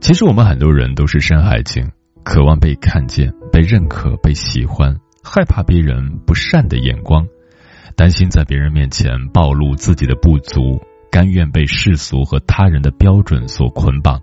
[0.01, 1.91] 其实我们很多人都是深海鲸，
[2.25, 7.27] 渴望被看见、被认可、被喜欢，害怕别人不善的眼光，
[7.97, 10.81] 担心在别人面前暴露自己的不足。
[11.11, 14.23] 甘愿被世俗和他人的标准所捆绑，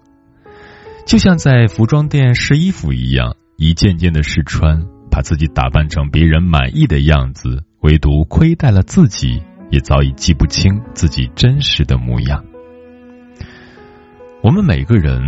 [1.05, 12.43] 就像在服装店试衣服一样，一件件的试穿，把自己打扮成别人满意的样子，唯独亏待了自己，也早已记不清自己真实的模样。
[14.43, 15.21] 我们每个人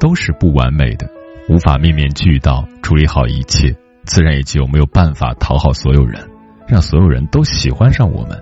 [0.00, 1.06] 都是不完美的，
[1.48, 6.26] 无法面面俱到处理好一切，自然也就没有办法讨好所有人，
[6.66, 8.40] 让所有人都喜欢上我们。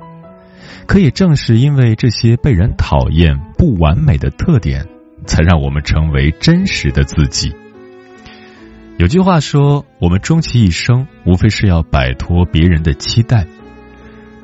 [0.86, 4.86] 可也正是因为这些被人讨厌、不完美的特点，
[5.26, 7.54] 才让我们成为真实的自己。
[8.98, 13.46] 有句话说：“我们终其一生，无非是要摆脱别人的期待。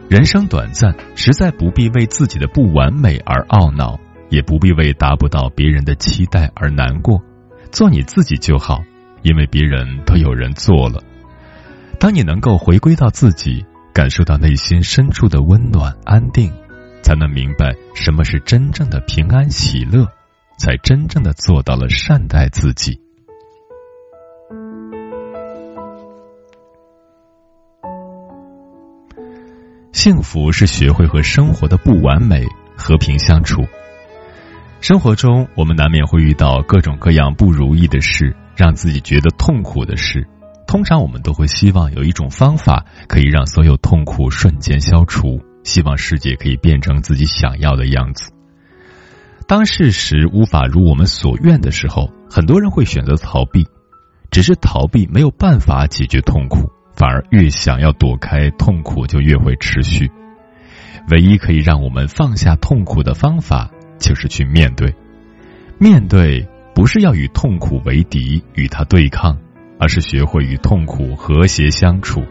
[0.08, 4.00] 人生短暂，实在不必为自己的不完美而懊恼，
[4.30, 7.22] 也不必为达不到别人的期待而难过。
[7.70, 8.82] 做你自己就好，
[9.22, 11.02] 因为别人都有人做了。
[12.00, 16.52] 当你能够回归到自己。”感受到内心深处的温暖安定，
[17.02, 20.06] 才能明白什么是真正的平安喜乐，
[20.56, 23.00] 才真正的做到了善待自己。
[30.00, 32.46] 幸福是学会和生活的不完美
[32.76, 33.66] 和平相处。
[34.80, 40.24] 生活中，我们难免会遇到各种各样不如意的事，让自己觉得痛苦的事。
[40.68, 48.30] 通常我们都会希望有一种方法可以让所有痛苦瞬间消除，希望世界可以变成自己想要的样子。
[49.48, 53.66] 当事实无法如我们所愿的时候，很多人会选择逃避。
[54.30, 60.10] 只是逃避没有办法解决痛苦，反而越想要躲开痛苦，就越会持续。
[61.08, 64.94] 唯一可以让我们放下痛苦的方法，就是去面对。
[65.78, 69.38] 面对不是要与痛苦为敌，与他对抗。
[69.80, 72.24] 而是学会与痛苦和谐相处。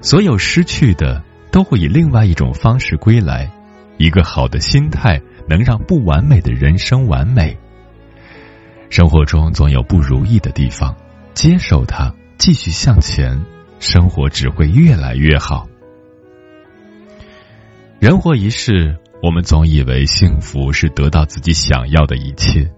[0.00, 1.20] 所有失去的
[1.50, 3.50] 都会以另外一种方式归来。
[3.98, 7.58] 一个好的心态能让不完美的人生完美。
[8.88, 10.94] 生活中总有不如意的地方，
[11.34, 13.44] 接受它，继续向前，
[13.78, 15.68] 生活只会越来越好。
[17.98, 22.70] 人活一世，我们总以为幸福是得到自己想要的一切，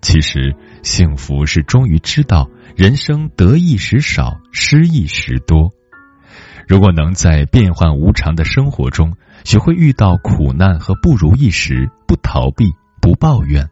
[0.00, 5.70] 其实幸福是终于知道人生得意时少，失意时多。
[6.66, 9.14] 如果能在变幻无常的生活中，
[9.44, 13.68] 学会遇到苦难和不如意时不逃避、不抱怨，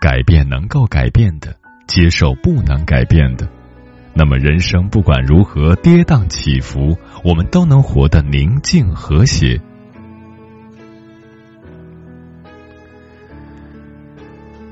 [0.00, 1.56] 改变能够改变的，
[1.86, 3.48] 接受不能改变的，
[4.14, 9.60] 那么人生不管如何跌宕起伏，我们都能活得宁静和谐。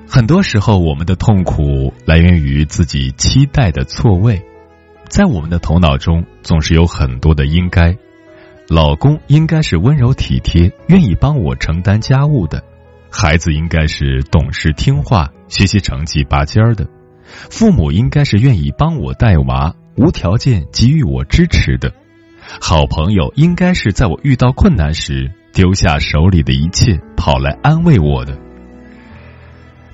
[0.07, 4.43] 很多时候，我们的痛苦来源于自己期待的错位，
[5.09, 7.97] 在我们的头脑中总是有很多的应该。
[8.69, 12.61] 老公应该是温柔体贴、愿意帮我承担家务的；
[13.11, 16.85] 孩子应该是懂事听话、学习成绩拔尖儿的；
[17.51, 21.91] 父母应该是愿意帮我带娃、无条件给予我支持的；
[22.61, 28.39] 好朋友应该是在我遇到困难时丢下手里的一切跑来安慰我的。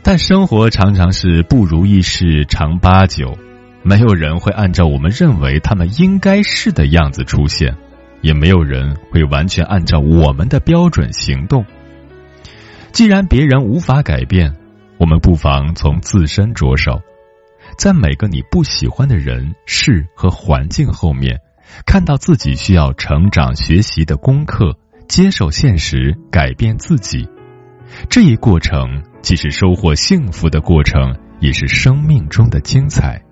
[0.03, 3.37] 但生活常常是不如意事常八九，
[3.83, 7.77] 没有人会按照我们认为他们应该是的样子出现。
[8.23, 11.65] 也没有人会完全按照我们的标准行动。
[12.91, 14.57] 既然别人无法改变，
[14.99, 17.03] 我们不妨从自身着手，
[17.79, 21.41] 在每个你不喜欢的人、事和环境后面，
[21.85, 24.79] 看到自己需要成长学习的功课，
[25.09, 27.29] 接受现实，改变自己。
[28.09, 33.23] 这一过程既是收获幸福的过程，也是生命中的精彩。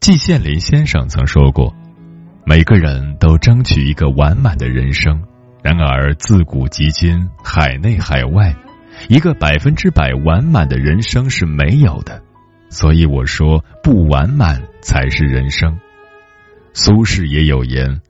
[0.00, 1.74] 季羡林先生曾说过。
[2.44, 5.22] 每个人都争取一个完满的人生，
[5.62, 8.56] 然而自古及今，海内海外，
[9.08, 12.22] 一个百分之百完满的人生是没有的。
[12.70, 15.78] 所以我说，不完满才是人生。
[16.74, 18.02] 苏轼也有言：“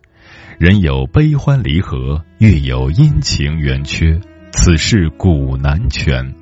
[0.59, 4.21] 人有悲欢离合，月有阴晴圆缺，
[4.51, 6.35] 此事古难全。”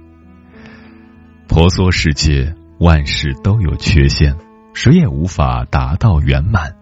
[1.46, 4.34] 婆娑世界，万事都有缺陷，
[4.72, 6.74] 谁也无法达到圆满。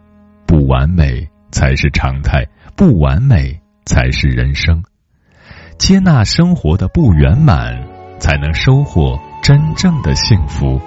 [0.47, 2.47] 不完美才是常态，
[2.77, 4.85] 不完美才是人生。
[5.79, 7.75] 接纳生活的不圆满，
[8.19, 10.81] 才能收获真正的幸福。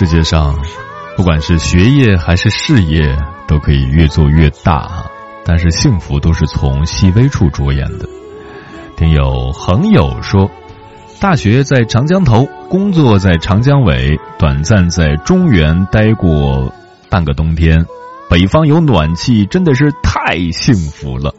[0.00, 0.58] 世界上，
[1.14, 5.04] 不管是学业还是事业，都可以越做越大，
[5.44, 8.08] 但是幸福都是从细微处着眼的。
[8.96, 10.50] 听友恒友说，
[11.20, 16.72] 大学在长江头，工作在长江尾，短暂在中原待过
[17.10, 17.84] 半个冬天，
[18.30, 21.34] 北方有暖气真的是太幸福了。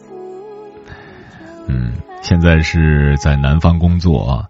[1.67, 4.45] 嗯，现在是在南方工作啊，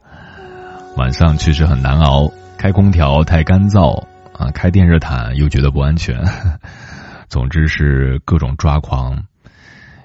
[0.97, 2.29] 晚上确实很难熬，
[2.61, 4.05] 开空调太干燥
[4.37, 6.23] 啊，开电热毯又觉得不安全，
[7.27, 9.25] 总之是各种抓狂。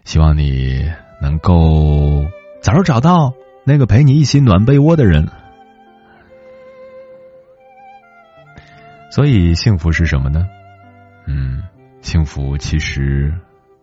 [0.06, 2.24] 希望你能够
[2.62, 3.34] 早日找到
[3.66, 5.28] 那个陪你一起暖被窝的人。
[9.10, 10.48] 所以，幸福是什么呢？
[11.26, 11.62] 嗯，
[12.00, 13.34] 幸福其实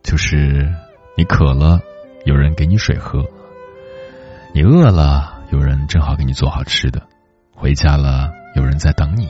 [0.01, 0.73] 就是
[1.15, 1.79] 你渴了，
[2.25, 3.21] 有人给你水喝；
[4.51, 6.99] 你饿了，有人正好给你做好吃的；
[7.53, 9.29] 回家了，有人在等你，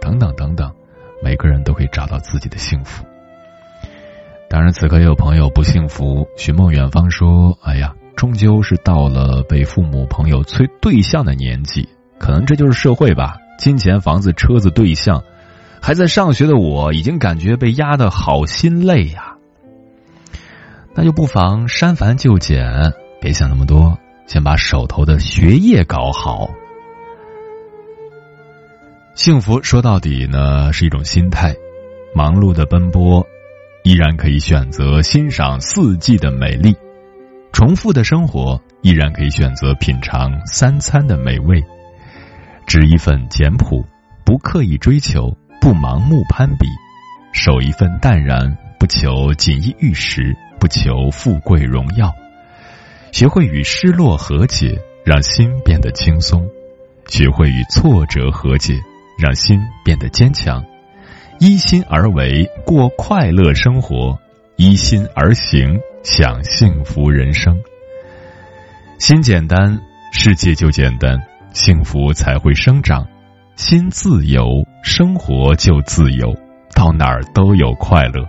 [0.00, 0.72] 等等等等。
[1.22, 3.04] 每个人都可以找到自己的幸福。
[4.48, 6.26] 当然，此刻也有朋友不幸福。
[6.36, 11.88] 寻梦远方说：“哎呀，终究是到了被父母朋友催对象的年纪，
[12.18, 13.38] 可能这就是社会吧。
[13.58, 15.24] 金钱、房子、车子、对象，
[15.80, 19.36] 还在上学的我，已经感觉被压得好心累呀。
[20.94, 26.50] 那就不妨删繁就简，别想那么多，先把手头的学业搞好。
[29.16, 31.56] 幸福说到底呢，是一种心态。
[32.14, 33.26] 忙碌的奔波。”
[33.82, 36.74] 依然可以选择欣赏四季的美丽，
[37.52, 41.64] 重复的生活依然可以选择品尝三餐的美味，
[42.66, 43.86] 执一份简朴，
[44.24, 46.66] 不刻意追求，不盲目攀比，
[47.32, 52.12] 守一份淡然，不求锦衣玉食，不求富贵荣耀，
[53.12, 56.40] 学会与失落和解，让心变得轻松；
[57.06, 58.74] 学会与挫折和解，
[59.18, 60.64] 让心变得坚强。
[61.38, 64.18] 依心而为，过快乐生活；
[64.56, 67.60] 依心而行，享幸福人生。
[68.98, 69.80] 心简单，
[70.12, 71.20] 世界就简单，
[71.52, 73.06] 幸福才会生长。
[73.56, 76.34] 心自由，生活就自由，
[76.74, 78.28] 到哪儿都有快乐。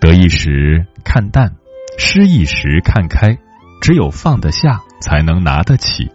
[0.00, 1.52] 得意时看淡，
[1.98, 3.38] 失意时看开。
[3.82, 6.10] 只有放得下，才能拿得起。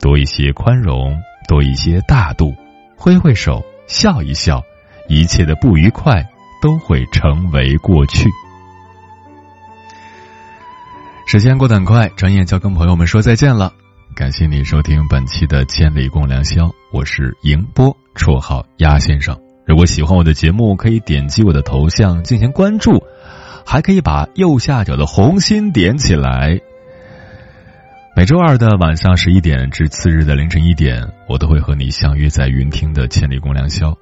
[0.00, 2.54] 多一些宽容，多一些大度，
[3.00, 4.62] 挥挥手，笑一笑。
[5.08, 6.24] 一切的不愉快
[6.62, 8.28] 都会成为过去。
[11.26, 13.72] 时间过得很快，转眼就要跟朋友们说再见了。
[14.14, 19.36] 感谢你收听本期的《千里共良宵》，我是迎波，绰号鸭先生。
[19.66, 23.02] 如果喜欢我的节目，可以点击我的头像进行关注，
[23.64, 26.60] 还可以把右下角的红心点起来。
[28.16, 33.92] 每周二的晚上十一点至次日的凌晨一点，我都会和你相约在云听的《千里共良宵》。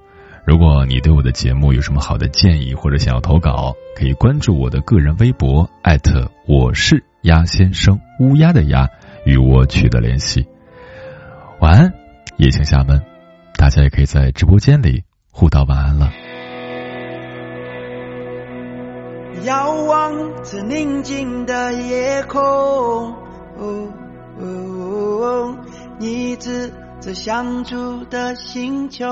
[0.47, 8.89] 如果你对我的节目有什么好的建议，或者想要投稿，可以关注我的个人微博，艾特我是鸭先生，乌鸦的鸭，
[9.27, 10.47] 与我取得联系。
[11.61, 11.93] 晚安，
[12.39, 13.03] 也请下班，
[13.57, 16.11] 大家也可以在直播间里互道晚安了。
[19.45, 23.15] 遥望着宁静的夜空，
[23.59, 25.57] 哦
[25.99, 29.05] 你指着相住的星球。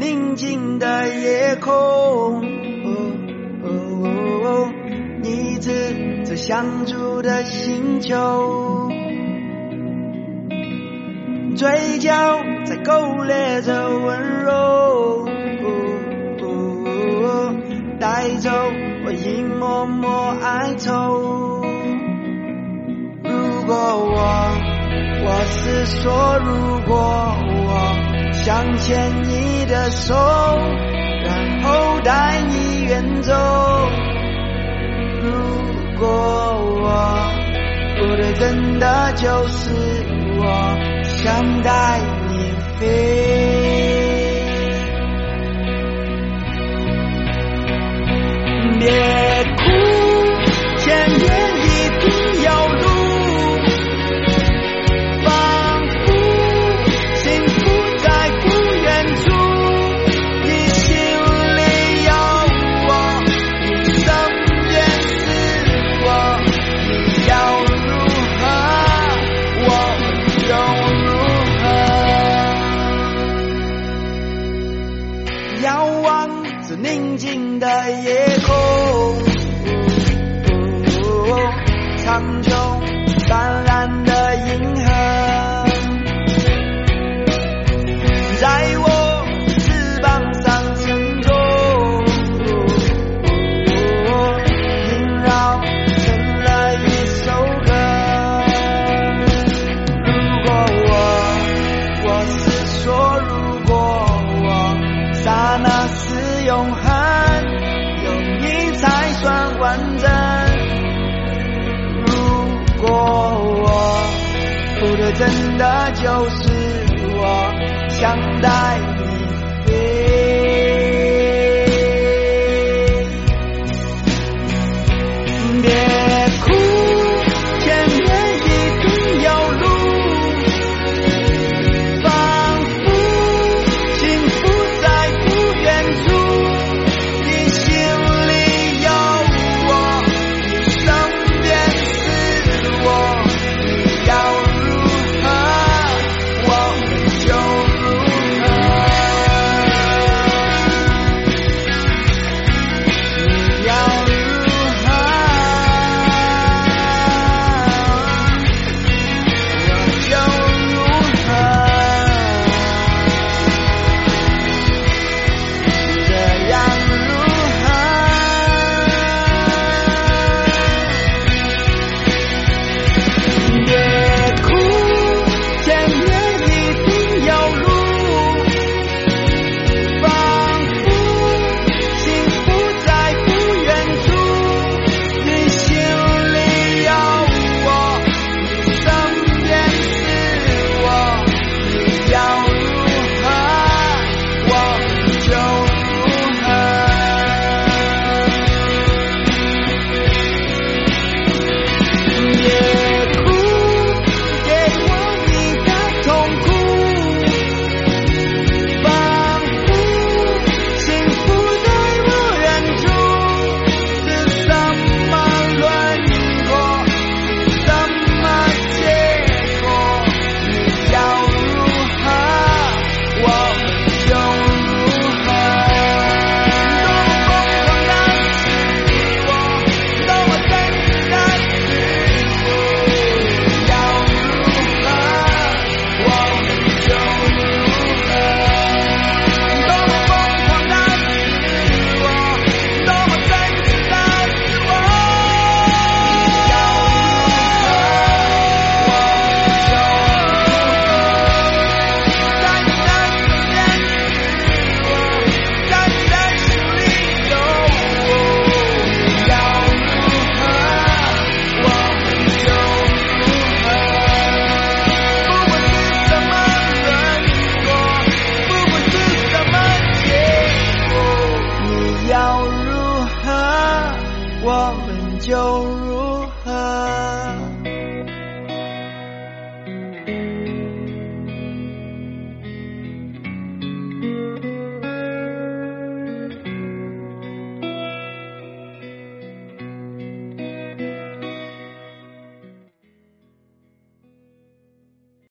[0.00, 2.40] 宁静的夜空，
[5.20, 8.88] 你指着相住的星球，
[11.56, 12.12] 嘴角
[12.64, 15.26] 在勾勒着温柔，
[17.98, 18.50] 带走
[19.04, 21.60] 我一抹抹哀愁。
[23.24, 24.54] 如果我，
[25.24, 26.94] 我是说，如果
[27.66, 28.07] 我。
[28.32, 30.14] 想牵你的手，
[31.24, 33.32] 然后带你远走。
[35.22, 35.30] 如
[35.98, 36.06] 果
[36.80, 36.86] 我
[37.98, 39.70] 不对，真的就是
[40.38, 40.44] 我
[41.02, 42.86] 想带你飞。
[48.78, 48.88] 别